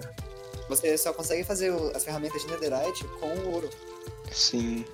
Você 0.70 0.98
só 0.98 1.12
consegue 1.12 1.44
fazer 1.44 1.72
o- 1.72 1.92
as 1.96 2.06
ferramentas 2.06 2.42
de 2.42 2.48
Netherite 2.52 3.04
com 3.20 3.28
o 3.28 3.52
ouro. 3.54 3.70
Sim. 4.32 4.86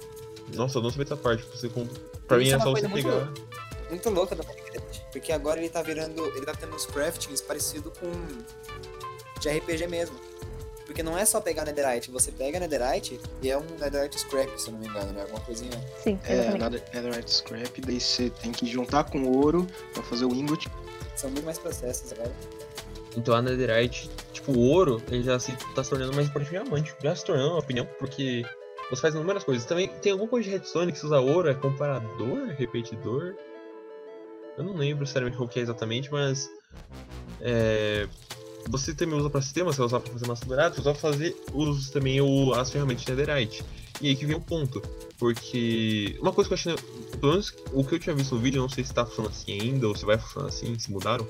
Nossa, 0.54 0.78
eu 0.78 0.82
não 0.82 0.90
sabia 0.90 1.06
essa 1.06 1.18
parte. 1.18 1.44
Você 1.54 1.70
compra. 1.70 2.00
Pra 2.28 2.38
mim 2.38 2.44
Isso 2.46 2.54
é 2.54 2.56
é 2.56 2.58
uma 2.58 2.66
só 2.66 2.72
você 2.72 2.88
muito 2.88 3.04
pegar. 3.08 3.34
Muito 3.90 4.10
louca 4.10 4.36
do 4.36 4.44
Minecraft. 4.44 5.06
Porque 5.12 5.32
agora 5.32 5.60
ele 5.60 5.70
tá 5.70 5.82
virando. 5.82 6.26
Ele 6.36 6.46
tá 6.46 6.54
tendo 6.54 6.76
uns 6.76 6.86
craftings 6.86 7.42
parecido 7.42 7.92
com. 7.92 8.12
de 9.40 9.50
RPG 9.50 9.88
mesmo. 9.88 10.16
Porque 10.86 11.04
não 11.04 11.16
é 11.16 11.24
só 11.24 11.40
pegar 11.40 11.66
Netherite, 11.66 12.10
você 12.10 12.32
pega 12.32 12.60
Netherite 12.60 13.20
e 13.44 13.52
é 13.52 13.56
um 13.56 13.64
Netherite 13.80 14.20
Scrap, 14.20 14.50
se 14.58 14.70
eu 14.70 14.74
não 14.74 14.80
me 14.80 14.88
engano, 14.88 15.14
né? 15.14 15.22
Alguma 15.22 15.40
coisinha. 15.42 15.80
Sim, 16.04 16.20
É, 16.24 16.50
Netherite 16.58 17.32
Scrap, 17.32 17.80
daí 17.86 18.02
você 18.02 18.32
tem 18.32 18.52
que 18.52 18.66
juntar 18.66 19.04
com 19.04 19.24
ouro 19.24 19.68
pra 19.94 20.02
fazer 20.02 20.26
o 20.26 20.34
ingot. 20.34 20.68
São 21.16 21.30
muito 21.30 21.46
mais 21.46 21.60
processos 21.60 22.12
agora. 22.12 22.32
Então 23.16 23.36
a 23.36 23.42
Netherite, 23.42 24.10
tipo, 24.34 24.52
o 24.52 24.60
ouro, 24.60 25.00
ele 25.12 25.22
já 25.22 25.38
se 25.40 25.52
tá 25.76 25.84
se 25.84 25.92
tornando 25.92 26.12
mais 26.16 26.28
importante 26.28 26.50
que 26.50 26.60
diamante. 26.60 26.96
Já 27.04 27.16
se 27.16 27.24
tornando, 27.24 27.50
na 27.50 27.54
minha 27.54 27.64
opinião, 27.64 27.88
porque 28.00 28.44
você 28.90 29.02
faz 29.02 29.14
inúmeras 29.14 29.44
coisas. 29.44 29.66
Também 29.66 29.88
tem 29.88 30.12
alguma 30.12 30.30
coisa 30.30 30.46
de 30.46 30.56
redstone 30.56 30.92
que 30.92 31.00
se 31.00 31.06
usa 31.06 31.20
ouro, 31.20 31.50
é 31.50 31.54
comparador, 31.54 32.48
repetidor. 32.58 33.36
Eu 34.58 34.64
não 34.64 34.76
lembro 34.76 35.06
sinceramente 35.06 35.38
qual 35.38 35.48
que 35.48 35.60
é 35.60 35.62
exatamente, 35.62 36.12
mas. 36.12 36.50
É, 37.42 38.08
você 38.68 38.94
também 38.94 39.18
usa 39.18 39.30
para 39.30 39.42
sistema, 39.42 39.72
você 39.72 39.78
vai 39.78 39.88
usar 39.88 40.00
para 40.00 40.12
fazer 40.12 40.28
massa 40.28 40.46
dourada, 40.46 40.76
você 40.76 40.82
vai 40.82 40.94
fazer 40.94 41.36
usa 41.54 41.92
também 41.92 42.20
o, 42.20 42.54
as 42.54 42.70
ferramentas 42.70 43.04
de 43.06 43.12
Netherite. 43.16 43.64
E 44.02 44.10
aí 44.10 44.16
que 44.16 44.26
vem 44.26 44.36
o 44.36 44.42
ponto. 44.42 44.82
Porque 45.18 46.18
uma 46.22 46.32
coisa 46.32 46.48
que 46.48 46.54
eu 46.54 46.58
achei. 46.58 46.76
Pelo 47.20 47.34
menos 47.34 47.54
o 47.74 47.84
que 47.84 47.96
eu 47.96 48.00
tinha 48.00 48.16
visto 48.16 48.36
no 48.36 48.42
vídeo, 48.42 48.62
não 48.62 48.70
sei 48.70 48.84
se 48.84 48.94
tá 48.94 49.06
funcionando 49.06 49.32
assim 49.32 49.60
ainda, 49.60 49.88
ou 49.88 49.96
se 49.96 50.06
vai 50.06 50.18
funcionar 50.18 50.48
assim, 50.48 50.78
se 50.80 50.92
mudaram. 50.92 51.28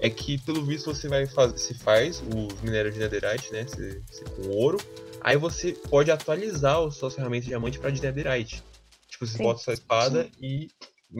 É 0.00 0.10
que 0.10 0.36
pelo 0.38 0.64
visto 0.64 0.92
você 0.92 1.08
vai 1.08 1.26
fazer. 1.26 1.56
Se 1.58 1.74
faz 1.74 2.22
os 2.34 2.60
minérios 2.60 2.94
de 2.94 3.00
Netherite, 3.00 3.52
né? 3.52 3.66
Se, 3.66 4.02
se 4.10 4.24
com 4.24 4.48
ouro. 4.50 4.78
Aí 5.24 5.36
você 5.36 5.72
pode 5.72 6.10
atualizar 6.10 6.78
as 6.78 6.96
suas 6.96 7.14
ferramentas 7.14 7.44
de 7.44 7.50
diamante 7.50 7.78
pra 7.78 7.90
Netherite. 7.90 8.62
Tipo, 9.08 9.26
você 9.26 9.36
Sim. 9.36 9.42
bota 9.44 9.60
sua 9.60 9.74
espada 9.74 10.28
e. 10.40 10.68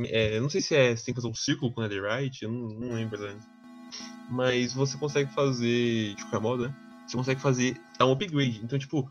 É, 0.07 0.37
eu 0.39 0.43
não 0.43 0.51
sei 0.51 0.61
se 0.61 0.75
é. 0.75 0.97
Você 0.97 1.05
tem 1.05 1.15
que 1.15 1.21
fazer 1.21 1.31
um 1.31 1.35
círculo 1.35 1.73
com 1.73 1.83
Netherite, 1.83 2.45
eu 2.45 2.51
não, 2.51 2.69
não 2.69 2.95
lembro 2.95 3.17
exatamente. 3.17 3.47
Mas 4.31 4.73
você 4.73 4.97
consegue 4.99 5.33
fazer. 5.33 6.15
De 6.15 6.23
qualquer 6.23 6.41
modo, 6.41 6.69
né? 6.69 6.75
Você 7.07 7.17
consegue 7.17 7.41
fazer. 7.41 7.81
Dar 7.99 8.07
um 8.07 8.13
upgrade. 8.13 8.61
Então, 8.65 8.79
tipo, 8.79 9.11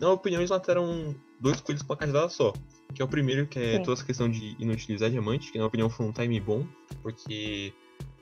na 0.00 0.06
minha 0.08 0.12
opinião, 0.12 0.40
eles 0.40 0.50
mataram 0.50 1.14
dois 1.40 1.60
coelhos 1.60 1.82
com 1.82 1.92
uma 1.92 1.98
cajadada 1.98 2.28
só. 2.28 2.52
Que 2.94 3.02
é 3.02 3.04
o 3.04 3.08
primeiro, 3.08 3.46
que 3.46 3.58
é 3.58 3.76
Sim. 3.76 3.82
toda 3.82 3.92
essa 3.92 4.04
questão 4.04 4.28
de 4.28 4.56
inutilizar 4.58 5.10
diamante, 5.10 5.52
que 5.52 5.58
na 5.58 5.62
minha 5.62 5.68
opinião 5.68 5.90
foi 5.90 6.06
um 6.06 6.12
time 6.12 6.40
bom, 6.40 6.66
porque 7.02 7.72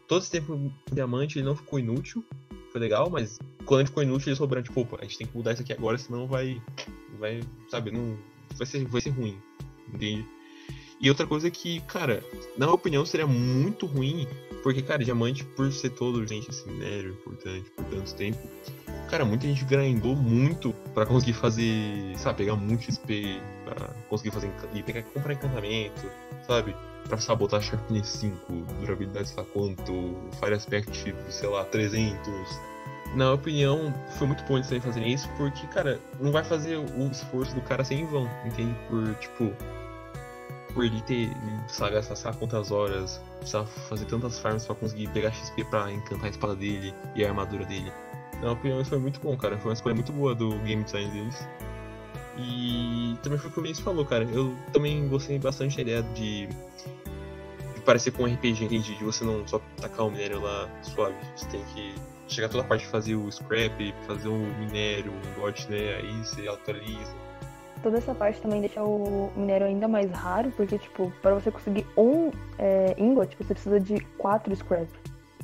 todo 0.09 0.22
esse 0.22 0.31
tempo 0.31 0.55
o 0.55 0.94
diamante 0.94 1.38
ele 1.38 1.46
não 1.46 1.57
ficou 1.57 1.79
inútil, 1.79 2.25
foi 2.73 2.81
legal, 2.81 3.11
mas 3.11 3.39
quando 3.67 3.81
ele 3.81 3.89
ficou 3.89 4.03
inútil, 4.03 4.31
eles 4.31 4.39
sobraram, 4.39 4.63
tipo, 4.63 4.81
opa, 4.81 4.97
a 4.99 5.05
gente 5.05 5.19
tem 5.19 5.27
que 5.27 5.37
mudar 5.37 5.53
isso 5.53 5.63
aqui 5.63 5.73
agora, 5.73 5.99
senão 5.99 6.27
vai. 6.27 6.61
Vai, 7.19 7.43
sabe, 7.71 7.91
não. 7.91 8.17
Vai 8.57 8.67
ser, 8.67 8.85
vai 8.87 9.01
ser 9.01 9.11
ruim. 9.11 9.39
Entende? 9.93 10.27
E 11.01 11.09
outra 11.09 11.27
coisa 11.27 11.49
é 11.49 11.51
que, 11.51 11.81
cara, 11.81 12.25
na 12.57 12.67
minha 12.67 12.75
opinião, 12.75 13.05
seria 13.05 13.27
muito 13.27 13.87
ruim, 13.87 14.27
porque, 14.63 14.81
cara, 14.81 15.05
diamante, 15.05 15.45
por 15.45 15.73
ser 15.73 15.91
todo, 15.91 16.25
gente, 16.27 16.49
esse 16.49 16.67
minério 16.69 17.11
importante 17.11 17.69
por 17.73 17.85
tanto 17.87 18.15
tempo, 18.15 18.39
cara, 19.11 19.25
muita 19.25 19.47
gente 19.49 19.65
grindou 19.65 20.15
muito 20.15 20.73
pra 20.95 21.05
conseguir 21.05 21.33
fazer, 21.33 22.17
sabe, 22.17 22.39
pegar 22.39 22.55
muito 22.55 22.85
XP, 22.85 23.41
pra 23.65 23.89
conseguir 24.09 24.31
fazer, 24.31 24.51
e 24.75 24.83
pegar, 24.85 25.03
comprar 25.03 25.33
encantamento, 25.33 26.09
sabe? 26.47 26.73
Pra 27.09 27.19
sabotar 27.19 27.61
Sharpness 27.61 28.09
5, 28.09 28.53
durabilidade 28.81 29.29
sei 29.29 29.37
lá 29.37 29.45
quanto, 29.53 30.17
Fire 30.41 30.55
Aspect, 30.55 31.15
sei 31.29 31.49
lá, 31.49 31.65
300. 31.65 32.27
Na 33.09 33.27
minha 33.27 33.33
opinião, 33.33 33.95
foi 34.17 34.27
muito 34.27 34.43
bom 34.45 34.57
eles 34.57 34.69
também 34.69 34.81
fazerem 34.81 35.12
isso, 35.12 35.29
porque, 35.37 35.67
cara, 35.67 36.01
não 36.19 36.33
vai 36.33 36.43
fazer 36.43 36.77
o 36.79 37.11
esforço 37.11 37.55
do 37.55 37.61
cara 37.61 37.85
ser 37.85 37.97
em 37.97 38.07
vão, 38.07 38.29
entende? 38.47 38.75
Por, 38.88 39.15
tipo, 39.17 39.53
por 40.73 40.85
ele 40.85 41.03
ter, 41.03 41.31
lá 42.25 42.33
quantas 42.35 42.71
horas, 42.71 43.21
precisar 43.38 43.67
fazer 43.67 44.07
tantas 44.07 44.38
farms 44.38 44.65
pra 44.65 44.75
conseguir 44.75 45.09
pegar 45.09 45.31
XP 45.31 45.65
pra 45.65 45.93
encantar 45.93 46.27
a 46.27 46.31
espada 46.31 46.57
dele 46.57 46.95
e 47.15 47.23
a 47.23 47.29
armadura 47.29 47.67
dele. 47.67 47.93
Na 48.35 48.38
minha 48.41 48.53
opinião, 48.53 48.81
isso 48.81 48.91
foi 48.91 48.99
muito 48.99 49.21
bom, 49.21 49.37
cara. 49.37 49.59
Foi 49.59 49.71
uma 49.71 49.75
escolha 49.75 49.95
muito 49.95 50.12
boa 50.12 50.35
do 50.35 50.59
game 50.61 50.83
design 50.83 51.11
deles. 51.11 51.47
E 52.38 53.16
também 53.23 53.38
foi 53.38 53.51
o 53.51 53.53
que 53.53 53.59
o 53.59 53.62
Vinícius 53.62 53.85
falou, 53.85 54.05
cara. 54.07 54.25
Eu 54.25 54.55
também 54.73 55.07
gostei 55.09 55.38
bastante 55.38 55.77
da 55.77 55.83
ideia 55.83 56.03
de, 56.14 56.47
de 56.47 57.81
parecer 57.85 58.11
com 58.12 58.25
um 58.25 58.33
RPG, 58.33 58.64
entende? 58.64 58.95
De 58.95 59.05
você 59.05 59.25
não 59.25 59.47
só 59.47 59.61
tacar 59.81 60.07
o 60.07 60.11
minério 60.11 60.40
lá 60.40 60.68
suave. 60.83 61.14
Você 61.37 61.47
tem 61.49 61.62
que 61.75 61.95
chegar 62.29 62.49
toda 62.49 62.64
a 62.64 62.66
parte 62.66 62.83
de 62.83 62.90
fazer 62.90 63.14
o 63.14 63.31
scrap, 63.31 63.95
fazer 64.07 64.29
um 64.29 64.59
minério, 64.59 65.12
um 65.12 65.40
dot, 65.40 65.71
né? 65.71 65.97
Aí 65.97 66.18
você 66.25 66.49
atualiza. 66.49 67.14
Toda 67.83 67.99
essa 67.99 68.14
parte 68.14 68.40
também 68.40 68.61
deixa 68.61 68.83
o 68.83 69.33
minério 69.37 69.66
ainda 69.66 69.88
mais 69.88 70.11
raro, 70.11 70.53
porque, 70.53 70.79
tipo, 70.79 71.12
para 71.21 71.35
você 71.35 71.51
conseguir 71.51 71.85
um 71.97 72.31
é, 72.57 72.95
ingot, 72.97 73.37
você 73.37 73.53
precisa 73.53 73.81
de 73.81 74.01
quatro 74.16 74.55
scrap. 74.55 74.88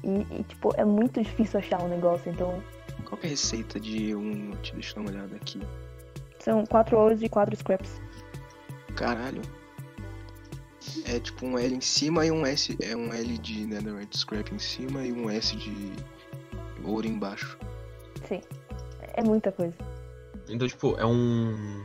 E, 0.04 0.26
e, 0.30 0.44
tipo, 0.44 0.72
é 0.76 0.84
muito 0.84 1.20
difícil 1.20 1.58
achar 1.58 1.82
um 1.82 1.88
negócio, 1.88 2.30
então 2.30 2.62
Qual 3.04 3.18
que 3.18 3.26
é 3.26 3.28
a 3.28 3.30
receita 3.30 3.80
de 3.80 4.14
um. 4.14 4.52
Deixa 4.72 4.92
eu 4.92 4.94
dar 4.94 5.00
uma 5.00 5.10
olhada 5.10 5.36
aqui. 5.36 5.60
São 6.38 6.64
quatro 6.66 6.98
ouros 6.98 7.22
e 7.22 7.28
quatro 7.28 7.56
scraps. 7.56 8.00
Caralho. 8.94 9.42
É 11.04 11.20
tipo 11.20 11.46
um 11.46 11.58
L 11.58 11.74
em 11.74 11.80
cima 11.80 12.26
e 12.26 12.30
um 12.30 12.44
S. 12.44 12.76
É 12.82 12.96
um 12.96 13.12
L 13.12 13.38
de 13.38 13.66
Netherite 13.66 14.18
Scrap 14.18 14.52
em 14.52 14.58
cima 14.58 15.04
e 15.04 15.12
um 15.12 15.30
S 15.30 15.56
de 15.56 15.92
ouro 16.84 17.06
embaixo. 17.06 17.58
Sim. 18.26 18.40
É 19.14 19.22
muita 19.22 19.52
coisa. 19.52 19.74
Então, 20.48 20.66
tipo, 20.66 20.96
é 20.98 21.04
um, 21.04 21.84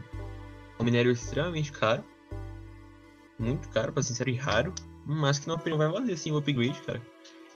um 0.80 0.84
minério 0.84 1.12
extremamente 1.12 1.72
caro. 1.72 2.04
Muito 3.38 3.68
caro, 3.70 3.92
pra 3.92 4.02
ser 4.02 4.10
sincero, 4.10 4.30
e 4.30 4.36
raro. 4.36 4.74
Mas 5.06 5.40
que 5.40 5.48
na 5.48 5.56
opinião 5.56 5.78
vai 5.78 5.90
valer, 5.90 6.14
assim, 6.14 6.32
o 6.32 6.38
upgrade, 6.38 6.82
cara. 6.82 7.02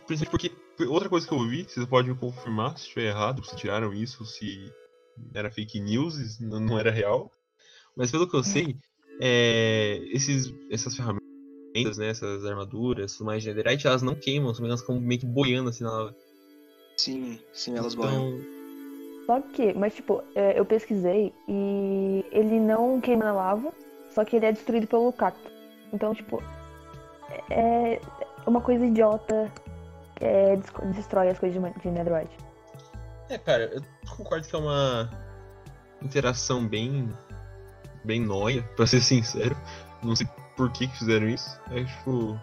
Principalmente 0.06 0.50
porque, 0.50 0.86
outra 0.86 1.08
coisa 1.08 1.28
que 1.28 1.34
eu 1.34 1.38
ouvi, 1.38 1.64
vocês 1.64 1.86
podem 1.86 2.12
me 2.12 2.18
confirmar 2.18 2.78
se 2.78 2.84
estiver 2.84 3.08
errado, 3.08 3.46
se 3.46 3.56
tiraram 3.56 3.94
isso, 3.94 4.26
se 4.26 4.72
era 5.34 5.52
fake 5.52 5.80
news, 5.80 6.40
não 6.40 6.60
não 6.60 6.80
era 6.80 6.92
real. 6.92 7.32
Mas 7.96 8.12
pelo 8.12 8.30
que 8.30 8.36
eu 8.36 8.44
sei, 8.44 8.76
é, 9.20 9.98
esses, 10.12 10.54
essas 10.70 10.96
ferramentas, 10.96 11.98
né, 11.98 12.10
essas 12.10 12.46
armaduras, 12.46 13.14
tudo 13.14 13.26
mais 13.26 13.42
de 13.44 13.54
netherite, 13.54 13.88
elas 13.88 14.02
não 14.02 14.16
queimam, 14.16 14.54
elas 14.60 14.82
ficam 14.82 15.00
meio 15.00 15.20
que 15.20 15.26
boiando 15.26 15.70
assim 15.70 15.84
na 15.84 15.92
lava. 15.92 16.16
Sim, 17.00 17.40
sim, 17.54 17.76
elas 17.76 17.96
boiam. 17.96 18.30
Então, 18.30 18.42
Só 19.26 19.42
que, 19.42 19.74
mas 19.74 19.94
tipo, 19.96 20.24
é, 20.36 20.60
eu 20.60 20.66
pesquisei 20.66 21.34
e 21.48 22.24
ele 22.32 22.60
não 22.60 23.02
queima 23.02 23.26
na 23.26 23.34
lava, 23.34 23.74
só 24.12 24.24
que 24.24 24.36
ele 24.36 24.46
é 24.46 24.52
destruído 24.52 24.88
pelo 24.88 25.12
cacto. 25.12 25.52
Então, 25.92 26.14
tipo, 26.14 26.42
é 27.50 28.00
uma 28.46 28.62
coisa 28.62 28.86
idiota 28.86 29.52
é, 30.20 30.56
des- 30.56 30.96
destrói 30.96 31.30
as 31.30 31.40
coisas 31.40 31.62
de 31.82 31.90
Netherite. 31.90 32.36
É, 33.30 33.38
cara, 33.38 33.66
eu 33.74 33.82
concordo 34.16 34.48
que 34.48 34.56
é 34.56 34.60
uma 34.60 35.10
interação 36.02 36.66
bem. 36.68 37.14
bem 38.04 38.22
nóia, 38.22 38.64
pra 38.76 38.86
ser 38.88 39.02
sincero. 39.02 39.56
Não 40.04 40.16
sei 40.16 40.28
por 40.56 40.72
que, 40.72 40.88
que 40.88 40.98
fizeram 40.98 41.28
isso. 41.28 41.60
É 41.72 41.84
tipo. 41.84 42.40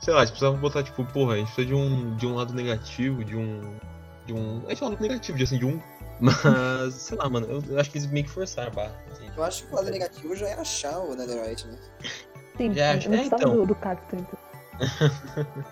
Sei 0.00 0.14
lá, 0.14 0.20
a 0.20 0.24
gente 0.24 0.32
precisava 0.32 0.56
botar, 0.56 0.82
tipo, 0.82 1.04
porra, 1.04 1.34
a 1.34 1.36
gente 1.36 1.46
precisa 1.52 1.66
de 1.66 1.74
um, 1.74 2.16
de 2.16 2.26
um 2.26 2.34
lado 2.34 2.54
negativo, 2.54 3.22
de 3.24 3.36
um. 3.36 3.78
De 4.26 4.32
um. 4.32 4.62
É 4.68 4.74
de 4.74 4.82
um 4.82 4.88
lado 4.88 5.00
negativo, 5.00 5.36
de 5.36 5.44
assim, 5.44 5.58
de 5.58 5.66
um. 5.66 5.80
Mas, 6.20 6.94
sei 6.94 7.16
lá, 7.18 7.28
mano, 7.30 7.46
eu, 7.46 7.62
eu 7.68 7.80
acho 7.80 7.90
que 7.90 7.96
eles 7.98 8.10
meio 8.10 8.24
que 8.26 8.30
forçaram 8.30 8.70
a 8.70 8.74
barra. 8.74 8.94
entende? 9.10 9.32
Eu 9.36 9.42
acho 9.42 9.64
que 9.66 9.72
o 9.72 9.76
lado 9.76 9.90
negativo 9.90 10.36
já 10.36 10.48
é 10.48 10.54
achar 10.54 10.98
o 10.98 11.14
Netherite, 11.14 11.66
né? 11.66 11.78
Sim, 12.56 12.74
Já- 12.74 12.94
eu 12.94 13.08
não 13.08 13.14
é, 13.14 13.16
precisava 13.16 13.42
então. 13.42 13.56
do, 13.56 13.66
do 13.66 13.74
cacto. 13.74 14.16
Então. 14.16 14.38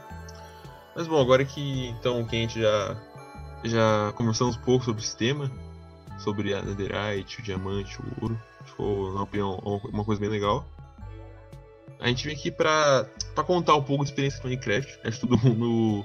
Mas 0.97 1.07
bom, 1.07 1.21
agora 1.21 1.45
que 1.45 1.89
então 1.89 2.25
que 2.27 2.35
a 2.35 2.39
gente 2.41 2.61
já, 2.61 2.97
já 3.65 4.13
conversamos 4.17 4.57
um 4.57 4.61
pouco 4.61 4.85
sobre 4.85 5.01
o 5.01 5.05
sistema, 5.05 5.51
sobre 6.19 6.55
a 6.55 6.63
Netherite, 6.63 7.41
o 7.41 7.43
diamante, 7.43 7.99
o 8.01 8.05
ouro, 8.23 8.41
ficou, 8.65 9.15
na 9.15 9.23
opinião, 9.23 9.59
uma- 9.65 9.81
uma 9.93 10.05
coisa 10.05 10.21
bem 10.21 10.31
legal. 10.31 10.67
A 12.01 12.07
gente 12.09 12.25
veio 12.27 12.37
aqui 12.39 12.51
pra, 12.51 13.07
pra 13.35 13.43
contar 13.43 13.75
um 13.75 13.83
pouco 13.83 14.05
da 14.05 14.09
experiência 14.11 14.41
do 14.41 14.45
Minecraft. 14.49 15.01
Acho 15.05 15.21
que 15.21 15.27
todo 15.27 15.37
mundo 15.43 16.05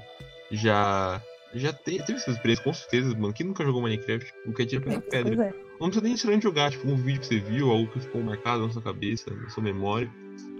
já, 0.50 1.22
já 1.54 1.72
te- 1.72 1.98
teve 2.04 2.14
essa 2.14 2.30
experiência, 2.32 2.64
com 2.64 2.72
certeza, 2.74 3.10
mano. 3.16 3.32
Quem 3.32 3.46
nunca 3.46 3.64
jogou 3.64 3.80
Minecraft? 3.82 4.32
O 4.46 4.52
que 4.52 4.62
é 4.62 4.66
tira 4.66 4.80
pela 4.82 5.00
pedra. 5.00 5.46
é. 5.46 5.52
Não 5.80 5.88
precisa 5.88 6.02
nem 6.02 6.12
necessariamente 6.12 6.44
jogar, 6.44 6.70
tipo, 6.70 6.88
um 6.88 6.96
vídeo 6.96 7.20
que 7.20 7.26
você 7.26 7.38
viu, 7.40 7.70
algo 7.70 7.90
que 7.92 8.00
ficou 8.00 8.22
marcado 8.22 8.66
na 8.66 8.72
sua 8.72 8.82
cabeça, 8.82 9.30
na 9.32 9.48
sua 9.50 9.62
memória. 9.62 10.10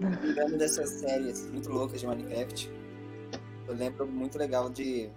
Lembrando 0.00 0.56
dessas 0.58 0.88
séries 0.90 1.48
muito 1.50 1.70
loucas 1.70 2.00
de 2.00 2.06
Minecraft, 2.06 2.70
eu 3.68 3.74
lembro 3.74 4.06
muito 4.06 4.36
legal 4.38 4.68
de 4.70 5.08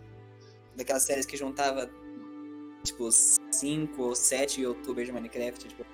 daquelas 0.78 1.04
séries 1.04 1.26
que 1.26 1.36
juntava 1.36 1.90
tipo 2.84 3.10
cinco 3.52 4.04
ou 4.04 4.16
sete 4.16 4.62
youtubers 4.62 5.08
de 5.08 5.14
Minecraft, 5.14 5.68
tipo 5.68 5.86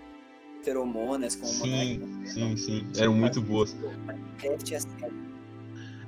feromonas 0.61 1.35
com 1.35 1.45
Sim, 1.45 1.99
Monark. 1.99 2.29
sim, 2.29 2.57
sim. 2.57 2.87
Eram 2.97 3.13
muito 3.13 3.41
boas. 3.41 3.73
Minecraft 3.73 4.75
é 4.75 4.79
série. 4.79 5.23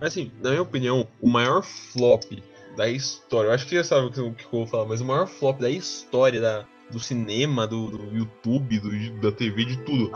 Assim, 0.02 0.32
na 0.44 0.52
minha 0.52 0.62
opinião, 0.62 1.08
o 1.22 1.28
maior 1.28 1.64
flop 1.64 2.24
da 2.76 2.90
história, 2.90 3.48
eu 3.48 3.54
acho 3.54 3.66
que 3.66 3.76
já 3.76 3.84
sabe 3.84 4.08
o 4.08 4.12
que 4.12 4.20
eu, 4.20 4.28
o 4.28 4.36
que 4.36 4.44
eu 4.44 4.52
vou 4.52 4.68
falar, 4.68 4.86
mas 4.86 5.00
o 5.00 5.06
maior 5.06 5.28
flop 5.28 5.60
da 5.60 5.70
história 5.70 6.42
da, 6.42 6.68
do 6.92 7.00
cinema, 7.00 7.66
do, 7.66 7.88
do 7.88 8.18
YouTube, 8.18 8.80
do, 8.80 9.22
da 9.22 9.32
TV, 9.32 9.64
de 9.64 9.78
tudo, 9.84 10.12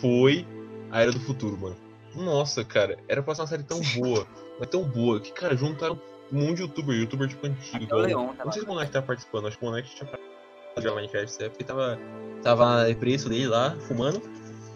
foi 0.00 0.44
a 0.90 1.02
Era 1.02 1.12
do 1.12 1.20
Futuro, 1.20 1.56
mano. 1.56 1.76
Nossa, 2.16 2.64
cara, 2.64 2.98
era 3.08 3.22
pra 3.22 3.34
ser 3.34 3.42
uma 3.42 3.46
série 3.46 3.62
tão 3.62 3.80
boa, 3.94 4.26
mas 4.58 4.68
tão 4.68 4.82
boa, 4.82 5.20
que, 5.20 5.30
cara, 5.32 5.56
juntaram 5.56 6.00
um 6.32 6.40
monte 6.40 6.56
de 6.56 6.62
youtuber, 6.62 6.96
youtuber 6.96 7.28
tipo 7.28 7.46
antigo, 7.46 7.78
O 7.78 7.82
igual. 7.82 8.00
Leon 8.00 8.26
Não 8.26 8.34
tava 8.34 8.52
sei 8.52 8.62
se 8.62 8.66
o 8.66 8.70
Monark 8.70 8.92
tá 8.92 9.02
participando, 9.02 9.48
acho 9.48 9.58
que 9.58 9.64
o 9.64 9.68
Monark 9.68 9.88
tinha 9.94 10.06
parado 10.06 10.36
de 10.80 10.90
Minecraft 10.90 11.42
época, 11.42 11.56
ele 11.58 11.68
tava, 11.68 11.98
tava 12.42 12.94
preço 12.96 13.28
dele 13.28 13.46
lá, 13.46 13.76
fumando, 13.80 14.20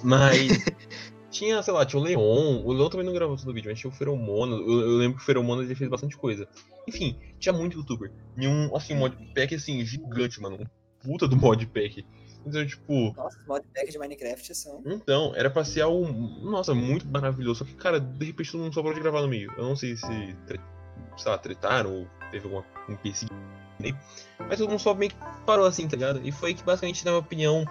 mas 0.03 0.49
tinha, 1.31 1.63
sei 1.63 1.75
lá, 1.75 1.85
tinha 1.85 2.01
o 2.01 2.05
Leon, 2.05 2.63
o 2.65 2.73
Leon 2.73 2.89
também 2.89 3.07
não 3.07 3.13
gravou 3.13 3.37
todo 3.37 3.51
o 3.51 3.53
vídeo, 3.53 3.71
mas 3.71 3.79
tinha 3.79 3.91
o 3.91 3.95
Feromono, 3.95 4.57
eu, 4.57 4.81
eu 4.81 4.97
lembro 4.99 5.19
que 5.19 5.23
o 5.23 5.27
Feromono 5.27 5.63
ele 5.63 5.75
fez 5.75 5.91
bastante 5.91 6.17
coisa. 6.17 6.49
Enfim, 6.89 7.19
tinha 7.39 7.53
muito 7.53 7.77
youtuber, 7.77 8.11
e 8.37 8.47
um, 8.47 8.75
assim, 8.75 8.95
um 8.95 8.99
modpack, 8.99 9.55
assim, 9.55 9.85
gigante, 9.85 10.41
mano, 10.41 10.57
um 10.57 10.67
puta 11.03 11.29
do 11.29 11.37
modpack. 11.37 12.05
Então, 12.47 12.67
tipo, 12.67 13.13
Nossa, 13.15 13.39
os 13.39 13.47
modpacks 13.47 13.93
de 13.93 13.99
Minecraft 13.99 14.55
são. 14.55 14.83
então, 14.87 15.35
era 15.37 15.51
pra 15.51 15.63
ser 15.63 15.83
algo, 15.83 16.11
nossa, 16.43 16.75
muito 16.75 17.07
maravilhoso. 17.07 17.59
Só 17.59 17.65
que, 17.67 17.75
cara, 17.75 18.01
de 18.01 18.25
repente 18.25 18.51
todo 18.51 18.63
mundo 18.63 18.73
só 18.73 18.81
parou 18.81 18.95
de 18.95 19.03
gravar 19.03 19.21
no 19.21 19.29
meio. 19.29 19.53
Eu 19.59 19.65
não 19.65 19.77
sei 19.77 19.95
se, 19.95 20.37
sei 21.17 21.31
lá, 21.31 21.39
tretaram 21.39 21.93
ou 21.93 22.07
teve 22.31 22.45
alguma 22.45 22.65
um 22.89 22.93
empecilho, 22.93 23.35
né? 23.79 23.93
Mas 24.39 24.59
todo 24.59 24.71
mundo 24.71 24.81
só 24.81 24.95
meio 24.95 25.11
que 25.11 25.17
parou 25.45 25.67
assim, 25.67 25.89
tá 25.89 25.97
ligado? 25.97 26.21
E 26.25 26.33
foi 26.33 26.55
que 26.55 26.63
basicamente, 26.63 27.05
na 27.05 27.13
minha 27.13 27.21
opinião, 27.21 27.65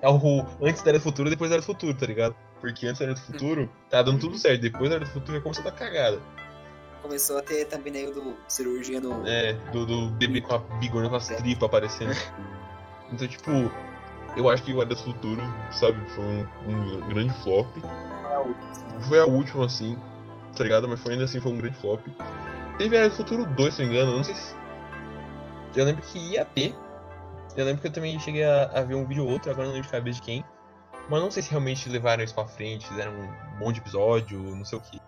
é 0.00 0.08
o 0.08 0.46
antes 0.60 0.82
da 0.82 0.90
Era 0.90 0.98
do 0.98 1.02
Futuro 1.02 1.28
e 1.28 1.30
depois 1.30 1.48
da 1.48 1.56
Era 1.56 1.62
do 1.62 1.66
Futuro, 1.66 1.94
tá 1.94 2.06
ligado? 2.06 2.34
Porque 2.60 2.86
antes 2.86 2.98
da 2.98 3.06
Era 3.06 3.14
do 3.14 3.20
Futuro, 3.20 3.70
tá 3.88 4.02
dando 4.02 4.18
tudo 4.18 4.36
certo. 4.36 4.60
Depois 4.60 4.90
da 4.90 4.96
Era 4.96 5.04
do 5.04 5.10
Futuro 5.10 5.40
começou 5.40 5.64
a 5.66 5.70
dar 5.70 5.76
cagada. 5.76 6.20
Começou 7.00 7.38
a 7.38 7.42
ter 7.42 7.64
thumbnail 7.66 8.12
do 8.12 8.36
cirurgia 8.48 9.00
no. 9.00 9.26
É, 9.26 9.54
do, 9.72 9.86
do 9.86 10.08
bebê 10.10 10.40
com 10.40 10.54
a 10.54 10.58
bigorna 10.58 11.08
com 11.08 11.16
as 11.16 11.28
tripas 11.28 11.64
aparecendo. 11.64 12.14
Então, 13.12 13.28
tipo, 13.28 13.50
eu 14.36 14.48
acho 14.48 14.62
que 14.62 14.72
o 14.72 14.80
Era 14.80 14.88
do 14.88 14.96
Futuro, 14.96 15.42
sabe, 15.70 16.00
foi 16.10 16.24
um, 16.24 16.46
um 16.66 17.08
grande 17.08 17.34
flop. 17.42 17.66
Foi 19.08 19.20
a 19.20 19.26
última, 19.26 19.66
assim, 19.66 19.98
tá 20.56 20.64
ligado? 20.64 20.88
Mas 20.88 21.00
foi 21.00 21.12
ainda 21.12 21.24
assim, 21.24 21.40
foi 21.40 21.52
um 21.52 21.58
grande 21.58 21.76
flop. 21.76 22.00
Teve 22.78 22.96
a 22.96 23.00
Era 23.00 23.08
do 23.10 23.14
Futuro 23.16 23.44
2, 23.46 23.74
se 23.74 23.82
não 23.82 23.88
me 23.88 23.94
engano, 23.94 24.12
eu 24.12 24.16
não 24.16 24.24
sei 24.24 24.34
se. 24.34 24.54
Eu 25.76 25.84
lembro 25.84 26.02
que 26.02 26.18
ia 26.18 26.44
ter. 26.44 26.74
Eu 27.56 27.64
lembro 27.64 27.80
que 27.82 27.88
eu 27.88 27.92
também 27.92 28.18
cheguei 28.18 28.44
a, 28.44 28.64
a 28.64 28.82
ver 28.82 28.94
um 28.94 29.06
vídeo 29.06 29.24
ou 29.24 29.30
outro, 29.30 29.50
agora 29.50 29.66
não 29.66 29.74
lembro 29.74 29.86
de 29.86 29.92
cabeça 29.92 30.20
de 30.20 30.24
quem. 30.24 30.44
Mas 31.08 31.20
não 31.20 31.30
sei 31.30 31.42
se 31.42 31.50
realmente 31.50 31.88
levaram 31.88 32.22
isso 32.22 32.34
pra 32.34 32.46
frente, 32.46 32.86
fizeram 32.86 33.12
um 33.12 33.58
monte 33.58 33.74
de 33.76 33.80
episódio, 33.80 34.38
não 34.38 34.64
sei 34.64 34.78
o 34.78 34.80
que. 34.80 35.00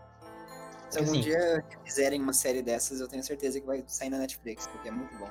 Se 0.91 0.99
algum 0.99 1.13
assim- 1.13 1.21
dia 1.23 1.65
fizerem 1.85 2.21
uma 2.21 2.33
série 2.33 2.63
dessas, 2.63 3.01
eu 3.01 3.09
tenho 3.09 3.23
certeza 3.23 3.61
que 3.61 3.67
vai 3.67 3.83
sair 3.87 4.11
na 4.11 4.19
Netflix, 4.19 4.67
porque 4.67 4.89
é 4.89 4.91
muito 4.91 5.17
bom. 5.17 5.31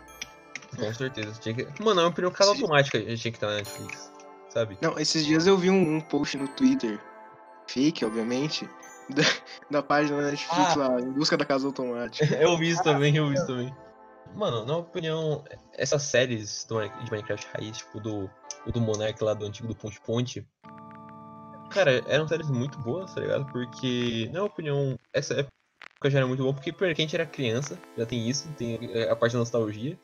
Com 0.77 0.93
certeza. 0.93 1.39
Tinha 1.39 1.53
que... 1.53 1.83
Mano, 1.83 2.01
é 2.01 2.05
uma 2.07 2.13
Sim. 2.15 2.43
automática, 2.43 2.97
a 2.97 3.01
gente 3.01 3.21
tinha 3.21 3.31
que 3.31 3.37
estar 3.37 3.47
na 3.47 3.57
Netflix. 3.57 4.11
Sabe? 4.49 4.77
Não, 4.81 4.97
esses 4.99 5.25
dias 5.25 5.47
eu 5.47 5.57
vi 5.57 5.69
um, 5.69 5.97
um 5.97 6.01
post 6.01 6.37
no 6.37 6.47
Twitter, 6.47 6.99
fake, 7.67 8.05
obviamente, 8.05 8.69
da, 9.09 9.23
da 9.69 9.83
página 9.83 10.21
da 10.21 10.31
Netflix 10.31 10.77
Ah. 10.77 10.87
lá, 10.87 10.99
em 10.99 11.11
busca 11.11 11.37
da 11.37 11.45
casa 11.45 11.67
automática. 11.67 12.25
Eu 12.35 12.57
vi 12.57 12.69
isso 12.69 12.83
também, 12.83 13.15
eu 13.15 13.27
vi 13.27 13.35
isso 13.35 13.47
também. 13.47 13.73
Mano, 14.35 14.59
na 14.61 14.65
minha 14.65 14.77
opinião, 14.77 15.43
essas 15.73 16.03
séries 16.03 16.65
do, 16.65 16.79
de 16.81 17.11
Minecraft 17.11 17.47
raiz, 17.53 17.77
tipo 17.77 17.99
do, 17.99 18.29
o 18.65 18.71
do 18.71 18.81
Monarch 18.81 19.23
lá 19.23 19.33
do 19.33 19.45
antigo 19.45 19.67
do 19.67 19.75
Ponte 19.75 20.01
Ponte, 20.01 20.47
cara, 21.69 22.03
eram 22.07 22.27
séries 22.27 22.49
muito 22.49 22.77
boas, 22.79 23.13
tá 23.13 23.21
ligado? 23.21 23.45
Porque, 23.51 24.25
na 24.27 24.31
minha 24.31 24.43
opinião, 24.45 24.97
essa 25.11 25.33
época 25.33 25.51
já 26.09 26.19
era 26.19 26.27
muito 26.27 26.43
bom, 26.43 26.53
porque 26.53 26.71
primeiro 26.71 26.95
que 26.95 27.01
a 27.01 27.05
gente 27.05 27.15
era 27.15 27.25
criança, 27.25 27.77
já 27.97 28.05
tem 28.05 28.27
isso, 28.27 28.47
tem 28.57 28.79
a 29.09 29.15
parte 29.15 29.33
da 29.33 29.39
nostalgia. 29.39 29.97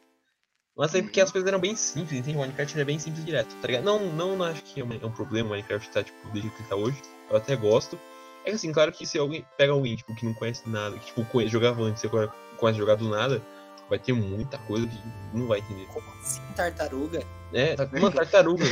Mas 0.76 0.96
aí 0.96 1.02
porque 1.02 1.20
as 1.20 1.32
coisas 1.32 1.48
eram 1.48 1.60
bem 1.60 1.76
simples, 1.76 2.20
entende? 2.20 2.38
O 2.38 2.40
Minecraft 2.42 2.76
era 2.76 2.86
bem 2.86 2.98
simples 2.98 3.26
direto, 3.26 3.54
tá 3.62 3.68
ligado? 3.68 3.84
Não, 3.84 4.00
não, 4.14 4.38
não 4.38 4.46
acho 4.46 4.64
que 4.64 4.80
é 4.80 4.84
um, 4.84 4.94
é 4.94 5.06
um 5.06 5.12
problema 5.12 5.50
o 5.50 5.52
Minecraft 5.52 5.90
tá, 5.92 6.04
tipo, 6.04 6.30
do 6.30 6.40
jeito 6.40 6.56
que 6.56 6.70
tá 6.70 6.76
hoje. 6.76 7.02
Eu 7.30 7.36
até 7.38 7.56
gosto. 7.56 8.00
É 8.46 8.52
assim, 8.52 8.72
claro 8.72 8.92
que 8.92 9.06
se 9.06 9.18
alguém 9.18 9.46
pega 9.58 9.74
alguém, 9.74 9.96
tipo, 9.96 10.16
que 10.16 10.26
não 10.26 10.34
conhece 10.34 10.68
nada, 10.68 10.98
que 10.98 11.06
tipo, 11.08 11.24
conhe- 11.26 11.48
jogava 11.48 11.82
antes, 11.84 12.02
você 12.02 12.08
agora 12.08 12.28
começa 12.58 12.78
a 12.78 12.80
jogar 12.80 12.96
do 12.96 13.10
nada, 13.10 13.42
vai 13.90 14.00
ter 14.00 14.14
muita 14.14 14.58
coisa 14.60 14.88
que 14.88 14.98
não 15.34 15.48
vai 15.48 15.60
entender. 15.60 15.86
Como 15.88 16.08
assim, 16.22 16.42
tartaruga? 16.56 17.24
É, 17.54 17.76
tá, 17.76 17.88
mano, 17.92 18.12
tartaruga. 18.12 18.66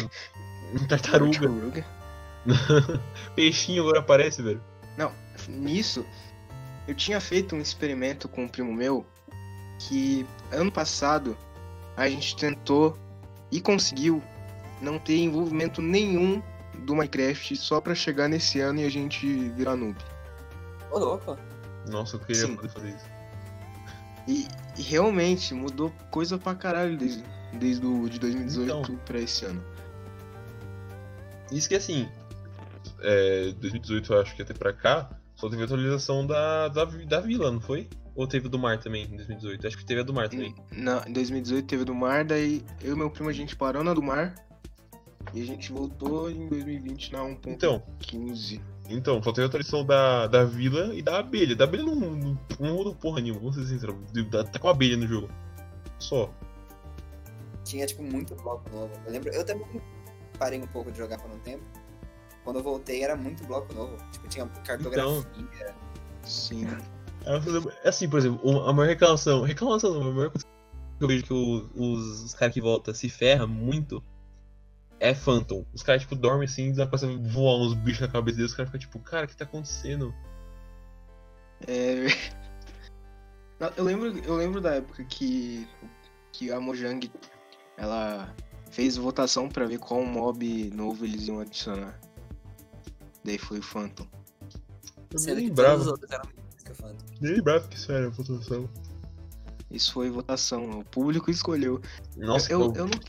tartaruga. 0.87 1.39
Tartaruga. 1.39 1.85
Peixinho 3.35 3.83
agora 3.83 3.99
aparece, 3.99 4.41
velho. 4.41 4.61
Não, 4.97 5.11
nisso, 5.47 6.05
eu 6.87 6.95
tinha 6.95 7.19
feito 7.19 7.55
um 7.55 7.61
experimento 7.61 8.27
com 8.27 8.43
um 8.43 8.47
primo 8.47 8.73
meu 8.73 9.05
que 9.79 10.25
ano 10.51 10.71
passado 10.71 11.37
a 11.95 12.09
gente 12.09 12.35
tentou 12.35 12.97
e 13.51 13.59
conseguiu 13.61 14.23
não 14.81 14.97
ter 14.97 15.17
envolvimento 15.17 15.81
nenhum 15.81 16.41
do 16.87 16.95
Minecraft 16.95 17.53
só 17.57 17.81
pra 17.81 17.93
chegar 17.93 18.29
nesse 18.29 18.61
ano 18.61 18.79
e 18.79 18.85
a 18.85 18.89
gente 18.89 19.27
virar 19.49 19.75
noob. 19.75 19.97
Ô, 20.89 20.97
louco. 20.97 21.37
Nossa, 21.89 22.15
eu 22.15 22.19
queria 22.21 22.45
Sim. 22.47 22.55
poder 22.55 22.69
fazer 22.69 22.89
isso. 22.89 23.05
E, 24.25 24.47
e 24.77 24.81
realmente 24.81 25.53
mudou 25.53 25.91
coisa 26.09 26.37
pra 26.37 26.55
caralho 26.55 26.97
desde, 26.97 27.23
desde 27.53 27.85
o, 27.85 28.09
de 28.09 28.19
2018 28.19 28.71
Então. 28.71 28.95
pra 29.05 29.19
esse 29.19 29.43
ano. 29.45 29.61
Isso 31.51 31.67
que 31.67 31.75
assim, 31.75 32.09
é, 33.01 33.51
2018 33.59 34.13
eu 34.13 34.21
acho 34.21 34.35
que 34.35 34.41
até 34.41 34.53
pra 34.53 34.71
cá, 34.71 35.09
só 35.35 35.49
teve 35.49 35.63
atualização 35.63 36.25
da, 36.25 36.69
da, 36.69 36.85
da 36.85 37.19
vila, 37.19 37.51
não 37.51 37.59
foi? 37.59 37.89
Ou 38.15 38.25
teve 38.25 38.47
do 38.47 38.57
mar 38.57 38.79
também 38.79 39.03
em 39.03 39.15
2018? 39.17 39.67
Acho 39.67 39.77
que 39.77 39.85
teve 39.85 40.01
a 40.01 40.03
do 40.03 40.13
mar 40.13 40.29
também. 40.29 40.55
Na, 40.71 41.03
em 41.05 41.11
2018 41.13 41.67
teve 41.67 41.81
a 41.83 41.85
do 41.85 41.93
mar, 41.93 42.23
daí 42.23 42.63
eu 42.81 42.95
e 42.95 42.97
meu 42.97 43.09
primo 43.11 43.29
a 43.29 43.33
gente 43.33 43.55
parou 43.57 43.83
na 43.83 43.93
do 43.93 44.01
mar 44.01 44.33
e 45.33 45.41
a 45.41 45.45
gente 45.45 45.71
voltou 45.71 46.29
em 46.29 46.47
2020 46.47 47.13
na 47.13 47.19
1.15. 47.19 47.41
Então, 47.47 47.83
então, 48.89 49.21
só 49.21 49.31
teve 49.31 49.43
a 49.43 49.47
atualização 49.47 49.85
da, 49.85 50.27
da 50.27 50.45
vila 50.45 50.95
e 50.95 51.01
da 51.01 51.19
abelha. 51.19 51.55
Da 51.55 51.65
abelha 51.65 51.83
não, 51.83 51.95
não, 51.95 52.39
não 52.59 52.75
mudou 52.75 52.95
porra 52.95 53.21
nenhuma, 53.21 53.39
vamos 53.41 53.55
ser 53.55 53.65
sinceros. 53.65 53.95
Tá 54.51 54.59
com 54.59 54.67
a 54.67 54.71
abelha 54.71 54.95
no 54.95 55.07
jogo. 55.07 55.29
Só. 55.99 56.31
Tinha, 57.63 57.85
tipo, 57.85 58.01
muito 58.01 58.33
bloco 58.35 58.69
novo. 58.69 58.91
Eu 59.05 59.11
lembro, 59.11 59.29
eu 59.29 59.45
também 59.45 59.81
parei 60.39 60.59
um 60.59 60.67
pouco 60.67 60.91
de 60.91 60.97
jogar 60.97 61.19
por 61.19 61.29
um 61.29 61.39
tempo. 61.39 61.63
Quando 62.43 62.59
eu 62.59 62.63
voltei, 62.63 63.03
era 63.03 63.15
muito 63.15 63.43
bloco 63.45 63.73
novo. 63.73 63.97
Tipo, 64.11 64.27
tinha 64.29 64.45
cartografia. 64.63 65.75
Sim. 66.23 66.65
É 67.83 67.89
assim, 67.89 68.07
por 68.09 68.19
exemplo, 68.19 68.63
a 68.65 68.71
maior 68.71 68.87
reclamação. 68.87 69.41
Reclamação 69.41 69.93
não, 69.93 70.11
a 70.11 70.13
maior 70.13 70.29
coisa 70.29 70.45
que 70.97 71.03
eu 71.03 71.07
vejo 71.07 71.23
que 71.25 71.33
os, 71.33 72.23
os 72.23 72.33
caras 72.33 72.53
que 72.53 72.61
voltam 72.61 72.93
se 72.93 73.09
ferram 73.09 73.47
muito 73.47 74.01
é 74.99 75.13
Phantom. 75.13 75.65
Os 75.73 75.83
caras, 75.83 76.01
tipo, 76.01 76.15
dormem 76.15 76.45
assim, 76.45 76.73
dá 76.73 76.85
pra 76.87 76.99
voar 76.99 77.57
uns 77.57 77.73
bichos 77.73 78.01
na 78.01 78.07
cabeça 78.07 78.37
deles, 78.37 78.51
os 78.51 78.57
caras 78.57 78.71
ficam 78.71 78.79
tipo, 78.79 78.99
cara, 78.99 79.25
o 79.25 79.27
que 79.29 79.35
tá 79.35 79.45
acontecendo? 79.45 80.13
É... 81.67 82.05
Eu 83.75 83.83
lembro, 83.83 84.15
eu 84.19 84.35
lembro 84.35 84.61
da 84.61 84.75
época 84.75 85.03
que, 85.05 85.67
que 86.31 86.51
a 86.51 86.59
Mojang 86.59 87.11
ela 87.75 88.31
fez 88.69 88.97
votação 88.97 89.49
pra 89.49 89.65
ver 89.65 89.79
qual 89.79 90.05
mob 90.05 90.69
novo 90.75 91.03
eles 91.03 91.27
iam 91.27 91.39
adicionar. 91.39 91.99
Daí 93.23 93.39
foi 93.39 93.57
o 93.57 93.63
Phantom. 93.63 94.05
Eu 95.11 95.17
Sendo 95.17 95.37
nem 95.37 95.45
que 95.45 95.49
lembrava, 95.49 95.89
outros 95.89 96.11
eram 96.11 96.25
melhores 96.27 96.63
que 96.63 96.71
o 96.71 96.75
Phantom. 96.75 97.05
nem 97.19 97.33
lembrava 97.33 97.67
que 97.67 97.75
isso 97.75 97.91
era 97.91 98.09
votação. 98.11 98.69
Isso 99.71 99.91
foi 99.91 100.11
votação, 100.11 100.79
o 100.79 100.85
público 100.85 101.31
escolheu. 101.31 101.81
Nossa, 102.15 102.53
eu, 102.53 102.61
eu, 102.61 102.73
eu, 102.75 102.85
não, 102.85 102.99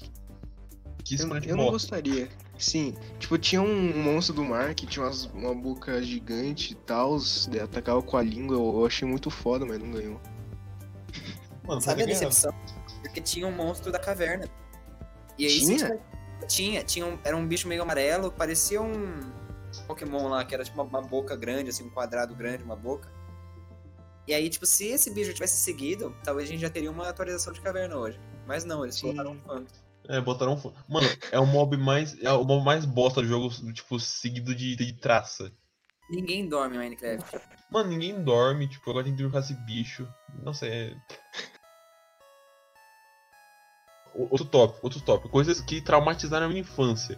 que 1.16 1.22
eu, 1.22 1.50
eu 1.50 1.56
não 1.56 1.70
gostaria. 1.70 2.28
Sim, 2.58 2.94
tipo, 3.18 3.38
tinha 3.38 3.62
um, 3.62 4.02
monstro 4.02 4.34
do 4.34 4.44
mar 4.44 4.74
que 4.74 4.86
tinha 4.86 5.04
umas- 5.04 5.26
uma 5.26 5.54
boca 5.54 6.02
gigante 6.02 6.72
e 6.72 6.74
tal, 6.74 7.16
atacava 7.62 8.02
com 8.02 8.16
a 8.16 8.22
língua, 8.22 8.56
eu, 8.56 8.80
eu 8.80 8.86
achei 8.86 9.06
muito 9.06 9.30
foda, 9.30 9.64
mas 9.64 9.78
não 9.78 9.90
ganhou. 9.92 10.20
Mano, 11.66 11.80
Sabe 11.80 12.02
a 12.02 12.06
decepção? 12.06 12.52
Porque 13.02 13.20
tinha 13.20 13.46
um 13.46 13.52
monstro 13.52 13.92
da 13.92 13.98
caverna. 13.98 14.48
E 15.38 15.46
aí 15.46 15.58
Tinha? 15.60 15.78
você 15.78 16.00
tinha. 16.46 16.82
Tinha, 16.82 17.06
um- 17.06 17.18
era 17.22 17.36
um 17.36 17.46
bicho 17.46 17.68
meio 17.68 17.82
amarelo, 17.82 18.32
parecia 18.32 18.80
um 18.82 19.20
Pokémon 19.86 20.28
lá, 20.28 20.44
que 20.44 20.54
era 20.54 20.64
tipo 20.64 20.80
uma, 20.82 20.84
uma 20.98 21.02
boca 21.02 21.36
grande, 21.36 21.70
assim, 21.70 21.84
um 21.84 21.90
quadrado 21.90 22.34
grande, 22.34 22.64
uma 22.64 22.74
boca. 22.74 23.08
E 24.26 24.34
aí, 24.34 24.48
tipo, 24.50 24.66
se 24.66 24.86
esse 24.88 25.10
bicho 25.10 25.32
tivesse 25.32 25.56
seguido, 25.62 26.14
talvez 26.24 26.48
a 26.48 26.52
gente 26.52 26.60
já 26.60 26.68
teria 26.70 26.90
uma 26.90 27.08
atualização 27.08 27.52
de 27.52 27.60
caverna 27.60 27.96
hoje. 27.96 28.18
Mas 28.46 28.64
não, 28.64 28.82
eles 28.84 28.96
Sim. 28.96 29.14
colocaram 29.14 29.32
um. 29.32 29.64
É, 30.08 30.20
botaram. 30.20 30.54
um 30.54 30.72
Mano, 30.92 31.06
é 31.30 31.38
o 31.38 31.46
mob 31.46 31.76
mais. 31.76 32.18
É 32.22 32.32
o 32.32 32.44
mob 32.44 32.64
mais 32.64 32.84
bosta 32.84 33.20
do 33.20 33.28
jogo, 33.28 33.48
tipo, 33.72 34.00
seguido 34.00 34.54
de, 34.54 34.74
de 34.74 34.92
traça. 34.94 35.52
Ninguém 36.10 36.48
dorme 36.48 36.76
em 36.76 36.78
Minecraft. 36.78 37.38
Mano, 37.70 37.90
ninguém 37.90 38.22
dorme, 38.22 38.66
tipo, 38.66 38.88
agora 38.90 39.04
tem 39.04 39.14
que 39.14 39.28
com 39.28 39.38
esse 39.38 39.52
bicho. 39.66 40.08
Nossa, 40.42 40.66
é. 40.66 40.94
O- 44.14 44.28
Outro 44.30 44.46
tópico, 44.46 44.80
outro 44.82 45.00
tópico. 45.00 45.28
Coisas 45.28 45.60
que 45.60 45.80
traumatizaram 45.82 46.46
a 46.46 46.48
minha 46.48 46.62
infância. 46.62 47.16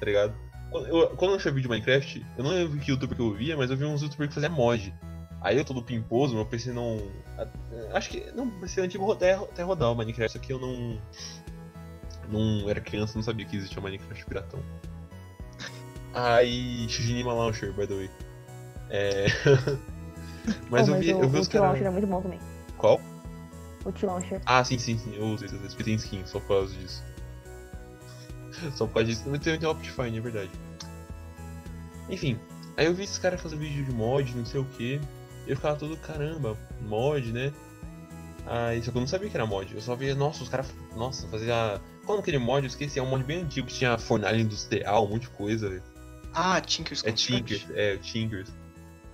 Tá 0.00 0.06
ligado? 0.06 0.34
Quando 0.70 0.86
eu, 0.88 1.16
quando 1.16 1.30
eu 1.32 1.36
achei 1.36 1.52
vídeo 1.52 1.64
de 1.64 1.68
Minecraft, 1.68 2.26
eu 2.38 2.42
não 2.44 2.50
lembro 2.50 2.80
que 2.80 2.90
youtuber 2.90 3.14
que 3.16 3.22
eu 3.22 3.34
via, 3.34 3.56
mas 3.56 3.70
eu 3.70 3.76
vi 3.76 3.84
uns 3.84 4.02
youtubers 4.02 4.28
que 4.30 4.34
faziam 4.34 4.52
mod. 4.52 4.92
Aí 5.42 5.58
eu 5.58 5.64
todo 5.64 5.82
pimposo, 5.84 6.34
meu 6.34 6.46
PC 6.46 6.72
não. 6.72 6.96
Acho 7.92 8.08
que. 8.08 8.32
Não, 8.32 8.50
PC 8.60 8.80
antigo 8.80 9.12
até, 9.12 9.34
até 9.34 9.62
rodar 9.62 9.92
o 9.92 9.94
Minecraft, 9.94 10.32
só 10.32 10.38
que 10.42 10.52
eu 10.52 10.58
não. 10.58 11.00
Não 12.30 12.68
era 12.68 12.80
criança, 12.80 13.12
não 13.16 13.22
sabia 13.22 13.46
que 13.46 13.56
existia 13.56 13.80
Minecraft 13.80 14.24
piratão. 14.26 14.60
Aí. 16.12 16.88
Shijinima 16.88 17.32
Launcher, 17.32 17.72
by 17.72 17.86
the 17.86 17.94
way. 17.94 18.10
É. 18.90 19.26
mas 20.70 20.88
Oh, 20.88 20.92
eu 20.92 21.00
vi, 21.00 21.12
o, 21.14 21.22
eu 21.22 21.28
vi 21.28 21.38
o 21.38 21.40
os 21.40 21.48
T-Launcher 21.48 21.82
caras. 21.82 21.86
é 21.86 21.90
muito 21.90 22.06
bom 22.06 22.20
também. 22.22 22.38
Qual? 22.78 23.00
O 23.84 23.92
T-Launcher. 23.92 24.40
Ah, 24.46 24.62
sim, 24.64 24.78
sim, 24.78 24.96
sim. 24.98 25.14
Eu 25.16 25.24
uso 25.26 25.44
esse, 25.44 25.56
esse 25.56 25.76
tem 25.76 25.94
skin, 25.94 26.24
só 26.26 26.38
por 26.40 26.48
causa 26.48 26.74
disso. 26.74 27.02
só 28.76 28.86
por 28.86 28.94
causa 28.94 29.08
disso. 29.08 29.24
Mas 29.26 29.40
tem, 29.40 29.58
tem 29.58 29.68
Optifine, 29.68 30.18
é 30.18 30.20
verdade. 30.20 30.50
Enfim, 32.08 32.38
aí 32.76 32.86
eu 32.86 32.94
vi 32.94 33.04
esses 33.04 33.18
caras 33.18 33.40
fazendo 33.40 33.60
vídeo 33.60 33.84
de 33.84 33.92
mod, 33.92 34.34
não 34.36 34.44
sei 34.44 34.60
o 34.60 34.64
que. 34.64 35.00
Eu 35.46 35.56
ficava 35.56 35.76
todo, 35.76 35.96
caramba, 35.96 36.56
mod, 36.82 37.32
né? 37.32 37.52
Aí, 38.46 38.82
só 38.82 38.90
que 38.92 38.96
eu 38.98 39.00
não 39.00 39.06
sabia 39.08 39.28
que 39.30 39.36
era 39.36 39.46
mod. 39.46 39.74
Eu 39.74 39.80
só 39.80 39.94
via, 39.96 40.14
nossa, 40.14 40.42
os 40.42 40.48
caras 40.48 40.70
Nossa, 40.96 41.26
fazia. 41.28 41.80
Qual 42.04 42.18
aquele 42.18 42.38
mod? 42.38 42.64
Eu 42.64 42.68
esqueci, 42.68 42.98
é 42.98 43.02
um 43.02 43.06
mod 43.06 43.24
bem 43.24 43.42
antigo 43.42 43.66
que 43.66 43.74
tinha 43.74 43.96
fornalha 43.98 44.40
industrial, 44.40 45.06
um 45.06 45.10
monte 45.10 45.22
de 45.22 45.30
coisa, 45.30 45.68
velho. 45.68 45.82
Ah, 46.34 46.60
Tinker's 46.60 47.04
É. 47.04 47.12
Tinkers, 47.12 47.66
é, 47.74 47.96
Tinkers. 47.98 48.52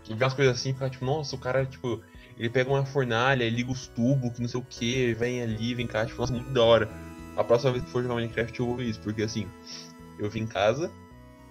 E 0.09 0.15
vê 0.15 0.25
umas 0.25 0.35
coisas 0.35 0.57
assim, 0.57 0.73
fica 0.73 0.91
tipo, 0.91 1.05
nossa, 1.05 1.37
o 1.37 1.39
cara, 1.39 1.65
tipo, 1.65 2.03
ele 2.37 2.51
pega 2.51 2.69
uma 2.71 2.85
fornalha, 2.85 3.49
liga 3.49 3.71
os 3.71 3.87
tubos, 3.87 4.33
que 4.33 4.41
não 4.41 4.49
sei 4.49 4.59
o 4.59 4.65
que, 4.65 5.15
vem 5.15 5.43
ali, 5.43 5.75
vem 5.75 5.87
cá, 5.87 6.05
tipo, 6.05 6.21
nossa, 6.21 6.33
muito 6.33 6.51
da 6.51 6.65
hora. 6.65 6.89
A 7.37 7.45
próxima 7.45 7.73
vez 7.73 7.85
que 7.85 7.91
for 7.91 8.03
jogar 8.03 8.17
Minecraft 8.17 8.59
eu 8.59 8.67
vou 8.67 8.77
ver 8.77 8.85
isso, 8.87 9.01
porque 9.01 9.23
assim, 9.23 9.47
eu 10.19 10.29
vim 10.29 10.41
em 10.41 10.47
casa, 10.47 10.91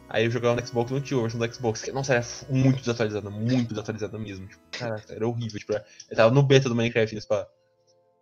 aí 0.09 0.25
eu 0.25 0.31
jogava 0.31 0.59
no 0.59 0.67
Xbox 0.67 0.91
não 0.91 0.99
tinha 0.99 1.17
a 1.17 1.21
versão 1.21 1.39
do 1.39 1.53
Xbox, 1.53 1.83
que, 1.83 1.91
nossa, 1.91 2.15
era 2.15 2.25
muito 2.49 2.79
desatualizada, 2.79 3.29
muito 3.29 3.69
desatualizada 3.69 4.19
mesmo. 4.19 4.47
Tipo, 4.47 4.61
caraca, 4.71 5.13
era 5.13 5.25
horrível, 5.25 5.59
tipo, 5.59 5.73
eu 5.73 6.15
tava 6.17 6.33
no 6.33 6.43
beta 6.43 6.67
do 6.67 6.75
Minecraft 6.75 7.15
nesse 7.15 7.27
pá. 7.27 7.47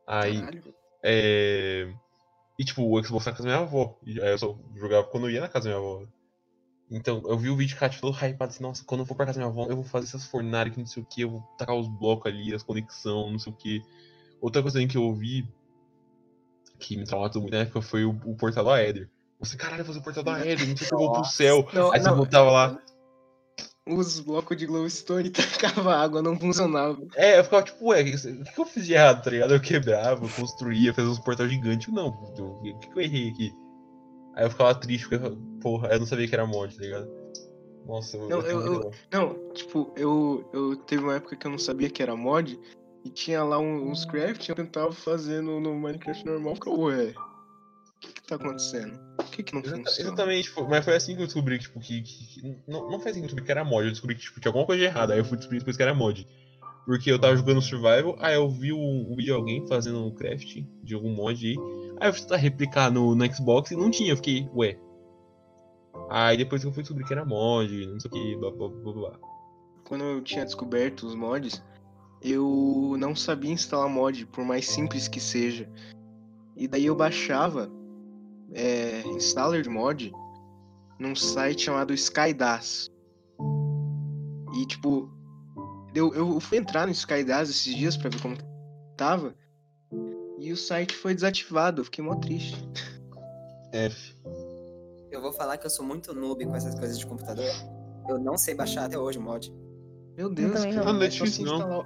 Aí, 0.05 0.39
Caralho. 0.39 0.76
É... 1.03 1.93
E 2.59 2.65
tipo, 2.65 2.83
o 2.83 3.03
Xbox 3.03 3.25
na 3.25 3.31
casa 3.31 3.43
da 3.43 3.49
minha 3.49 3.61
avó. 3.61 3.97
E 4.03 4.19
aí 4.21 4.31
eu 4.31 4.37
só 4.37 4.57
jogava 4.75 5.05
quando 5.07 5.27
eu 5.27 5.31
ia 5.31 5.41
na 5.41 5.47
casa 5.47 5.69
da 5.69 5.75
minha 5.75 5.87
avó. 5.87 6.05
Então, 6.89 7.21
eu 7.25 7.37
vi 7.37 7.49
o 7.49 7.55
vídeo, 7.55 7.77
cara, 7.77 7.93
todo 7.99 8.15
hypado 8.15 8.51
assim, 8.51 8.63
nossa, 8.63 8.83
quando 8.85 9.01
eu 9.01 9.05
for 9.05 9.15
pra 9.15 9.25
casa 9.25 9.39
da 9.39 9.45
minha 9.45 9.51
avó, 9.51 9.69
eu 9.69 9.75
vou 9.75 9.83
fazer 9.83 10.05
essas 10.05 10.25
fornalhas 10.25 10.73
que 10.73 10.79
não 10.79 10.87
sei 10.87 11.03
o 11.03 11.05
que, 11.05 11.21
eu 11.21 11.29
vou 11.29 11.41
tacar 11.57 11.75
os 11.75 11.87
blocos 11.87 12.31
ali, 12.31 12.55
as 12.55 12.63
conexões, 12.63 13.31
não 13.31 13.39
sei 13.39 13.51
o 13.51 13.55
que. 13.55 13.81
Outra 14.39 14.61
coisa 14.61 14.85
que 14.87 14.97
eu 14.97 15.03
ouvi, 15.03 15.47
que 16.79 16.95
me 16.95 17.03
traumatizou 17.03 17.41
muito 17.41 17.53
na 17.53 17.61
época, 17.61 17.81
foi 17.81 18.05
o, 18.05 18.11
o 18.25 18.35
portal 18.35 18.63
da 18.63 18.81
Eder. 18.81 19.09
Você, 19.39 19.57
caralho, 19.57 19.83
fazer 19.83 19.99
o 19.99 20.01
portal 20.01 20.23
da 20.23 20.39
Eder, 20.39 20.67
não 20.67 20.77
sei 20.77 20.87
que, 20.87 20.93
eu 20.93 20.97
vou 20.97 21.11
pro 21.11 21.25
céu. 21.25 21.67
Não, 21.73 21.91
Aí 21.91 21.99
você 21.99 22.09
não, 22.09 22.15
voltava 22.15 22.51
lá. 22.51 22.79
Os 23.89 24.19
blocos 24.19 24.57
de 24.57 24.65
glowstone 24.65 25.29
tacava 25.29 25.95
água, 25.95 26.21
não 26.21 26.39
funcionava. 26.39 27.01
É, 27.15 27.39
eu 27.39 27.43
ficava 27.43 27.63
tipo, 27.63 27.87
ué, 27.87 28.01
o 28.01 28.05
que, 28.05 28.59
eu 28.61 28.65
fiz 28.65 28.85
de 28.85 28.93
errado, 28.93 29.23
tá 29.23 29.29
ligado? 29.29 29.53
Eu 29.53 29.59
quebrava, 29.61 30.25
eu 30.25 30.29
construía, 30.29 30.93
fazia 30.93 31.09
uns 31.11 31.19
portais 31.19 31.49
gigantes. 31.51 31.91
Não, 31.93 32.09
o 32.09 32.61
que, 32.61 32.87
que 32.87 32.97
eu 32.97 33.01
errei 33.01 33.29
aqui? 33.29 33.53
Aí 34.35 34.45
eu 34.45 34.49
ficava 34.49 34.75
triste, 34.75 35.07
porque, 35.09 35.35
porra, 35.61 35.89
eu 35.89 35.99
não 35.99 36.05
sabia 36.05 36.27
que 36.27 36.35
era 36.35 36.45
mod, 36.45 36.75
tá 36.75 36.81
ligado? 36.81 37.07
Nossa, 37.85 38.17
eu, 38.17 38.29
Não, 38.29 38.41
eu- 38.41 38.61
eu-. 38.61 38.91
Não, 39.11 39.53
tipo, 39.53 39.91
eu, 39.95 40.49
eu 40.53 40.75
teve 40.75 41.03
uma 41.03 41.15
época 41.15 41.35
que 41.35 41.47
eu 41.47 41.51
não 41.51 41.57
sabia 41.57 41.89
que 41.89 42.03
era 42.03 42.15
mod 42.15 42.59
e 43.03 43.09
tinha 43.09 43.43
lá 43.43 43.57
um- 43.57 43.89
uns 43.89 44.03
craft 44.05 44.49
eu 44.49 44.55
tentava 44.55 44.91
fazer 44.91 45.41
no, 45.41 45.59
no 45.59 45.73
Minecraft 45.73 46.25
normal, 46.25 46.55
ficava, 46.55 46.75
ué, 46.77 47.13
o 47.15 47.99
que 48.01 48.13
que 48.13 48.23
tá 48.23 48.35
acontecendo? 48.35 48.99
Por 49.27 49.35
que 49.35 49.43
que 49.43 49.53
não 49.53 49.61
Exata- 49.61 49.77
funciona? 49.83 50.09
Exatamente, 50.09 50.43
tipo, 50.49 50.67
mas 50.67 50.83
foi 50.85 50.95
assim 50.95 51.15
que 51.15 51.21
eu 51.21 51.25
descobri 51.25 51.59
tipo, 51.59 51.79
que, 51.79 52.01
que- 52.01 52.41
que- 52.41 52.55
não, 52.67 52.89
não 52.91 52.99
foi 52.99 53.11
assim 53.11 53.19
que 53.19 53.25
eu 53.25 53.27
descobri 53.27 53.45
que 53.45 53.51
era 53.51 53.63
mod, 53.63 53.85
eu 53.85 53.91
descobri 53.91 54.15
que 54.15 54.21
tipo, 54.21 54.39
tinha 54.39 54.49
alguma 54.49 54.65
coisa 54.65 54.79
de 54.81 54.85
errada, 54.87 55.13
aí 55.13 55.19
eu 55.19 55.25
fui 55.25 55.37
descobrir 55.37 55.59
depois 55.59 55.75
que 55.77 55.83
era 55.83 55.93
mod. 55.93 56.27
Porque 56.85 57.11
eu 57.11 57.19
tava 57.19 57.35
jogando 57.35 57.61
Survival, 57.61 58.15
aí 58.19 58.35
eu 58.35 58.49
vi 58.49 58.71
um, 58.71 59.11
um 59.11 59.15
vídeo 59.15 59.25
de 59.25 59.31
alguém 59.31 59.67
fazendo 59.67 60.05
um 60.05 60.11
craft 60.11 60.63
de 60.83 60.93
algum 60.95 61.13
mod 61.13 61.45
aí, 61.45 61.55
aí 61.99 62.07
eu 62.09 62.13
fui 62.13 62.21
tentar 62.21 62.37
replicar 62.37 62.89
no, 62.89 63.13
no 63.13 63.33
Xbox 63.33 63.71
e 63.71 63.75
não 63.75 63.91
tinha, 63.91 64.11
eu 64.11 64.15
fiquei, 64.15 64.49
ué. 64.55 64.77
Aí 66.09 66.37
depois 66.37 66.61
que 66.61 66.67
eu 66.67 66.71
fui 66.71 66.83
descobrir 66.83 67.05
que 67.05 67.13
era 67.13 67.25
mod, 67.25 67.85
não 67.87 67.99
sei 67.99 68.09
o 68.09 68.13
que, 68.13 68.35
blá 68.37 68.51
blá 68.51 68.69
blá 68.69 68.93
blá. 68.93 69.19
Quando 69.83 70.03
eu 70.03 70.21
tinha 70.21 70.45
descoberto 70.45 71.03
os 71.05 71.13
mods, 71.15 71.61
eu 72.21 72.95
não 72.97 73.13
sabia 73.15 73.51
instalar 73.51 73.89
mod, 73.89 74.25
por 74.27 74.45
mais 74.45 74.65
simples 74.65 75.07
que 75.09 75.19
seja. 75.19 75.69
E 76.55 76.67
daí 76.67 76.85
eu 76.85 76.95
baixava 76.95 77.69
é, 78.53 79.01
installer 79.07 79.61
de 79.61 79.69
mod 79.69 80.11
num 80.99 81.15
site 81.15 81.63
chamado 81.63 81.93
Skydas. 81.93 82.89
E 84.55 84.65
tipo, 84.65 85.09
eu, 85.93 86.13
eu 86.13 86.39
fui 86.39 86.57
entrar 86.57 86.85
no 86.85 86.91
Skydas 86.91 87.49
esses 87.49 87.75
dias 87.75 87.97
pra 87.97 88.09
ver 88.09 88.21
como 88.21 88.37
tava. 88.95 89.35
E 90.39 90.51
o 90.51 90.57
site 90.57 90.95
foi 90.95 91.13
desativado, 91.13 91.81
eu 91.81 91.85
fiquei 91.85 92.03
mó 92.03 92.15
triste. 92.15 92.55
F. 93.73 94.15
Eu 95.11 95.21
vou 95.21 95.33
falar 95.33 95.57
que 95.57 95.65
eu 95.65 95.69
sou 95.69 95.85
muito 95.85 96.13
noob 96.13 96.45
com 96.45 96.55
essas 96.55 96.75
coisas 96.75 96.99
de 96.99 97.05
computador. 97.05 97.49
Eu 98.07 98.19
não 98.19 98.37
sei 98.37 98.53
baixar 98.53 98.85
até 98.85 98.97
hoje 98.97 99.19
mod. 99.19 99.51
Meu 100.15 100.29
Deus, 100.29 100.63
cara, 100.63 100.71
não. 100.71 100.93
Não 100.93 101.01
é 101.01 101.07
é 101.07 101.11
só 101.11 101.23
não. 101.23 101.27
instalar, 101.27 101.85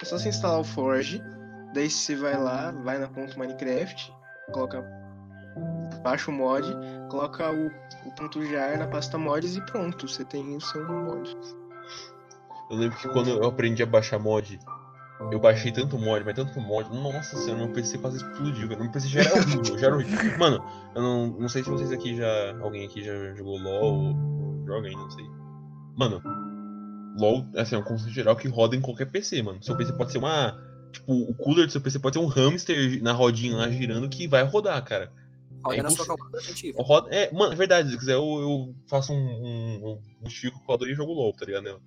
é 0.00 0.04
só 0.04 0.18
você 0.18 0.28
instalar 0.28 0.60
o 0.60 0.64
Forge, 0.64 1.22
daí 1.74 1.90
você 1.90 2.14
vai 2.14 2.36
lá, 2.36 2.70
vai 2.70 2.98
na 2.98 3.08
ponto 3.08 3.38
Minecraft, 3.38 4.12
coloca, 4.52 4.82
baixa 6.02 6.30
o 6.30 6.34
mod, 6.34 6.66
coloca 7.08 7.50
o, 7.50 7.66
o 8.06 8.14
ponto 8.16 8.44
jar 8.46 8.78
na 8.78 8.86
pasta 8.86 9.18
mods 9.18 9.56
e 9.56 9.60
pronto, 9.62 10.08
você 10.08 10.24
tem 10.24 10.56
o 10.56 10.60
seu 10.60 10.86
mod. 10.86 11.36
Eu 12.70 12.76
lembro 12.76 12.96
que 12.98 13.08
quando 13.08 13.30
eu 13.30 13.44
aprendi 13.44 13.82
a 13.82 13.86
baixar 13.86 14.18
mod, 14.18 14.58
eu 15.30 15.38
baixei 15.38 15.70
tanto 15.70 15.98
mod, 15.98 16.24
mas 16.24 16.34
tanto 16.34 16.58
mod, 16.60 16.88
nossa 16.94 17.36
senhora, 17.36 17.64
meu 17.64 17.74
PC 17.74 17.98
quase 17.98 18.16
explodiu, 18.16 18.68
velho. 18.68 18.80
Meu 18.80 18.90
PC 18.90 19.08
já 19.08 19.20
era 19.20 19.34
horrível, 19.34 19.78
já 19.78 19.86
era 19.86 19.96
horrível. 19.96 20.38
Mano, 20.38 20.64
eu 20.94 21.02
não, 21.02 21.26
não 21.26 21.48
sei 21.48 21.62
se 21.62 21.68
vocês 21.68 21.92
aqui 21.92 22.16
já. 22.16 22.56
Alguém 22.60 22.86
aqui 22.86 23.04
já 23.04 23.34
jogou 23.34 23.58
LOL 23.58 23.94
ou 23.94 24.66
joga 24.66 24.88
ainda, 24.88 25.02
não 25.02 25.10
sei. 25.10 25.24
Mano, 25.96 26.22
LOL, 27.18 27.46
assim, 27.56 27.74
é 27.74 27.78
um 27.78 27.82
conceito 27.82 28.14
geral 28.14 28.34
que 28.34 28.48
roda 28.48 28.74
em 28.74 28.80
qualquer 28.80 29.06
PC, 29.06 29.42
mano. 29.42 29.62
Seu 29.62 29.76
PC 29.76 29.92
pode 29.92 30.10
ser 30.10 30.18
uma. 30.18 30.58
Tipo, 30.90 31.12
o 31.12 31.34
cooler 31.34 31.66
do 31.66 31.72
seu 31.72 31.80
PC 31.80 31.98
pode 31.98 32.16
ser 32.16 32.24
um 32.24 32.26
hamster 32.26 33.02
na 33.02 33.12
rodinha 33.12 33.56
lá 33.56 33.68
girando 33.68 34.08
que 34.08 34.26
vai 34.26 34.42
rodar, 34.42 34.82
cara. 34.84 35.12
Roda 35.62 35.76
É 35.76 35.82
na 35.82 35.90
sua 35.90 36.06
calculadora 36.06 36.42
científica. 36.42 36.82
Roda, 36.82 37.08
é, 37.14 37.32
mano, 37.32 37.52
é 37.52 37.56
verdade, 37.56 37.90
se 37.90 37.98
quiser 37.98 38.14
eu, 38.14 38.22
eu 38.40 38.74
faço 38.88 39.12
um, 39.12 39.16
um, 39.16 39.92
um 40.22 40.24
justifico 40.24 40.56
o 40.56 40.58
calculador 40.60 40.88
e 40.88 40.94
jogo 40.94 41.12
LOL, 41.12 41.32
tá 41.32 41.44
ligado? 41.44 41.64
nela. 41.64 41.80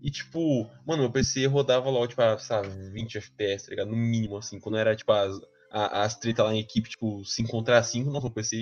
E 0.00 0.10
tipo, 0.10 0.68
mano, 0.86 1.02
meu 1.02 1.10
PC 1.12 1.46
rodava 1.46 1.90
LOL, 1.90 2.06
tipo, 2.06 2.22
a, 2.22 2.38
sabe, 2.38 2.68
20 2.92 3.18
FPS, 3.18 3.64
tá 3.66 3.70
ligado? 3.70 3.90
No 3.90 3.96
mínimo, 3.96 4.36
assim, 4.36 4.60
quando 4.60 4.78
era, 4.78 4.94
tipo, 4.94 5.10
as, 5.12 5.40
a- 5.72 6.02
as 6.04 6.16
treta 6.18 6.44
lá 6.44 6.54
em 6.54 6.60
equipe, 6.60 6.88
tipo, 6.88 7.24
5 7.24 7.50
contra 7.50 7.82
5, 7.82 8.10
nossa, 8.10 8.26
o 8.28 8.30
PC 8.30 8.56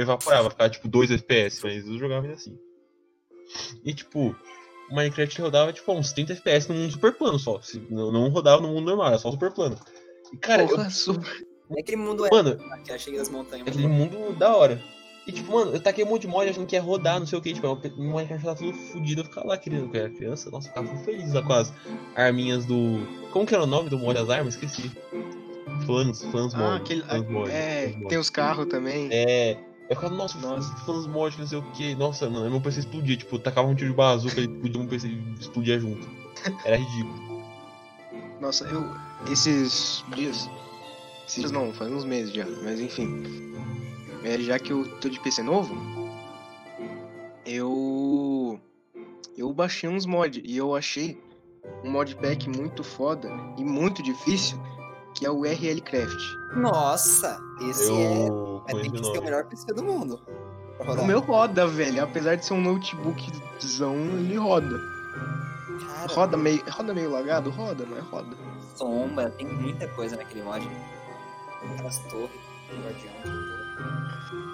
evaporava, 0.00 0.50
ficava, 0.50 0.70
tipo, 0.70 0.88
2 0.88 1.10
FPS, 1.10 1.60
mas 1.62 1.86
eu 1.86 1.98
jogava 1.98 2.22
ainda 2.26 2.36
assim. 2.36 2.58
E 3.84 3.94
tipo, 3.94 4.34
o 4.90 4.94
Minecraft 4.94 5.40
rodava, 5.42 5.72
tipo, 5.72 5.92
uns 5.92 6.12
30 6.12 6.32
FPS 6.32 6.68
num 6.72 6.90
super 6.90 7.12
plano 7.12 7.38
só, 7.38 7.60
se- 7.60 7.78
não, 7.90 8.28
rodava 8.30 8.62
no 8.62 8.68
mundo 8.68 8.86
normal, 8.86 9.08
era 9.08 9.18
só 9.18 9.30
super 9.30 9.52
plano. 9.52 9.78
E, 10.32 10.36
cara, 10.38 10.62
eu- 10.62 10.68
Porra, 10.68 10.88
super. 10.90 11.46
É 11.70 11.80
aquele 11.80 11.96
mundo 11.96 12.26
é 12.26 12.30
mano, 12.30 12.58
que 12.84 12.90
eu 12.90 12.94
achei 12.94 13.16
das 13.16 13.28
montanhas. 13.28 13.66
é 13.66 13.70
aquele 13.70 13.86
mundo 13.88 14.32
da 14.38 14.54
hora. 14.54 14.80
E 15.26 15.32
tipo, 15.32 15.52
mano, 15.52 15.72
eu 15.72 15.80
taquei 15.80 16.04
um 16.04 16.08
monte 16.08 16.22
de 16.22 16.28
mod 16.28 16.48
achando 16.48 16.66
que 16.66 16.76
ia 16.76 16.82
rodar, 16.82 17.18
não 17.18 17.26
sei 17.26 17.38
o 17.38 17.40
que, 17.42 17.54
tipo, 17.54 17.66
o 17.66 17.76
Minecraft 18.12 18.44
tá 18.44 18.54
tudo 18.54 18.74
fudido, 18.74 19.22
eu 19.22 19.24
ficava 19.24 19.46
lá 19.46 19.56
querendo, 19.56 19.88
eu 19.94 20.00
era 20.00 20.10
criança, 20.10 20.50
nossa, 20.50 20.68
eu 20.68 20.74
ficava 20.74 21.04
feliz 21.04 21.32
lá 21.32 21.40
com 21.42 21.52
as 21.54 21.72
arminhas 22.14 22.66
do. 22.66 23.06
Como 23.32 23.46
que 23.46 23.54
era 23.54 23.64
o 23.64 23.66
nome 23.66 23.88
do 23.88 23.98
mod 23.98 24.12
das 24.18 24.28
armas? 24.28 24.54
Esqueci. 24.54 24.92
Flanos 25.86 26.22
mod. 26.22 26.54
Ah, 26.56 26.76
aquele. 26.76 27.02
Flanos 27.02 27.28
mod, 27.28 27.50
É, 27.50 27.94
mod. 27.96 28.08
tem 28.08 28.18
os 28.18 28.28
carros 28.30 28.66
também. 28.66 29.08
É. 29.10 29.56
Eu 29.88 29.96
ficava, 29.96 30.14
nossa, 30.14 30.38
Nossa. 30.38 30.74
Flanos 30.84 31.06
mod, 31.06 31.38
não 31.38 31.46
sei 31.46 31.58
o 31.58 31.62
que. 31.72 31.94
Nossa, 31.94 32.28
mano, 32.28 32.50
meu 32.50 32.60
PC 32.60 32.80
explodia, 32.80 33.16
tipo, 33.16 33.38
tacava 33.38 33.66
um 33.68 33.74
tiro 33.74 33.90
de 33.90 33.96
bazuca 33.96 34.40
e 34.40 34.48
podia 34.48 34.78
meu 34.78 34.88
PC 34.88 35.08
explodia 35.40 35.78
junto. 35.78 36.06
Era 36.64 36.76
ridículo. 36.76 37.42
Nossa, 38.40 38.64
eu. 38.66 38.84
Esses 39.30 40.04
dias. 40.14 40.48
Esses 41.34 41.50
dias 41.50 41.50
não, 41.50 41.72
faz 41.72 41.90
uns 41.90 42.04
meses 42.04 42.32
já, 42.32 42.46
mas 42.62 42.80
enfim. 42.80 43.52
É, 44.22 44.38
já 44.38 44.56
que 44.56 44.72
eu 44.72 44.88
tô 45.00 45.08
de 45.08 45.18
PC 45.18 45.42
novo, 45.42 45.74
eu. 47.44 48.60
Eu 49.36 49.52
baixei 49.52 49.90
uns 49.90 50.06
mods 50.06 50.40
e 50.46 50.56
eu 50.56 50.76
achei 50.76 51.20
um 51.82 51.90
modpack 51.90 52.48
muito 52.48 52.84
foda 52.84 53.28
e 53.58 53.64
muito 53.64 54.00
difícil, 54.00 54.56
que 55.12 55.26
é 55.26 55.30
o 55.30 55.42
RL 55.42 55.80
Craft. 55.80 56.22
Nossa, 56.54 57.36
esse 57.68 57.90
é. 57.90 58.28
Eu 58.28 58.62
é 58.68 58.72
tem 58.80 58.92
que 58.92 59.00
o 59.00 59.04
ser 59.04 59.18
o 59.18 59.24
melhor 59.24 59.44
PC 59.46 59.74
do 59.74 59.82
mundo. 59.82 60.22
O 60.78 61.04
meu 61.04 61.18
roda, 61.18 61.66
velho. 61.66 62.00
Apesar 62.04 62.36
de 62.36 62.46
ser 62.46 62.54
um 62.54 62.60
notebookzão, 62.60 63.96
ele 63.96 64.36
roda. 64.36 64.78
Cara, 65.84 66.14
Roda 66.14 66.36
meio, 66.36 66.62
roda 66.70 66.94
meio 66.94 67.10
lagado? 67.10 67.50
Roda, 67.50 67.84
mas 67.90 68.04
roda. 68.04 68.36
sombra, 68.76 69.30
tem 69.30 69.48
muita 69.48 69.88
coisa 69.88 70.16
naquele 70.16 70.44
mod. 70.44 70.64
Aquelas 71.72 71.98
torres, 72.10 72.30
guardião. 72.82 73.14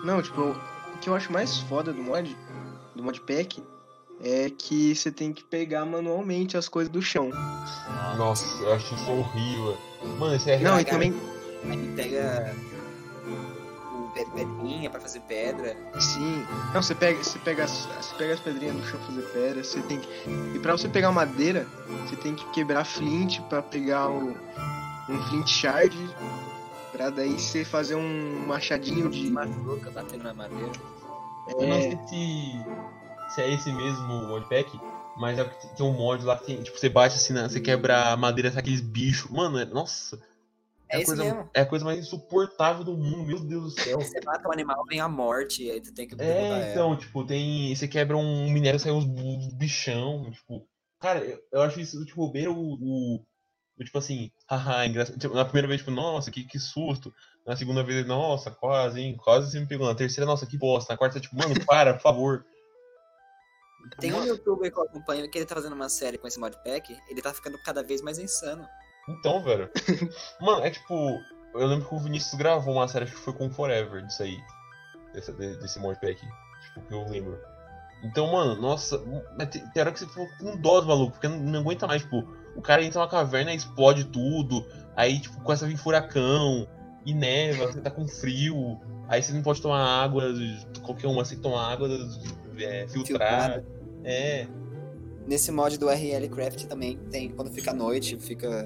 Não, 0.05 0.23
tipo, 0.23 0.41
o 0.41 0.99
que 1.01 1.09
eu 1.09 1.15
acho 1.15 1.33
mais 1.33 1.59
foda 1.59 1.93
do 1.93 2.03
mod, 2.03 2.37
do 2.95 3.03
modpack, 3.03 3.63
é 4.23 4.51
que 4.51 4.95
você 4.95 5.11
tem 5.11 5.33
que 5.33 5.43
pegar 5.43 5.85
manualmente 5.85 6.57
as 6.57 6.69
coisas 6.69 6.93
do 6.93 7.01
chão. 7.01 7.31
Nossa, 8.17 8.63
eu 8.63 8.73
acho 8.73 8.95
isso 8.95 9.11
horrível. 9.11 9.77
Mano, 10.19 10.35
esse 10.35 10.51
é 10.51 10.59
Não, 10.59 10.79
e 10.79 10.85
também, 10.85 11.15
Aí 11.65 11.93
pega 11.95 12.55
pedrinha 14.35 14.91
pra 14.91 15.01
fazer 15.01 15.21
pedra. 15.21 15.77
sim. 16.01 16.45
Não, 16.73 16.83
você 16.83 16.95
pega, 16.95 17.23
você 17.23 17.39
pega, 17.39 17.65
as, 17.65 17.71
você 17.71 18.15
pega 18.17 18.35
as 18.35 18.41
pedrinhas 18.41 18.77
do 18.77 18.83
chão 18.85 18.99
pra 19.01 19.07
fazer 19.07 19.23
pedra, 19.33 19.65
você 19.65 19.81
tem 19.83 20.01
que. 20.01 20.09
E 20.55 20.59
pra 20.59 20.73
você 20.73 20.89
pegar 20.89 21.11
madeira, 21.13 21.67
você 22.07 22.17
tem 22.17 22.35
que 22.35 22.45
quebrar 22.51 22.85
flint 22.85 23.41
pra 23.43 23.63
pegar 23.63 24.09
o, 24.09 24.37
um 25.09 25.23
flint 25.29 25.49
shard. 25.49 25.97
Pra 27.01 27.09
daí 27.09 27.33
você 27.41 27.65
fazer 27.65 27.95
um 27.95 28.47
machadinho 28.47 29.09
de. 29.09 29.31
Machuca 29.31 29.91
batendo 29.91 30.23
na 30.23 30.35
madeira. 30.35 30.71
Eu 31.59 31.67
não 31.67 31.77
É, 31.77 31.81
sei 31.81 31.99
se, 32.07 33.35
se 33.35 33.41
é 33.41 33.55
esse 33.55 33.73
mesmo 33.73 34.29
modpack, 34.29 34.79
mas 35.17 35.39
é 35.39 35.45
porque 35.45 35.67
tem 35.69 35.87
um 35.87 35.95
mod 35.95 36.23
lá 36.23 36.37
que 36.37 36.45
tem, 36.45 36.63
tipo, 36.63 36.77
você 36.79 36.91
bate 36.91 37.17
assim, 37.17 37.33
na- 37.33 37.49
você 37.49 37.59
quebra 37.59 38.13
a 38.13 38.17
madeira, 38.19 38.53
sai 38.53 38.61
aqueles 38.61 38.83
bichos. 38.83 39.31
Mano, 39.31 39.59
é- 39.59 39.65
nossa. 39.65 40.21
É, 40.91 40.97
a 40.97 40.99
esse 40.99 41.07
coisa, 41.07 41.25
mesmo. 41.25 41.51
é 41.55 41.61
a 41.63 41.67
coisa 41.67 41.85
mais 41.87 41.99
insuportável 42.01 42.85
do 42.85 42.95
mundo, 42.95 43.25
meu 43.25 43.41
Deus 43.41 43.75
do 43.75 43.81
céu. 43.81 43.99
Você 43.99 44.21
mata 44.23 44.47
o 44.47 44.53
animal, 44.53 44.85
vem 44.87 45.01
a 45.01 45.09
morte, 45.09 45.65
e 45.65 45.71
aí 45.71 45.81
tu 45.81 45.95
tem 45.95 46.07
que 46.07 46.15
É, 46.23 46.43
ela. 46.43 46.71
então, 46.71 46.95
tipo, 46.99 47.25
tem. 47.25 47.75
Você 47.75 47.89
quebra 47.89 48.15
um 48.15 48.51
minério, 48.51 48.79
sai 48.79 48.93
uns 48.93 49.07
bichão, 49.55 50.31
tipo. 50.31 50.69
Cara, 51.01 51.21
eu, 51.25 51.39
eu 51.51 51.63
acho 51.63 51.81
isso, 51.81 52.05
tipo, 52.05 52.25
o. 52.25 52.27
o- 52.53 53.15
o 53.15 53.27
tipo 53.85 53.99
assim, 53.99 54.31
haha, 54.49 54.87
engraçado. 54.87 55.19
Tipo, 55.19 55.35
na 55.35 55.45
primeira 55.45 55.69
vez, 55.69 55.81
tipo, 55.81 55.91
nossa, 55.91 56.31
que, 56.31 56.45
que 56.45 56.59
susto. 56.59 57.13
Na 57.47 57.57
segunda 57.57 57.83
vez, 57.83 58.07
nossa, 58.07 58.51
quase, 58.51 59.01
hein? 59.01 59.17
Quase 59.17 59.51
você 59.51 59.61
me 59.61 59.67
pegou. 59.67 59.87
Na 59.87 59.95
terceira, 59.95 60.27
nossa, 60.27 60.47
que 60.47 60.59
bosta. 60.59 60.93
Na 60.93 60.99
quarta, 60.99 61.19
tipo, 61.21 61.37
mano, 61.37 61.55
para, 61.65 61.95
por 61.95 62.03
favor. 62.03 62.45
Tem 63.99 64.13
um 64.13 64.25
youtuber 64.25 64.71
que 64.71 64.79
eu 64.79 64.85
acompanho 64.85 65.31
que 65.31 65.39
ele 65.39 65.47
tá 65.47 65.55
fazendo 65.55 65.73
uma 65.75 65.89
série 65.89 66.19
com 66.19 66.29
esse 66.29 66.39
modpack, 66.39 66.95
ele 67.09 67.23
tá 67.23 67.33
ficando 67.33 67.59
cada 67.63 67.83
vez 67.83 68.03
mais 68.03 68.19
insano. 68.19 68.67
Então, 69.09 69.43
velho. 69.43 69.71
Mano, 70.41 70.65
é 70.65 70.71
tipo. 70.71 70.95
Eu 71.55 71.67
lembro 71.67 71.89
que 71.89 71.95
o 71.95 71.99
Vinícius 71.99 72.35
gravou 72.35 72.75
uma 72.75 72.87
série, 72.87 73.07
acho 73.07 73.15
que 73.15 73.21
foi 73.21 73.33
com 73.33 73.51
Forever, 73.51 74.07
disso 74.07 74.23
aí. 74.23 74.39
Desse, 75.13 75.33
de- 75.33 75.57
desse 75.57 75.81
modpack. 75.81 76.21
Tipo, 76.21 76.87
que 76.87 76.95
eu 76.95 77.05
lembro. 77.09 77.41
Então, 78.05 78.31
mano, 78.31 78.61
nossa. 78.61 78.99
Tem 79.51 79.81
hora 79.81 79.91
que 79.91 79.99
você 79.99 80.07
ficou 80.07 80.29
com 80.39 80.57
dó 80.59 80.81
do 80.81 80.87
maluco, 80.87 81.13
porque 81.13 81.27
não, 81.27 81.39
não 81.39 81.61
aguenta 81.61 81.87
mais, 81.87 82.03
tipo. 82.03 82.23
O 82.57 82.63
cara 82.63 82.83
entra 82.83 83.01
na 83.01 83.09
caverna 83.09 83.53
e 83.53 83.57
explode 83.57 84.05
tudo. 84.05 84.67
Aí, 84.97 85.21
tipo, 85.21 85.41
começa 85.41 85.65
a 85.65 85.69
vir 85.69 85.77
furacão. 85.77 86.67
E 87.05 87.15
neva, 87.15 87.67
você 87.67 87.81
tá 87.81 87.91
com 87.91 88.07
frio. 88.07 88.79
Aí 89.09 89.23
você 89.23 89.33
não 89.33 89.43
pode 89.43 89.61
tomar 89.61 89.83
água, 90.03 90.33
de 90.33 90.81
qualquer 90.83 91.07
uma, 91.07 91.25
você 91.25 91.37
tomar 91.37 91.73
água 91.73 91.89
é, 92.59 92.87
filtrada. 92.87 93.65
É. 94.05 94.47
Nesse 95.27 95.51
mod 95.51 95.79
do 95.79 95.89
RL 95.89 96.29
Craft 96.29 96.65
também 96.65 96.99
tem, 97.11 97.31
quando 97.31 97.51
fica 97.51 97.73
noite, 97.73 98.19
fica 98.19 98.65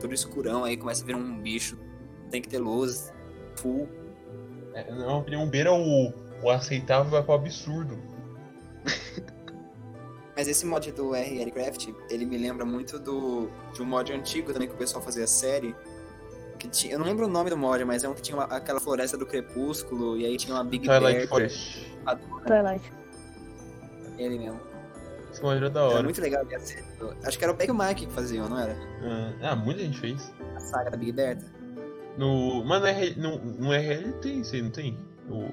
tudo 0.00 0.14
escurão, 0.14 0.64
aí 0.64 0.76
começa 0.76 1.02
a 1.02 1.06
vir 1.06 1.16
um 1.16 1.40
bicho, 1.40 1.78
tem 2.30 2.42
que 2.42 2.48
ter 2.48 2.58
luz, 2.58 3.12
full. 3.56 3.88
é 4.74 4.90
na 4.90 4.96
minha 4.96 5.16
opinião, 5.16 5.48
beira 5.48 5.72
o, 5.72 6.12
o 6.42 6.50
aceitável 6.50 7.10
vai 7.10 7.22
pro 7.22 7.34
absurdo. 7.34 7.98
Mas 10.36 10.48
esse 10.48 10.66
mod 10.66 10.90
do 10.92 11.12
RL 11.14 11.50
Craft, 11.52 11.88
ele 12.10 12.24
me 12.26 12.36
lembra 12.36 12.64
muito 12.64 12.98
do 12.98 13.48
de 13.72 13.82
um 13.82 13.84
mod 13.84 14.12
antigo 14.12 14.52
também 14.52 14.66
que 14.68 14.74
o 14.74 14.76
pessoal 14.78 15.02
fazia 15.02 15.26
série. 15.26 15.74
Que 16.58 16.68
tinha, 16.68 16.94
eu 16.94 16.98
não 16.98 17.06
lembro 17.06 17.26
o 17.26 17.28
nome 17.28 17.50
do 17.50 17.56
mod, 17.56 17.84
mas 17.84 18.02
é 18.04 18.08
um 18.08 18.14
que 18.14 18.22
tinha 18.22 18.36
uma- 18.36 18.44
aquela 18.46 18.80
floresta 18.80 19.16
do 19.16 19.26
crepúsculo, 19.26 20.16
e 20.16 20.24
aí 20.24 20.36
tinha 20.36 20.54
uma 20.56 20.64
Big 20.64 20.86
Twilight 20.86 21.16
Bear. 21.18 21.28
Forest. 21.28 21.96
Twilight. 22.46 22.92
Ele 24.18 24.38
mesmo. 24.38 24.60
Esse 25.32 25.42
mod 25.42 25.56
era 25.56 25.68
da 25.70 25.80
Era 25.80 25.88
hora. 25.94 26.02
muito 26.04 26.20
legal 26.20 26.42
a 26.54 26.60
série. 26.60 26.84
Acho 27.24 27.38
que 27.38 27.44
era 27.44 27.52
o 27.52 27.56
Peg 27.56 27.72
Mike 27.72 28.06
que 28.06 28.12
fazia, 28.12 28.42
não 28.48 28.58
era? 28.58 28.76
Ah, 29.42 29.56
muita 29.56 29.80
gente 29.80 29.98
fez. 29.98 30.32
A 30.56 30.60
saga 30.60 30.90
da 30.90 30.96
Big 30.96 31.12
Bertha. 31.12 31.44
No. 32.16 32.64
Mas 32.64 32.80
no 32.80 32.86
RL, 32.86 33.20
no, 33.20 33.38
no 33.38 33.72
RL 33.72 34.12
tem 34.22 34.40
isso 34.40 34.54
aí, 34.54 34.62
não 34.62 34.70
tem? 34.70 34.96
No- 35.28 35.50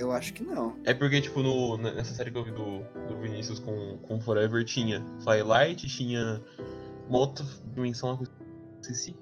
Eu 0.00 0.12
acho 0.12 0.32
que 0.32 0.42
não. 0.42 0.76
É 0.84 0.94
porque, 0.94 1.20
tipo, 1.20 1.42
no, 1.42 1.76
nessa 1.76 2.14
série 2.14 2.30
que 2.30 2.38
eu 2.38 2.44
vi 2.44 2.52
do, 2.52 2.80
do 3.06 3.18
Vinícius 3.20 3.58
com, 3.58 3.98
com 3.98 4.18
Forever 4.18 4.64
tinha 4.64 5.04
Twilight, 5.22 5.86
tinha 5.88 6.40
uma 7.06 7.18
outra 7.18 7.44
dimensão 7.74 8.16
que 8.16 8.24
eu 8.24 8.28
esqueci. 8.80 9.14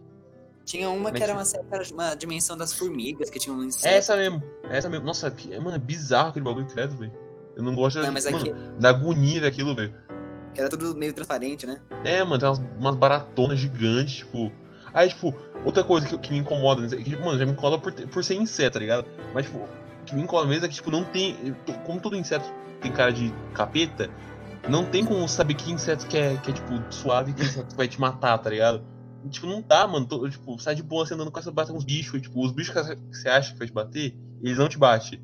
Tinha 0.65 0.89
uma 0.89 1.11
que 1.11 1.19
Mas 1.19 1.29
era 1.29 1.33
uma, 1.37 1.45
certa- 1.45 1.83
uma 1.93 2.15
dimensão 2.15 2.57
das 2.57 2.73
formigas, 2.73 3.29
que 3.29 3.39
tinha 3.41 3.55
um 3.57 3.63
É 3.63 3.67
inseto. 3.67 3.93
essa 3.95 4.17
mesmo, 4.17 4.41
é 4.71 4.77
essa 4.79 4.89
mesmo. 4.89 5.05
Nossa, 5.05 5.29
que, 5.33 5.49
mano, 5.59 5.75
é 5.75 5.79
bizarro 5.79 6.29
aquele 6.29 6.45
bagulho 6.45 6.67
credo, 6.67 6.97
velho. 6.97 7.13
Eu 7.57 7.63
não 7.65 7.75
gosto 7.75 7.99
Não, 8.01 8.13
mas 8.13 8.25
mano, 8.27 8.39
aqui, 8.39 8.53
da 8.79 8.91
agonia 8.91 9.41
daquilo, 9.41 9.75
velho. 9.75 9.93
que 10.55 10.61
era 10.61 10.69
tudo 10.71 10.95
meio 10.95 11.13
transparente, 11.13 11.67
né? 11.67 11.81
É, 12.05 12.23
mano, 12.23 12.39
tem 12.39 12.49
umas, 12.49 12.59
umas 12.79 12.95
baratonas 12.95 13.59
gigantes, 13.59 14.19
tipo. 14.19 14.53
Aí, 14.95 15.09
tipo, 15.09 15.35
outra 15.65 15.83
coisa 15.83 16.07
que, 16.07 16.17
que 16.19 16.31
me 16.33 16.39
incomoda, 16.39 16.83
né, 16.83 16.97
que, 17.03 17.17
mano, 17.17 17.37
já 17.37 17.45
me 17.45 17.53
incomoda 17.53 17.79
por, 17.83 17.93
por 17.93 18.23
ser 18.23 18.35
inseto, 18.37 18.75
tá 18.75 18.79
ligado? 18.79 19.07
Mas, 19.35 19.47
tipo, 19.47 19.67
que 20.09 20.15
me 20.17 20.23
incomoda 20.23 20.49
mesmo 20.49 20.65
é 20.67 20.69
que, 20.69 20.75
tipo, 20.75 20.91
não 20.91 21.05
tem. 21.05 21.55
Como 21.87 22.01
todo 22.01 22.17
inseto 22.17 22.45
tem 22.81 22.93
cara 22.93 23.13
de 23.13 23.33
capeta, 23.55 24.11
não 24.69 24.85
tem 24.85 25.05
como 25.05 25.29
saber 25.29 25.55
que 25.55 25.71
inseto 25.71 26.07
que 26.07 26.17
é, 26.17 26.37
que 26.37 26.51
é 26.51 26.55
tipo, 26.55 26.73
suave 26.93 27.31
e 27.31 27.35
que 27.35 27.43
inseto 27.43 27.75
vai 27.77 27.89
te 27.89 28.01
matar, 28.01 28.39
tá 28.39 28.51
ligado? 28.51 28.85
Tipo, 29.31 29.47
não 29.47 29.61
dá, 29.63 29.87
mano. 29.87 30.07
Tô- 30.07 30.29
tipo, 30.29 30.59
sai 30.59 30.75
de 30.75 30.83
boa 30.83 31.05
você 31.07 31.15
andando 31.15 31.31
com 31.31 31.39
essa 31.39 31.51
bate 31.51 31.71
com 31.71 31.77
uns 31.79 31.85
bichos. 31.85 32.15
E, 32.15 32.21
tipo, 32.21 32.45
os 32.45 32.53
bichos 32.53 32.73
que 32.75 32.97
você 33.17 33.29
acha 33.29 33.53
que 33.53 33.59
vai 33.59 33.67
te 33.67 33.73
bater, 33.73 34.17
eles 34.43 34.59
não 34.59 34.69
te 34.69 34.79
batem. 34.79 35.21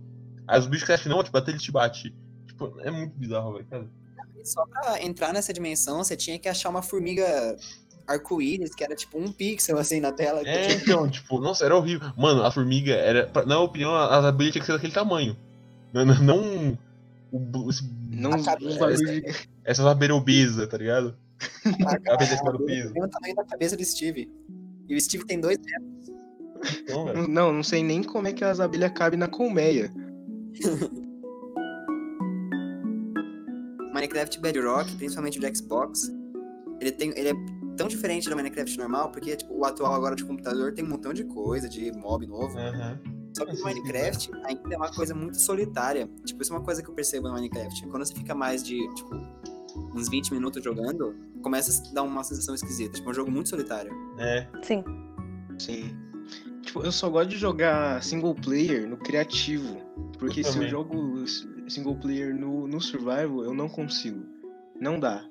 Aí 0.47 0.59
os 0.59 0.66
bichos 0.66 0.82
que 0.82 0.87
você 0.89 0.93
acha 0.95 1.03
que 1.05 1.09
não 1.09 1.16
vão 1.16 1.24
te 1.24 1.30
bater, 1.30 1.53
eles 1.53 1.62
te 1.62 1.70
batem. 1.72 2.14
Tipo, 2.47 2.80
é 2.80 2.91
muito 2.91 3.16
bizarro, 3.16 3.53
velho. 3.55 3.66
cara. 3.66 3.89
E 4.37 4.47
só 4.47 4.66
pra 4.66 5.03
entrar 5.03 5.32
nessa 5.32 5.53
dimensão, 5.53 5.99
você 6.05 6.16
tinha 6.16 6.39
que 6.39 6.49
achar 6.49 6.68
uma 6.68 6.82
formiga 6.82 7.57
arco-íris, 8.07 8.74
que 8.74 8.84
era 8.84 8.94
tipo 8.94 9.18
um 9.18 9.30
pixel 9.32 9.78
assim 9.78 10.00
na 10.00 10.12
tela. 10.12 10.40
É, 10.44 10.72
então, 10.74 11.09
tipo, 11.11 11.38
nossa, 11.40 11.64
era 11.64 11.76
horrível. 11.76 12.09
Mano, 12.16 12.42
a 12.44 12.50
formiga 12.50 12.92
era. 12.94 13.26
pra- 13.26 13.42
Na 13.42 13.55
minha 13.57 13.61
opinião, 13.61 13.94
as 13.94 14.24
abelhas 14.24 14.52
tinham 14.52 14.62
que 14.62 14.66
ser 14.66 14.72
daquele 14.72 14.92
tamanho. 14.92 15.36
Não. 15.92 16.05
não, 16.05 16.22
não 16.22 16.78
o- 17.32 17.70
esse- 17.70 17.88
Não 18.11 18.32
A 18.32 18.42
cabeça- 18.44 18.78
bagulho 18.78 18.96
de... 19.22 19.48
essas 19.64 19.86
abelhas 19.86 20.16
obesas, 20.16 20.68
tá 20.68 20.76
ligado? 20.76 21.16
A 21.84 21.94
Abelha 22.14 22.32
acima 22.34 22.52
do 22.52 22.64
peso. 22.64 22.92
Tem 22.92 23.02
o 23.02 23.09
tamanho 23.09 23.34
da 23.34 23.44
cabeça 23.44 23.76
do 23.76 23.84
Steve. 23.84 24.30
E 24.88 24.94
o 24.94 25.00
Steve 25.00 25.24
tem 25.26 25.40
dois 25.40 25.59
metros. 25.59 26.14
Então. 26.80 27.26
Não, 27.28 27.52
não 27.52 27.62
sei 27.62 27.82
nem 27.82 28.02
como 28.02 28.26
é 28.28 28.32
que 28.32 28.44
as 28.44 28.61
abelhas 28.61 28.92
cabem 28.92 29.18
na 29.18 29.28
colmeia. 29.28 29.92
Minecraft 33.92 34.40
Bedrock, 34.40 34.90
principalmente 34.96 35.38
o 35.38 35.40
de 35.40 35.57
Xbox, 35.57 36.11
ele, 36.80 36.90
tem, 36.92 37.11
ele 37.16 37.28
é 37.30 37.34
tão 37.77 37.89
diferente 37.89 38.29
do 38.29 38.37
Minecraft 38.37 38.79
normal, 38.79 39.11
porque 39.11 39.37
tipo, 39.37 39.55
o 39.55 39.64
atual 39.64 39.95
agora 39.95 40.14
de 40.14 40.25
computador 40.25 40.72
tem 40.72 40.85
um 40.85 40.89
montão 40.89 41.12
de 41.12 41.25
coisa, 41.25 41.68
de 41.68 41.93
mob 41.93 42.27
novo. 42.27 42.59
Aham. 42.59 42.99
Só 43.37 43.45
que 43.45 43.53
no 43.53 43.64
Minecraft 43.64 44.31
ainda 44.45 44.75
é 44.75 44.77
uma 44.77 44.93
coisa 44.93 45.12
muito 45.12 45.41
solitária. 45.41 46.09
Tipo, 46.25 46.43
isso 46.43 46.53
é 46.53 46.57
uma 46.57 46.64
coisa 46.64 46.83
que 46.83 46.89
eu 46.89 46.95
percebo 46.95 47.29
no 47.29 47.35
Minecraft. 47.35 47.87
Quando 47.89 48.07
você 48.07 48.14
fica 48.14 48.33
mais 48.33 48.62
de, 48.62 48.79
tipo, 48.95 49.11
uns 49.93 50.09
20 50.09 50.33
minutos 50.33 50.62
jogando, 50.62 51.16
começa 51.43 51.83
a 51.91 51.95
dar 51.95 52.03
uma 52.05 52.22
sensação 52.22 52.55
esquisita. 52.55 52.95
Tipo, 52.95 53.09
é 53.09 53.11
um 53.11 53.14
jogo 53.14 53.31
muito 53.33 53.49
solitário. 53.49 53.93
É. 54.18 54.47
Sim. 54.62 54.85
Sim. 55.59 55.97
Tipo, 56.62 56.83
eu 56.83 56.93
só 56.93 57.11
gosto 57.11 57.31
de 57.31 57.37
jogar 57.37 58.03
single 58.05 58.37
player 58.37 58.89
no 58.89 58.97
criativo. 58.97 59.79
Porque 60.16 60.41
Eu 60.41 60.45
se 60.45 60.59
eu 60.59 60.68
jogo 60.68 61.25
single 61.68 61.97
player 61.97 62.35
no, 62.35 62.68
no 62.68 62.81
survival, 62.81 63.45
eu 63.45 63.53
não 63.53 63.68
consigo. 63.68 64.25
Não 64.81 64.99
dá. 64.99 65.25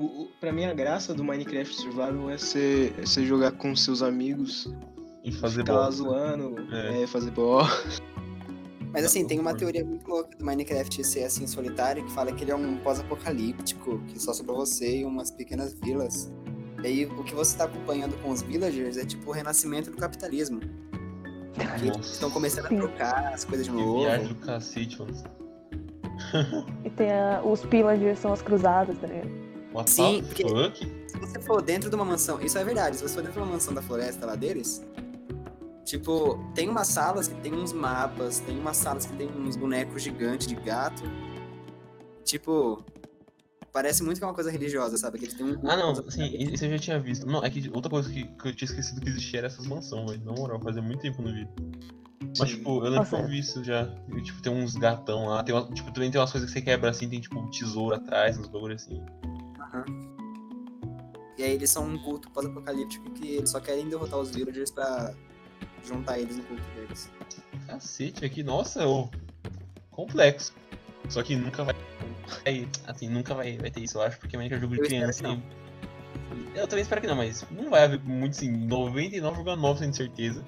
O, 0.00 0.04
o, 0.22 0.28
pra 0.40 0.50
mim 0.52 0.64
a 0.64 0.72
graça 0.72 1.12
do 1.14 1.22
Minecraft 1.22 1.74
Survival 1.74 2.30
é 2.30 2.38
você, 2.38 2.92
é 2.98 3.04
jogar 3.22 3.52
com 3.52 3.76
seus 3.76 4.02
amigos, 4.02 4.72
E 5.22 5.30
fazer 5.30 5.60
ficar 5.60 5.74
lá 5.74 5.84
bosta. 5.86 6.02
zoando, 6.02 6.56
É. 6.74 7.02
é, 7.02 7.06
fazer 7.06 7.30
bola. 7.30 7.68
Mas 8.92 9.04
assim, 9.04 9.22
Tá, 9.22 9.28
tem 9.28 9.38
uma 9.38 9.54
teoria 9.54 9.84
muito 9.84 10.08
louca 10.08 10.36
do 10.36 10.44
Minecraft 10.44 11.04
ser 11.04 11.22
assim 11.24 11.46
solitário, 11.46 12.02
que 12.04 12.10
fala 12.12 12.32
que 12.32 12.42
ele 12.42 12.50
é 12.50 12.56
um 12.56 12.78
pós-apocalíptico, 12.78 14.00
que 14.08 14.18
só 14.20 14.32
sobrou 14.32 14.56
você 14.56 15.00
e 15.00 15.04
umas 15.04 15.30
pequenas 15.30 15.74
vilas. 15.74 16.32
E 16.82 16.86
aí 16.86 17.04
o 17.06 17.22
que 17.22 17.34
você 17.34 17.56
tá 17.56 17.64
acompanhando 17.64 18.20
com 18.22 18.30
os 18.30 18.40
villagers 18.42 18.96
é 18.96 19.04
tipo 19.04 19.28
o 19.30 19.32
renascimento 19.32 19.90
do 19.90 19.96
capitalismo. 19.98 20.60
Estão 22.00 22.30
começando 22.30 22.66
a 22.66 22.68
trocar 22.68 23.34
as 23.34 23.44
coisas 23.44 23.66
de 23.66 23.72
novo. 23.72 24.00
viagem 24.00 24.28
do 24.28 24.34
cacete, 24.36 24.98
mano. 24.98 25.12
E 26.84 26.90
tem 26.90 27.12
a- 27.12 27.42
os 27.44 27.60
pillagers, 27.66 28.18
são 28.18 28.32
as 28.32 28.40
cruzadas, 28.40 28.96
tá 28.98 29.06
ligado? 29.06 29.49
What 29.72 29.90
Sim, 29.90 30.22
porque-? 30.24 30.86
Se 31.08 31.18
você 31.18 31.40
for 31.40 31.62
dentro 31.62 31.88
de 31.88 31.96
uma 31.96 32.04
mansão, 32.04 32.40
isso 32.40 32.58
é 32.58 32.64
verdade, 32.64 32.96
se 32.96 33.02
você 33.02 33.14
for 33.14 33.22
dentro 33.22 33.40
de 33.40 33.46
uma 33.46 33.52
mansão 33.54 33.72
da 33.72 33.82
floresta 33.82 34.26
lá 34.26 34.34
deles, 34.34 34.84
tipo, 35.84 36.38
tem 36.54 36.68
umas 36.68 36.88
salas 36.88 37.28
que 37.28 37.34
tem 37.36 37.54
uns 37.54 37.72
mapas, 37.72 38.40
tem 38.40 38.58
umas 38.58 38.76
salas 38.76 39.06
que 39.06 39.16
tem 39.16 39.28
uns 39.28 39.56
bonecos 39.56 40.02
gigantes 40.02 40.46
de 40.46 40.54
gato. 40.56 41.02
Tipo, 42.24 42.84
parece 43.72 44.02
muito 44.02 44.18
que 44.18 44.24
é 44.24 44.26
uma 44.26 44.34
coisa 44.34 44.50
religiosa, 44.50 44.96
sabe? 44.96 45.18
Que 45.18 45.26
eles 45.26 45.34
têm 45.34 45.46
um 45.46 45.70
Ah, 45.70 45.76
não, 45.76 45.94
sim, 46.10 46.26
isso 46.52 46.64
eu 46.64 46.70
já 46.70 46.78
tinha 46.78 46.98
visto. 46.98 47.26
Não, 47.26 47.44
é 47.44 47.50
que 47.50 47.70
outra 47.72 47.90
coisa 47.90 48.10
que, 48.10 48.24
que 48.24 48.48
eu 48.48 48.54
tinha 48.54 48.68
esquecido 48.68 49.00
que 49.00 49.08
existia 49.08 49.40
era 49.40 49.46
essas 49.46 49.66
mansões, 49.66 50.10
velho. 50.10 50.24
Na 50.24 50.32
moral, 50.32 50.60
fazia 50.60 50.82
muito 50.82 51.00
tempo 51.00 51.22
no 51.22 51.32
vídeo. 51.32 51.52
Mas, 52.38 52.50
Sim. 52.50 52.56
tipo, 52.56 52.70
eu 52.78 52.82
lembro 52.82 52.96
Nossa. 52.98 53.16
que 53.16 53.22
eu 53.22 53.28
vi 53.28 53.38
isso 53.38 53.64
já. 53.64 53.88
E, 54.16 54.22
tipo, 54.22 54.40
tem 54.42 54.52
uns 54.52 54.74
gatão 54.76 55.26
lá. 55.26 55.42
Tem 55.42 55.54
uma, 55.54 55.68
tipo, 55.72 55.90
também 55.92 56.10
tem 56.10 56.20
umas 56.20 56.30
coisas 56.30 56.48
que 56.50 56.58
você 56.58 56.62
quebra 56.62 56.90
assim, 56.90 57.08
tem, 57.08 57.20
tipo, 57.20 57.38
um 57.38 57.50
tesouro 57.50 57.96
atrás, 57.96 58.38
uns 58.38 58.48
bagulho 58.48 58.74
assim. 58.74 59.02
Aham. 59.72 59.84
E 61.38 61.42
aí 61.42 61.52
eles 61.52 61.70
são 61.70 61.86
um 61.86 61.98
culto 61.98 62.30
pós-apocalíptico 62.30 63.10
que 63.12 63.36
eles 63.36 63.50
só 63.50 63.60
querem 63.60 63.88
derrotar 63.88 64.18
os 64.18 64.30
villagers 64.30 64.70
pra 64.70 65.14
juntar 65.86 66.18
eles 66.18 66.36
no 66.36 66.42
culto 66.44 66.62
deles. 66.74 67.10
Cacete, 67.66 68.24
aqui, 68.24 68.42
nossa, 68.42 68.86
ô. 68.86 69.08
Complexo. 69.90 70.52
Só 71.08 71.22
que 71.22 71.34
nunca 71.36 71.64
vai. 71.64 71.74
vai- 72.44 72.68
Assim, 72.86 73.08
nunca 73.08 73.34
vai, 73.34 73.56
vai 73.58 73.70
ter 73.70 73.80
isso, 73.80 73.98
eu 73.98 74.02
acho, 74.02 74.18
porque 74.18 74.36
é 74.36 74.48
jogo 74.58 74.74
de 74.74 74.80
Eu 74.80 74.86
criança. 74.86 75.26
e- 75.28 75.42
Eu 76.54 76.66
também 76.68 76.82
espero 76.82 77.00
que 77.00 77.06
não, 77.06 77.16
mas 77.16 77.46
não 77.50 77.70
vai 77.70 77.84
haver 77.84 78.00
muito, 78.04 78.32
assim, 78.36 78.50
99,9% 78.50 79.90
de 79.90 79.96
certeza. 79.96 80.44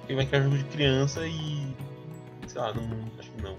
Porque 0.00 0.14
Minecraft 0.14 0.46
é 0.46 0.50
jogo 0.50 0.62
de 0.62 0.64
criança 0.76 1.26
e. 1.26 1.74
Sei 2.46 2.60
lá, 2.60 2.74
não. 2.74 3.04
Acho 3.18 3.30
que 3.30 3.42
não. 3.42 3.56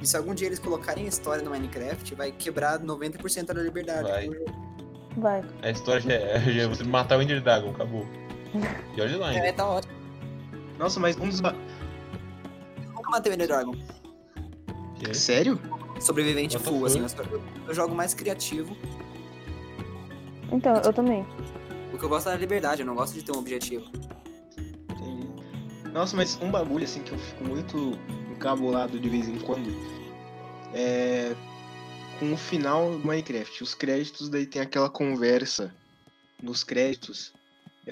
E 0.00 0.06
se 0.06 0.16
algum 0.16 0.34
dia 0.34 0.46
eles 0.46 0.58
colocarem 0.58 1.06
história 1.06 1.42
no 1.44 1.50
Minecraft, 1.50 2.14
vai 2.14 2.32
quebrar 2.32 2.78
90% 2.80 3.44
da 3.52 3.54
liberdade. 3.62 4.08
Vai. 4.08 4.28
do 4.28 4.34
jogo. 4.34 4.70
Vai. 5.16 5.44
A 5.62 5.70
história 5.70 6.00
já 6.00 6.12
é, 6.12 6.40
já 6.52 6.62
é 6.62 6.66
você 6.66 6.84
matar 6.84 7.18
o 7.18 7.22
Ender 7.22 7.42
Dragon, 7.42 7.70
acabou. 7.70 8.06
E 8.96 9.00
olha 9.00 9.16
lá 9.18 9.32
É, 9.34 9.36
ainda. 9.40 9.52
tá 9.52 9.68
ótimo. 9.68 9.92
Nossa, 10.78 10.98
mas 10.98 11.16
um 11.18 11.28
dos. 11.28 11.40
Eu 11.40 11.52
nunca 12.94 13.10
matei 13.10 13.30
o 13.30 13.34
Ender 13.34 13.46
Dragon. 13.46 13.74
Que 14.96 15.10
é? 15.10 15.14
Sério? 15.14 15.60
Sobrevivente 16.00 16.58
full, 16.58 16.86
assim. 16.86 17.04
eu 17.68 17.74
jogo 17.74 17.94
mais 17.94 18.14
criativo. 18.14 18.74
Então, 20.50 20.76
eu 20.76 20.92
também. 20.92 21.26
O 21.92 21.98
que 21.98 22.04
eu 22.04 22.08
gosto 22.08 22.28
é 22.28 22.32
da 22.32 22.38
liberdade, 22.38 22.80
eu 22.80 22.86
não 22.86 22.94
gosto 22.94 23.12
de 23.14 23.22
ter 23.22 23.32
um 23.32 23.38
objetivo. 23.38 23.84
Nossa, 25.92 26.16
mas 26.16 26.36
um 26.40 26.50
bagulho 26.50 26.84
assim 26.84 27.02
que 27.02 27.12
eu 27.12 27.18
fico 27.18 27.44
muito 27.44 27.92
encabulado 28.30 28.98
de 28.98 29.08
vez 29.08 29.28
em 29.28 29.38
quando 29.38 29.70
é 30.72 31.34
com 32.18 32.32
o 32.32 32.36
final 32.36 32.90
do 32.98 33.06
Minecraft. 33.06 33.62
Os 33.62 33.74
créditos, 33.74 34.28
daí 34.28 34.46
tem 34.46 34.60
aquela 34.62 34.88
conversa 34.90 35.74
nos 36.42 36.62
créditos. 36.62 37.32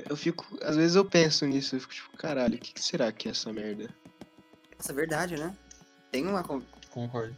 Eu 0.09 0.17
fico, 0.17 0.47
às 0.63 0.77
vezes 0.77 0.95
eu 0.97 1.05
penso 1.05 1.45
nisso, 1.47 1.75
eu 1.75 1.81
fico 1.81 1.95
tipo, 1.95 2.17
caralho, 2.17 2.55
o 2.57 2.59
que, 2.59 2.73
que 2.75 2.83
será 2.83 3.11
que 3.11 3.27
é 3.27 3.31
essa 3.33 3.53
merda? 3.53 3.89
Nossa, 4.77 4.93
é 4.93 4.95
verdade, 4.95 5.37
né? 5.37 5.57
Tem 6.13 6.27
uma. 6.27 6.43
con- 6.45 6.63
Concordo. 6.91 7.35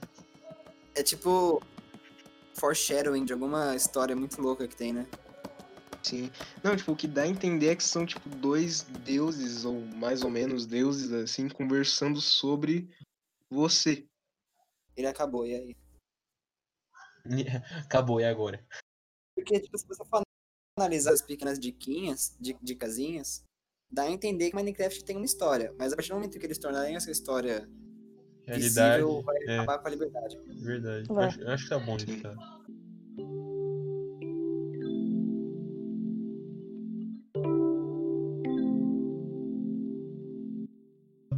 É 0.95 1.03
tipo. 1.03 1.63
Foreshadowing 2.55 3.25
de 3.25 3.33
alguma 3.33 3.75
história 3.75 4.15
muito 4.15 4.43
louca 4.43 4.69
que 4.69 4.77
tem, 4.77 4.93
né? 4.93 5.07
Sim. 6.03 6.31
Não, 6.65 6.75
tipo, 6.77 6.93
o 6.93 6.97
que 6.97 7.07
dá 7.07 7.23
a 7.23 7.29
entender 7.29 7.69
é 7.69 7.77
que 7.77 7.83
são, 7.85 8.07
tipo, 8.07 8.29
dois 8.29 8.83
deuses, 8.83 9.65
ou 9.65 9.81
mais 9.81 10.23
ou 10.23 10.31
menos 10.31 10.67
deuses, 10.67 11.13
assim, 11.13 11.49
conversando 11.49 12.21
sobre 12.21 12.89
você. 13.51 14.07
Ele 14.97 15.07
acabou, 15.07 15.47
e 15.47 15.55
aí? 15.55 15.77
Acabou, 17.85 18.21
e 18.21 18.25
agora? 18.25 18.65
Porque, 19.35 19.61
tipo, 19.61 19.77
se 19.77 19.87
você 19.87 20.05
for 20.07 20.23
analisar 20.79 21.13
as 21.13 21.23
pequenas 21.23 21.59
diquinhas, 21.59 22.35
di- 22.41 22.57
dicasinhas, 22.63 23.45
dá 23.91 24.05
a 24.05 24.11
entender 24.11 24.51
que 24.51 24.57
Minecraft 24.57 25.05
tem 25.05 25.17
uma 25.17 25.25
história. 25.27 25.75
Mas 25.79 25.93
a 25.93 25.97
partir 25.97 26.09
do 26.11 26.15
momento 26.15 26.39
que 26.39 26.47
eles 26.47 26.59
tornarem 26.59 26.97
essa 26.97 27.11
história 27.11 27.69
Realidade. 28.47 28.97
visível, 28.97 29.23
vai 29.23 29.37
É, 29.47 29.59
acabar 29.59 29.79
com 29.79 29.89
a 29.89 29.91
liberdade. 29.91 30.37
verdade. 30.47 31.07
Eu 31.11 31.21
acho, 31.21 31.41
eu 31.41 31.51
acho 31.51 31.65
que 31.65 31.71
tá 31.71 31.79
bom 31.79 31.97
isso, 31.97 32.23
cara. 32.23 32.37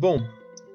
Bom, 0.03 0.20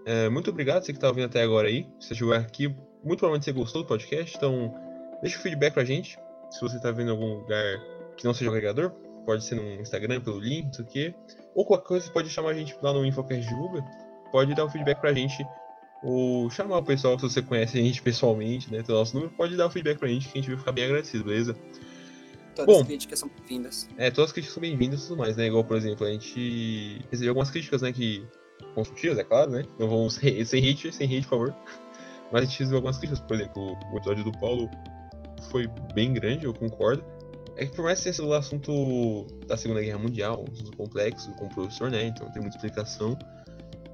é, 0.06 0.30
muito 0.30 0.50
obrigado 0.52 0.86
você 0.86 0.94
que 0.94 1.00
tá 1.00 1.10
ouvindo 1.10 1.26
até 1.26 1.44
agora 1.44 1.68
aí. 1.68 1.86
Se 2.00 2.08
você 2.08 2.16
chegou 2.16 2.34
aqui, 2.34 2.70
muito 2.70 3.20
provavelmente 3.20 3.44
você 3.44 3.52
gostou 3.52 3.84
do 3.84 3.88
podcast, 3.90 4.38
então 4.38 4.74
deixa 5.22 5.38
o 5.38 5.42
feedback 5.42 5.74
pra 5.74 5.84
gente. 5.84 6.18
Se 6.50 6.62
você 6.62 6.80
tá 6.80 6.92
vendo 6.92 7.10
em 7.10 7.12
algum 7.12 7.40
lugar 7.40 7.62
que 8.16 8.24
não 8.24 8.34
seja 8.34 8.50
o 8.50 8.54
agregador, 8.54 8.90
pode 9.26 9.44
ser 9.44 9.56
no 9.56 9.82
Instagram, 9.82 10.22
pelo 10.22 10.40
link, 10.40 10.68
não 10.68 10.74
sei 10.74 10.86
o 10.86 10.88
quê. 10.88 11.16
Ou 11.54 11.66
qualquer 11.66 11.88
coisa, 11.88 12.06
você 12.06 12.12
pode 12.14 12.30
chamar 12.30 12.52
a 12.52 12.54
gente 12.54 12.74
lá 12.82 12.94
no 12.94 13.06
Infocast 13.06 13.46
Divulga. 13.46 13.84
Pode 14.32 14.56
dar 14.56 14.64
o 14.64 14.70
feedback 14.70 15.02
pra 15.02 15.12
gente. 15.12 15.46
Ou 16.02 16.50
chamar 16.50 16.78
o 16.78 16.84
pessoal, 16.84 17.20
se 17.20 17.24
você 17.24 17.42
conhece 17.42 17.78
a 17.78 17.82
gente 17.82 18.02
pessoalmente, 18.02 18.72
né? 18.72 18.82
Tem 18.82 18.96
o 18.96 18.98
nosso 18.98 19.14
número, 19.14 19.34
pode 19.36 19.58
dar 19.58 19.66
o 19.66 19.70
feedback 19.70 19.98
pra 19.98 20.08
gente 20.08 20.30
que 20.30 20.38
a 20.38 20.42
gente 20.42 20.52
vai 20.52 20.58
ficar 20.58 20.72
bem 20.72 20.86
agradecido, 20.86 21.26
beleza? 21.26 21.54
Todas 22.56 22.74
Bom. 22.74 22.80
as 22.80 22.88
críticas 22.88 23.20
são 23.20 23.28
bem-vindas. 23.28 23.90
É, 23.98 24.10
todas 24.10 24.30
as 24.30 24.32
críticas 24.32 24.54
são 24.54 24.62
bem-vindas 24.62 25.04
e 25.04 25.08
tudo 25.10 25.18
mais, 25.18 25.36
né? 25.36 25.48
Igual, 25.48 25.66
por 25.66 25.76
exemplo, 25.76 26.08
a 26.08 26.10
gente 26.10 27.02
recebeu 27.12 27.32
algumas 27.32 27.52
críticas, 27.52 27.82
né, 27.82 27.92
que 27.92 28.26
construtivas, 28.76 29.18
é 29.18 29.24
claro, 29.24 29.52
né? 29.52 29.64
Não 29.80 29.88
vamos 29.90 30.16
sem 30.16 30.70
hate, 30.70 30.92
sem 30.92 31.08
hate, 31.08 31.28
por 31.28 31.30
favor. 31.30 31.56
Mas 32.32 32.42
a 32.42 32.46
gente 32.46 32.60
recebeu 32.60 32.78
algumas 32.78 32.98
críticas, 32.98 33.20
por 33.26 33.36
exemplo, 33.36 33.78
o 33.94 33.98
episódio 33.98 34.24
do 34.24 34.32
Paulo 34.34 34.70
foi 35.50 35.68
bem 35.94 36.14
grande, 36.14 36.46
eu 36.46 36.54
concordo. 36.54 37.04
É 37.56 37.66
que 37.66 37.76
por 37.76 37.84
mais 37.84 37.98
que 38.00 38.04
tenha 38.04 38.14
sido 38.14 38.28
o 38.28 38.34
assunto 38.34 39.26
da 39.48 39.58
Segunda 39.58 39.82
Guerra 39.82 39.98
Mundial, 39.98 40.46
um 40.48 40.52
assunto 40.54 40.78
complexo 40.78 41.32
com 41.34 41.46
o 41.46 41.50
professor, 41.50 41.90
né? 41.90 42.04
Então 42.06 42.30
tem 42.32 42.42
muita 42.42 42.58
explicação. 42.58 43.18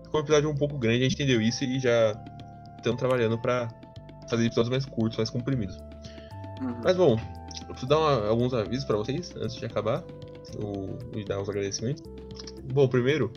Ficou 0.04 0.20
um 0.20 0.24
episódio 0.24 0.50
um 0.50 0.56
pouco 0.56 0.78
grande, 0.78 1.00
a 1.00 1.04
gente 1.04 1.14
entendeu 1.16 1.42
isso 1.42 1.64
e 1.64 1.80
já 1.80 2.12
estamos 2.78 3.00
trabalhando 3.00 3.38
pra 3.40 3.70
fazer 4.30 4.46
episódios 4.46 4.70
mais 4.70 4.86
curtos, 4.86 5.18
mais 5.18 5.30
comprimidos. 5.30 5.78
Uhum. 6.62 6.76
Mas 6.84 6.98
bom, 6.98 7.18
eu 7.62 7.68
preciso 7.68 7.88
dar 7.88 8.00
uma- 8.00 8.28
alguns 8.28 8.54
avisos 8.54 8.84
pra 8.84 8.98
vocês 8.98 9.34
antes 9.38 9.56
de 9.56 9.66
acabar. 9.66 10.04
O, 10.62 10.98
e 11.18 11.24
dar 11.24 11.42
os 11.42 11.48
agradecimentos. 11.50 12.04
Bom, 12.74 12.88
primeiro 12.88 13.32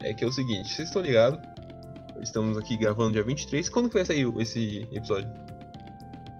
é 0.00 0.14
que 0.14 0.24
é 0.24 0.26
o 0.26 0.32
seguinte, 0.32 0.72
vocês 0.74 0.88
estão 0.88 1.02
ligados? 1.02 1.40
Estamos 2.22 2.56
aqui 2.56 2.76
gravando 2.76 3.12
dia 3.12 3.22
23. 3.22 3.68
Quando 3.68 3.88
que 3.88 3.94
vai 3.94 4.04
sair 4.04 4.26
esse 4.40 4.88
episódio? 4.92 5.28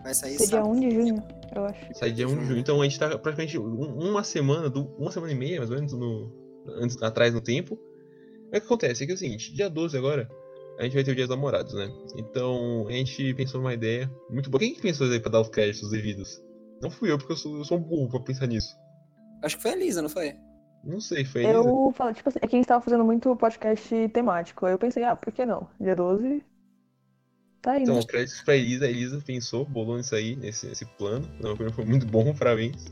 Vai 0.02 0.14
sair 0.14 0.34
Esse 0.34 0.44
é 0.44 0.46
dia 0.46 0.56
sábado. 0.58 0.70
1 0.70 0.80
de 0.80 0.90
junho, 0.90 1.22
eu 1.54 1.64
acho. 1.64 1.94
Sai 1.94 2.12
dia 2.12 2.26
1 2.28 2.38
de 2.38 2.44
junho. 2.46 2.58
Então 2.58 2.80
a 2.80 2.84
gente 2.84 2.98
tá 2.98 3.08
praticamente 3.18 3.58
um- 3.58 3.98
uma 4.10 4.24
semana, 4.24 4.72
uma 4.98 5.10
semana 5.12 5.32
e 5.32 5.36
meia, 5.36 5.58
mais 5.58 5.70
ou 5.70 5.76
menos, 5.76 5.92
no, 5.92 6.32
antes, 6.80 7.00
atrás 7.02 7.34
no 7.34 7.40
tempo. 7.40 7.78
Mas 8.50 8.58
o 8.58 8.60
que 8.62 8.66
acontece 8.66 9.02
é 9.02 9.06
que 9.06 9.12
é 9.12 9.14
o 9.14 9.18
seguinte, 9.18 9.52
dia 9.52 9.68
12 9.68 9.96
agora, 9.98 10.28
a 10.78 10.84
gente 10.84 10.94
vai 10.94 11.04
ter 11.04 11.10
o 11.10 11.14
Dia 11.14 11.26
dos 11.26 11.34
Namorados, 11.36 11.74
né? 11.74 11.90
Então 12.16 12.86
a 12.88 12.92
gente 12.92 13.34
pensou 13.34 13.60
numa 13.60 13.74
ideia 13.74 14.10
muito 14.30 14.48
boa. 14.48 14.60
Quem 14.60 14.74
que 14.74 14.80
pensou 14.80 15.06
isso 15.06 15.14
aí 15.14 15.20
pra 15.20 15.30
dar 15.32 15.40
os 15.40 15.48
créditos 15.48 15.90
devidos? 15.90 16.40
Não 16.80 16.90
fui 16.90 17.10
eu, 17.10 17.18
porque 17.18 17.32
eu 17.32 17.36
sou, 17.36 17.56
eu 17.58 17.64
sou 17.64 17.78
um 17.78 17.82
burro 17.82 18.08
pra 18.10 18.20
pensar 18.20 18.46
nisso. 18.46 18.74
Acho 19.42 19.56
que 19.56 19.62
foi 19.62 19.72
a 19.72 19.76
Lisa, 19.76 20.00
não 20.00 20.08
foi? 20.08 20.34
Não 20.84 21.00
sei, 21.00 21.24
foi? 21.24 21.44
Eu 21.44 21.92
falo, 21.96 22.14
tipo 22.14 22.28
assim, 22.28 22.38
é 22.40 22.46
que 22.46 22.54
a 22.54 22.58
gente 22.58 22.68
tava 22.68 22.82
fazendo 22.82 23.04
muito 23.04 23.34
podcast 23.36 24.08
temático. 24.10 24.64
Aí 24.66 24.72
eu 24.72 24.78
pensei, 24.78 25.02
ah, 25.02 25.16
por 25.16 25.32
que 25.32 25.44
não? 25.44 25.68
Dia 25.80 25.96
12. 25.96 26.42
Tá 27.60 27.72
aí, 27.72 27.82
Então, 27.82 27.96
né? 27.96 28.02
créditos 28.06 28.42
pra 28.42 28.56
Elisa. 28.56 28.86
A 28.86 28.88
Elisa 28.88 29.20
pensou, 29.24 29.64
bolou 29.64 29.96
nisso 29.96 30.14
aí, 30.14 30.36
nesse, 30.36 30.66
nesse 30.66 30.84
plano. 30.84 31.28
Não, 31.40 31.56
foi 31.56 31.84
muito 31.84 32.06
bom, 32.06 32.32
parabéns. 32.38 32.86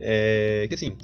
É, 0.00 0.66
que 0.68 0.74
assim, 0.74 0.96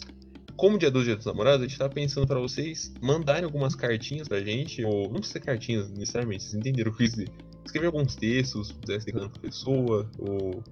como 0.57 0.78
dia 0.78 0.91
12 0.91 1.07
dia 1.07 1.16
dos 1.16 1.24
namorados, 1.26 1.61
a 1.64 1.68
gente 1.68 1.78
tá 1.78 1.88
pensando 1.88 2.26
pra 2.26 2.38
vocês 2.38 2.93
mandarem 3.01 3.45
algumas 3.45 3.74
cartinhas 3.74 4.28
pra 4.28 4.41
gente, 4.41 4.84
ou 4.84 5.05
não 5.05 5.14
precisa 5.20 5.34
ser 5.34 5.41
cartinhas 5.41 5.91
necessariamente, 5.91 6.45
vocês 6.45 6.55
entenderam 6.55 6.93
o 6.93 6.97
que 6.97 7.05
dizer. 7.05 7.30
Escrever 7.64 7.86
alguns 7.86 8.16
textos, 8.16 8.68
se 8.68 8.74
declarando 9.05 9.30
pra 9.32 9.41
pessoa, 9.43 10.11
ou 10.18 10.62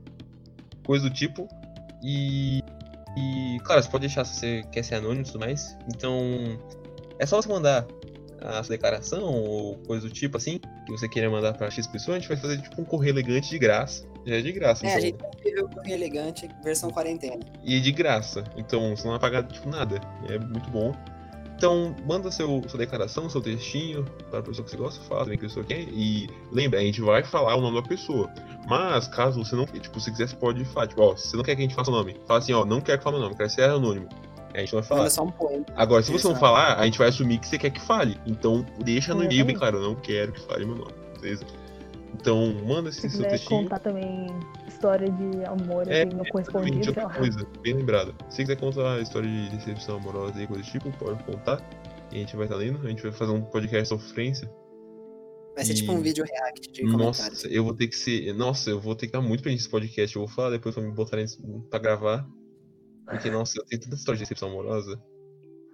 coisa 0.85 1.09
do 1.09 1.15
tipo. 1.15 1.49
E, 2.03 2.63
e, 3.19 3.61
claro, 3.61 3.83
você 3.83 3.89
pode 3.91 4.03
deixar 4.03 4.25
se 4.25 4.35
você 4.39 4.63
quer 4.71 4.85
ser 4.85 4.97
anônimo 4.97 5.23
e 5.23 5.25
tudo 5.25 5.41
mais. 5.41 5.77
Então, 5.89 6.19
é 7.19 7.27
só 7.27 7.41
você 7.41 7.49
mandar 7.49 7.87
a 8.41 8.63
sua 8.63 8.75
declaração 8.77 9.25
ou 9.25 9.77
coisa 9.79 10.07
do 10.07 10.13
tipo 10.13 10.37
assim, 10.37 10.61
que 10.87 10.93
você 10.93 11.09
queira 11.09 11.29
mandar 11.29 11.55
pra 11.55 11.71
X 11.71 11.87
pessoa, 11.87 12.17
a 12.17 12.21
gente 12.21 12.29
vai 12.29 12.37
fazer 12.37 12.61
tipo 12.63 12.81
um 12.81 12.85
correio 12.85 13.13
elegante 13.13 13.51
de 13.51 13.59
graça. 13.59 14.07
Já 14.25 14.37
é 14.37 14.41
de 14.43 14.53
graça, 14.53 14.87
É, 14.87 14.95
a 14.95 15.01
então. 15.01 15.31
gente 15.41 15.55
viu 15.55 15.65
o 15.65 15.71
Correio 15.71 15.95
Elegante, 15.95 16.49
versão 16.63 16.91
quarentena. 16.91 17.41
E 17.65 17.81
de 17.81 17.91
graça. 17.93 18.45
Então 18.57 18.95
você 18.95 19.05
não 19.05 19.13
vai 19.13 19.21
pagar 19.21 19.43
tipo 19.45 19.69
nada. 19.71 19.99
É 20.29 20.39
muito 20.39 20.69
bom. 20.71 20.93
Então, 21.59 21.97
manda 22.07 22.31
seu, 22.31 22.63
sua 22.69 22.79
declaração, 22.79 23.29
seu 23.29 23.41
textinho 23.41 24.05
para 24.31 24.39
a 24.39 24.43
pessoa 24.45 24.65
que 24.65 24.71
você 24.71 24.77
gosta, 24.77 25.03
fala 25.03 25.25
também 25.25 25.37
que 25.37 25.45
a 25.45 25.49
pessoa 25.49 25.67
quer. 25.67 25.81
E 25.81 26.31
lembra, 26.53 26.79
a 26.79 26.83
gente 26.85 27.01
vai 27.01 27.25
falar 27.25 27.57
o 27.57 27.61
nome 27.61 27.83
da 27.83 27.87
pessoa. 27.87 28.31
Mas, 28.69 29.09
caso 29.09 29.45
você 29.45 29.57
não, 29.57 29.67
tipo, 29.67 29.99
se 29.99 30.09
quiser, 30.13 30.29
você 30.29 30.37
pode 30.37 30.65
falar, 30.67 30.87
tipo, 30.87 31.03
ó, 31.03 31.17
se 31.17 31.27
você 31.27 31.37
não 31.37 31.43
quer 31.43 31.57
que 31.57 31.63
a 31.63 31.65
gente 31.65 31.75
faça 31.75 31.91
o 31.91 31.95
nome, 31.95 32.15
fala 32.29 32.39
assim, 32.39 32.53
ó, 32.53 32.65
não 32.65 32.81
quero 32.81 32.99
que 32.99 33.05
fale 33.05 33.17
meu 33.17 33.25
nome, 33.25 33.37
quero 33.37 33.51
ser 33.51 33.65
anônimo. 33.65 34.09
A 34.55 34.61
gente 34.61 34.73
não 34.73 34.81
vai 34.81 34.89
falar. 34.89 35.01
Manda 35.01 35.11
só 35.11 35.25
um 35.25 35.31
poema. 35.33 35.67
Agora, 35.75 36.01
se 36.01 36.13
você 36.13 36.29
não 36.29 36.37
falar, 36.37 36.79
a 36.79 36.85
gente 36.85 36.97
vai 36.97 37.09
assumir 37.09 37.39
que 37.39 37.49
você 37.49 37.59
quer 37.59 37.71
que 37.71 37.81
fale. 37.81 38.17
Então, 38.25 38.65
deixa 38.79 39.13
no 39.13 39.25
e-mail 39.25 39.45
bem 39.45 39.57
claro, 39.57 39.79
eu 39.79 39.83
não 39.83 39.97
quero 39.97 40.31
que 40.31 40.41
fale 40.43 40.65
meu 40.65 40.77
nome, 40.77 40.93
beleza? 41.21 41.45
Então, 42.15 42.53
manda 42.67 42.89
esse 42.89 43.03
Se 43.03 43.11
seu 43.11 43.19
quiser 43.21 43.31
textinho. 43.31 43.63
contar 43.63 43.79
também 43.81 44.27
história 44.67 45.11
de 45.11 45.45
amor 45.45 45.87
É, 45.89 46.03
assim, 46.03 46.17
não 46.17 46.25
correspondido, 46.25 46.79
Exatamente, 46.81 46.95
sei 46.95 47.03
lá. 47.05 47.15
coisa, 47.15 47.47
bem 47.63 47.75
lembrada. 47.75 48.13
Se 48.29 48.37
você 48.37 48.43
quiser 48.43 48.57
contar 48.57 48.95
a 48.95 49.01
história 49.01 49.29
de 49.29 49.51
decepção 49.57 49.97
amorosa 49.99 50.43
e 50.43 50.47
coisa 50.47 50.63
do 50.63 50.69
tipo, 50.71 50.91
pode 50.99 51.23
contar. 51.25 51.61
E 52.11 52.17
a 52.17 52.19
gente 52.19 52.35
vai 52.37 52.47
estar 52.47 52.57
lendo. 52.57 52.85
A 52.87 52.89
gente 52.91 53.03
vai 53.03 53.13
fazer 53.13 53.33
um 53.33 53.43
podcast 53.43 53.89
sofrência. 53.89 54.51
Vai 55.55 55.65
ser 55.65 55.73
E- 55.73 55.77
tipo 55.77 55.93
um 55.93 56.01
vídeo 56.01 56.25
react 56.25 56.71
de 56.73 56.83
Nossa, 56.85 57.47
eu 57.49 57.63
vou 57.65 57.75
ter 57.75 57.89
que 57.89 57.97
ser. 57.97 58.33
Nossa, 58.35 58.71
eu 58.71 58.81
vou 58.81 58.95
ter 58.95 59.07
que 59.07 59.13
dar 59.13 59.21
muito 59.21 59.43
pra 59.43 59.51
gente 59.51 59.61
esse 59.61 59.69
podcast. 59.69 60.17
Eu 60.17 60.21
vou 60.25 60.29
falar 60.29 60.51
depois 60.51 60.75
pra 60.75 60.83
me 60.85 60.93
botarem 60.93 61.27
pra 61.69 61.79
gravar. 61.79 62.27
Porque, 63.07 63.31
nossa, 63.31 63.59
eu 63.59 63.65
tenho 63.67 63.83
tanta 63.83 63.97
história 63.97 64.17
de 64.17 64.23
decepção 64.25 64.49
amorosa. 64.51 65.01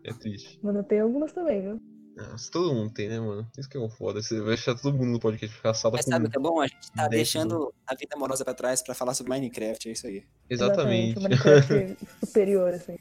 É 0.04 0.12
triste. 0.12 0.58
Mano, 0.62 0.82
tem 0.82 1.00
algumas 1.00 1.32
também, 1.32 1.62
viu? 1.62 1.80
Nossa, 2.16 2.50
todo 2.50 2.72
mundo 2.72 2.92
tem, 2.92 3.08
né, 3.08 3.18
mano? 3.18 3.46
Isso 3.58 3.68
que 3.68 3.76
é 3.76 3.80
um 3.80 3.88
foda. 3.88 4.22
Você 4.22 4.38
vai 4.38 4.48
deixar 4.54 4.74
todo 4.76 4.96
mundo 4.96 5.10
no 5.10 5.18
podcast 5.20 5.54
ficar 5.54 5.74
sala 5.74 5.96
Mas 5.96 6.04
sabe 6.04 6.26
o 6.26 6.30
que 6.30 6.36
é 6.36 6.40
bom? 6.40 6.60
A 6.60 6.66
gente 6.66 6.92
tá 6.92 7.08
deixando 7.08 7.74
a 7.86 7.94
vida 7.94 8.14
amorosa 8.14 8.44
pra 8.44 8.54
trás 8.54 8.82
pra 8.82 8.94
falar 8.94 9.14
sobre 9.14 9.30
Minecraft, 9.30 9.88
é 9.88 9.92
isso 9.92 10.06
aí. 10.06 10.24
Exatamente. 10.48 11.20
Minecraft 11.20 11.96
superior, 12.24 12.72
assim. 12.72 12.96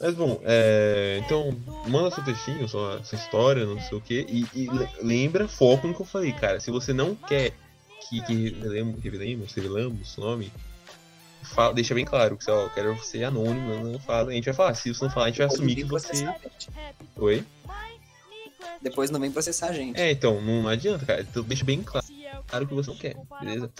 Mas 0.00 0.14
bom, 0.14 0.40
é, 0.44 1.20
então 1.24 1.50
manda 1.88 2.14
seu 2.14 2.24
textinho, 2.24 2.68
sua, 2.68 3.02
sua 3.02 3.18
história, 3.18 3.66
não 3.66 3.80
sei 3.80 3.98
o 3.98 4.00
que, 4.00 4.24
e, 4.28 4.46
e 4.54 4.70
le- 4.70 4.88
lembra, 5.02 5.48
foco 5.48 5.88
no 5.88 5.94
que 5.94 6.02
eu 6.02 6.06
falei, 6.06 6.32
cara. 6.32 6.60
Se 6.60 6.70
você 6.70 6.92
não 6.92 7.16
quer 7.16 7.52
que, 8.08 8.20
que 8.26 8.50
revelemos, 8.50 9.02
revelemos, 9.02 9.52
revelamos 9.54 10.16
o 10.16 10.20
nome, 10.20 10.52
fala, 11.42 11.74
deixa 11.74 11.94
bem 11.96 12.04
claro 12.04 12.36
que 12.36 12.44
você, 12.44 12.50
ó, 12.52 12.62
eu 12.66 12.70
quero 12.70 12.96
ser 13.02 13.24
anônimo, 13.24 13.74
não 13.92 13.98
fala. 13.98 14.30
A 14.30 14.34
gente 14.34 14.44
vai 14.44 14.54
falar, 14.54 14.74
se 14.74 14.94
você 14.94 15.04
não 15.04 15.10
falar, 15.10 15.26
a 15.26 15.28
gente 15.30 15.38
vai 15.38 15.46
assumir 15.48 15.74
que 15.74 15.84
você. 15.84 16.26
Oi? 17.16 17.44
Depois 18.80 19.10
não 19.10 19.20
vem 19.20 19.30
processar 19.30 19.68
a 19.68 19.72
gente. 19.72 20.00
É, 20.00 20.10
então, 20.10 20.40
não 20.40 20.66
adianta, 20.68 21.04
cara. 21.04 21.20
Então 21.22 21.42
deixa 21.42 21.64
bem 21.64 21.82
claro 21.82 22.66
que 22.66 22.74
você 22.74 22.90
não 22.90 22.96
quer, 22.96 23.16
beleza? 23.40 23.70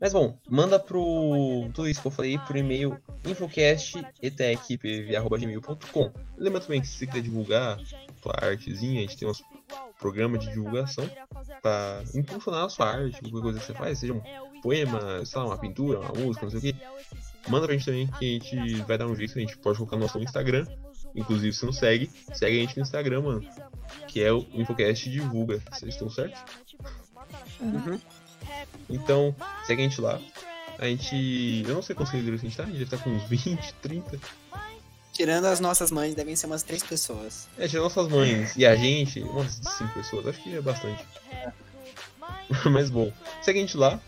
Mas 0.00 0.12
bom, 0.12 0.38
manda 0.48 0.78
pro. 0.78 1.68
Tudo 1.74 1.88
isso 1.88 2.00
que 2.00 2.06
eu 2.06 2.12
falei 2.12 2.38
por 2.38 2.54
e-mail 2.56 2.96
infocast.etequipe.gmail.com. 3.24 6.12
Lembra 6.36 6.60
também 6.60 6.80
que 6.80 6.86
se 6.86 6.98
você 6.98 7.06
quiser 7.06 7.22
divulgar 7.22 7.80
sua 8.22 8.32
artezinha, 8.40 9.00
a 9.00 9.02
gente 9.02 9.16
tem 9.16 9.28
uns 9.28 9.42
programas 9.98 10.38
de 10.40 10.46
divulgação 10.52 11.10
pra 11.60 12.04
impulsionar 12.14 12.66
a 12.66 12.68
sua 12.68 12.86
arte, 12.86 13.20
qualquer 13.20 13.40
coisa 13.40 13.58
que 13.58 13.66
você 13.66 13.74
faz, 13.74 13.98
seja 13.98 14.12
um 14.12 14.22
poema, 14.62 15.24
sei 15.24 15.40
lá, 15.40 15.46
uma 15.46 15.58
pintura, 15.58 15.98
uma 15.98 16.12
música, 16.12 16.46
não 16.46 16.50
sei 16.50 16.58
o 16.58 16.62
que. 16.62 16.76
Manda 17.48 17.66
pra 17.66 17.74
gente 17.74 17.86
também 17.86 18.06
que 18.06 18.36
a 18.36 18.38
gente 18.44 18.76
vai 18.82 18.96
dar 18.98 19.08
um 19.08 19.16
jeito, 19.16 19.36
a 19.36 19.40
gente 19.40 19.58
pode 19.58 19.78
colocar 19.78 19.96
no 19.96 20.02
nosso 20.02 20.20
Instagram. 20.20 20.64
Inclusive, 21.14 21.52
se 21.52 21.64
não 21.64 21.72
segue, 21.72 22.10
segue 22.32 22.58
a 22.58 22.60
gente 22.60 22.76
no 22.76 22.82
Instagram, 22.82 23.22
mano. 23.22 23.48
Que 24.06 24.22
é 24.22 24.32
o 24.32 24.46
Infocast 24.52 25.08
Divulga. 25.10 25.62
Vocês 25.70 25.94
estão 25.94 26.10
certos? 26.10 26.40
Uhum. 27.60 28.00
Então, 28.88 29.34
segue 29.66 29.82
a 29.82 29.88
gente 29.88 30.00
lá. 30.00 30.20
A 30.78 30.86
gente. 30.86 31.64
Eu 31.66 31.74
não 31.74 31.82
sei 31.82 31.94
quantos 31.94 32.12
seguidores 32.12 32.40
a 32.40 32.44
gente 32.44 32.56
tá, 32.56 32.62
a 32.62 32.66
gente 32.66 32.78
deve 32.78 32.84
estar 32.84 32.98
com 32.98 33.10
uns 33.10 33.24
20, 33.24 33.74
30. 33.74 34.18
Tirando 35.12 35.46
as 35.46 35.58
nossas 35.58 35.90
mães, 35.90 36.14
devem 36.14 36.36
ser 36.36 36.46
umas 36.46 36.62
três 36.62 36.82
pessoas. 36.82 37.48
É, 37.58 37.66
tirando 37.66 37.84
nossas 37.84 38.08
mães 38.08 38.54
e 38.56 38.64
a 38.64 38.76
gente, 38.76 39.20
umas 39.20 39.54
5 39.54 39.92
pessoas, 39.92 40.26
acho 40.28 40.42
que 40.42 40.54
é 40.54 40.60
bastante. 40.60 41.04
Mas 42.70 42.88
bom, 42.88 43.12
segue 43.42 43.58
a 43.58 43.62
gente 43.62 43.76
lá. 43.76 44.00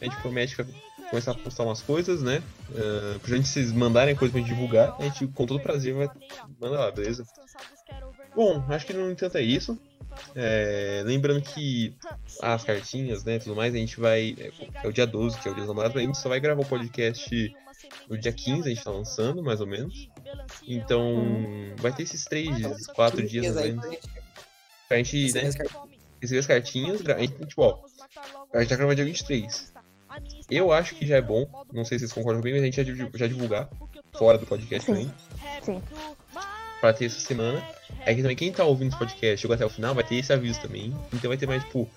A 0.00 0.04
gente 0.04 0.16
promete 0.22 0.56
começar 1.10 1.32
a 1.32 1.34
postar 1.34 1.64
umas 1.64 1.80
coisas, 1.80 2.22
né? 2.22 2.42
Uh, 2.70 3.18
pra 3.20 3.36
gente 3.36 3.48
vocês 3.48 3.72
mandarem 3.72 4.14
coisa 4.14 4.32
pra 4.32 4.40
gente 4.40 4.50
divulgar, 4.50 4.94
a 4.98 5.02
gente 5.04 5.26
com 5.28 5.46
todo 5.46 5.60
prazer 5.60 5.94
vai 5.94 6.08
mandar 6.60 6.78
lá, 6.78 6.90
beleza? 6.90 7.24
Bom, 8.34 8.64
acho 8.68 8.86
que 8.86 8.92
no 8.92 9.10
entanto 9.10 9.36
é 9.36 9.42
isso. 9.42 9.78
É, 10.34 11.02
lembrando 11.04 11.42
que 11.42 11.94
as 12.42 12.64
cartinhas, 12.64 13.24
né, 13.24 13.38
tudo 13.38 13.54
mais, 13.54 13.74
a 13.74 13.78
gente 13.78 14.00
vai. 14.00 14.36
É, 14.38 14.84
é 14.84 14.88
o 14.88 14.92
dia 14.92 15.06
12, 15.06 15.38
que 15.38 15.48
é 15.48 15.50
o 15.50 15.54
dia 15.54 15.62
dos 15.62 15.68
namorados, 15.68 15.96
a 15.96 16.00
gente 16.00 16.18
só 16.18 16.28
vai 16.28 16.40
gravar 16.40 16.62
o 16.62 16.66
podcast 16.66 17.54
no 18.08 18.18
dia 18.18 18.32
15, 18.32 18.68
a 18.68 18.74
gente 18.74 18.84
tá 18.84 18.90
lançando, 18.90 19.42
mais 19.42 19.60
ou 19.60 19.66
menos. 19.66 20.08
Então, 20.66 21.24
vai 21.76 21.92
ter 21.92 22.02
esses 22.02 22.24
três 22.24 22.56
dias, 22.56 22.86
quatro 22.88 23.26
dias, 23.26 23.54
mais 23.54 23.56
ou 23.56 23.82
menos, 23.82 23.98
pra 24.88 24.96
gente 24.98 25.32
né, 25.32 25.50
receber 26.20 26.38
as 26.38 26.46
cartinhas, 26.46 27.06
a 27.06 27.18
gente, 27.18 27.46
tipo, 27.46 27.62
ó, 27.62 27.78
a 28.52 28.60
gente 28.60 28.68
tá 28.68 28.76
gravando 28.76 28.96
dia 28.96 29.04
23. 29.04 29.72
Eu 30.50 30.72
acho 30.72 30.94
que 30.94 31.06
já 31.06 31.16
é 31.16 31.20
bom, 31.20 31.46
não 31.72 31.84
sei 31.84 31.98
se 31.98 32.06
vocês 32.06 32.12
concordam 32.12 32.40
comigo, 32.40 32.56
mas 32.56 32.62
a 32.62 32.66
gente 32.66 32.96
já, 32.96 33.08
já 33.14 33.26
divulgar 33.26 33.68
fora 34.16 34.38
do 34.38 34.46
podcast 34.46 34.86
Sim. 34.86 34.92
também, 34.92 35.14
Sim. 35.62 35.82
pra 36.80 36.92
ter 36.92 37.06
essa 37.06 37.20
semana. 37.20 37.62
É 38.06 38.14
que 38.14 38.22
também 38.22 38.36
quem 38.36 38.50
tá 38.52 38.64
ouvindo 38.64 38.88
esse 38.88 38.98
podcast 38.98 39.38
chegou 39.42 39.54
até 39.54 39.66
o 39.66 39.70
final 39.70 39.94
vai 39.94 40.04
ter 40.04 40.14
esse 40.16 40.32
aviso 40.32 40.60
também. 40.60 40.96
Então 41.12 41.28
vai 41.28 41.36
ter 41.36 41.46
mais, 41.46 41.62
tipo, 41.64 41.88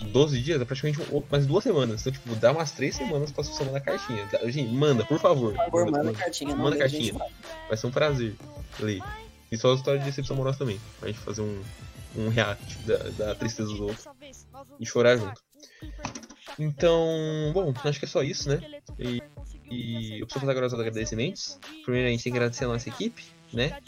12 0.00 0.40
dias, 0.40 0.60
é 0.60 0.64
praticamente 0.64 1.00
um- 1.12 1.22
mais 1.30 1.46
duas 1.46 1.64
semanas. 1.64 2.00
Então, 2.00 2.12
tipo, 2.12 2.34
dá 2.36 2.52
umas 2.52 2.72
três 2.72 2.94
semanas 2.96 3.30
pra 3.32 3.42
você 3.42 3.64
mandar 3.64 3.80
cartinha. 3.80 4.26
Gente, 4.44 4.72
manda, 4.72 5.04
por 5.04 5.18
favor. 5.18 5.52
Por 5.54 5.64
favor, 5.64 5.90
manda 5.90 6.12
cartinha. 6.12 6.54
Manda 6.56 6.76
deixe 6.78 6.84
a 6.84 6.88
gente 6.88 7.12
cartinha. 7.12 7.34
Vai 7.68 7.76
ser 7.76 7.86
um 7.86 7.90
prazer 7.90 8.34
ler. 8.80 9.02
E 9.50 9.56
só 9.56 9.72
a 9.72 9.74
história 9.74 10.00
de 10.00 10.06
decepção 10.06 10.34
amorosa 10.34 10.58
também. 10.58 10.80
Pra 10.98 11.08
gente 11.08 11.20
fazer 11.20 11.42
um, 11.42 11.62
um 12.16 12.28
react 12.28 12.78
da, 12.80 12.96
da 12.96 13.34
tristeza 13.34 13.68
dos 13.68 13.80
outros. 13.80 14.06
E 14.80 14.86
chorar 14.86 15.16
junto. 15.16 15.40
Então, 16.58 17.52
bom, 17.52 17.72
acho 17.84 17.98
que 17.98 18.04
é 18.04 18.08
só 18.08 18.22
isso, 18.22 18.48
né? 18.48 18.60
E, 18.98 19.22
e 19.70 20.20
eu 20.20 20.26
preciso 20.26 20.40
fazer 20.40 20.50
agora 20.50 20.66
os 20.66 20.74
agradecimentos. 20.74 21.58
Primeiro, 21.84 22.08
a 22.08 22.10
gente 22.10 22.24
tem 22.24 22.32
que 22.32 22.38
agradecer 22.38 22.64
a 22.64 22.68
nossa 22.68 22.88
equipe, 22.88 23.24
né? 23.52 23.78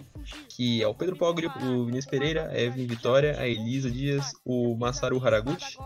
Que 0.48 0.82
é 0.82 0.86
o 0.86 0.94
Pedro 0.94 1.16
Pogri, 1.16 1.46
o 1.46 1.86
Vinícius 1.86 2.10
Pereira, 2.10 2.48
a 2.48 2.60
Evelyn 2.60 2.86
Vitória, 2.86 3.38
a 3.38 3.46
Elisa 3.46 3.90
Dias, 3.90 4.32
o 4.44 4.76
Masaru 4.76 5.24
Haraguchi, 5.24 5.78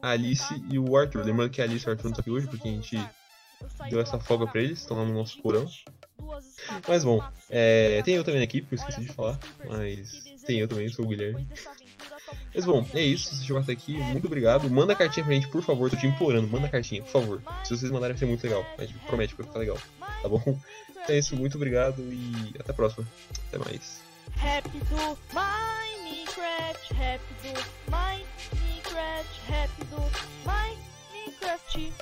a 0.00 0.10
Alice 0.10 0.54
e 0.70 0.78
o 0.78 0.96
Arthur. 0.96 1.24
Lembrando 1.24 1.50
que 1.50 1.60
a 1.60 1.64
Alice 1.64 1.84
e 1.84 1.88
o 1.88 1.90
Arthur 1.90 2.04
não 2.04 2.10
estão 2.10 2.22
aqui 2.22 2.30
hoje, 2.30 2.46
porque 2.46 2.68
a 2.68 2.72
gente 2.72 2.98
deu 3.90 4.00
essa 4.00 4.18
folga 4.18 4.46
pra 4.46 4.62
eles, 4.62 4.78
estão 4.78 4.96
lá 4.96 5.04
no 5.04 5.14
nosso 5.14 5.40
porão. 5.42 5.68
Mas 6.86 7.02
bom, 7.02 7.22
é, 7.48 8.02
tem 8.02 8.14
eu 8.14 8.24
também 8.24 8.40
na 8.40 8.44
equipe, 8.44 8.68
eu 8.70 8.76
esqueci 8.76 9.00
de 9.00 9.08
falar, 9.08 9.38
mas 9.66 10.22
tem 10.46 10.58
eu 10.60 10.68
também, 10.68 10.88
sou 10.88 11.04
o 11.04 11.08
Guilherme. 11.08 11.46
Mas 12.54 12.64
bom, 12.64 12.84
é 12.94 13.00
isso, 13.00 13.34
se 13.34 13.44
chegou 13.44 13.62
até 13.62 13.72
aqui, 13.72 13.94
muito 13.94 14.26
obrigado. 14.26 14.68
Manda 14.70 14.94
cartinha 14.94 15.24
pra 15.24 15.34
gente, 15.34 15.48
por 15.48 15.62
favor, 15.62 15.90
tô 15.90 15.96
te 15.96 16.06
implorando, 16.06 16.48
manda 16.48 16.68
cartinha, 16.68 17.02
por 17.02 17.10
favor. 17.10 17.42
Se 17.64 17.76
vocês 17.76 17.90
mandarem 17.90 18.14
vai 18.14 18.18
ser 18.18 18.26
muito 18.26 18.42
legal, 18.42 18.66
a 18.76 18.84
gente 18.84 18.98
promete 19.00 19.34
que 19.34 19.42
vai 19.42 19.46
ficar 19.46 19.60
legal, 19.60 19.78
tá 20.22 20.28
bom? 20.28 20.42
Então 20.90 21.04
é 21.14 21.18
isso, 21.18 21.36
muito 21.36 21.56
obrigado 21.56 22.00
e 22.12 22.54
até 22.58 22.72
a 22.72 22.74
próxima. 22.74 23.06
Até 23.48 23.58
mais. 23.58 24.02
Minecraft, 25.34 26.94
Minecraft, 27.88 29.86
Minecraft. 30.44 31.92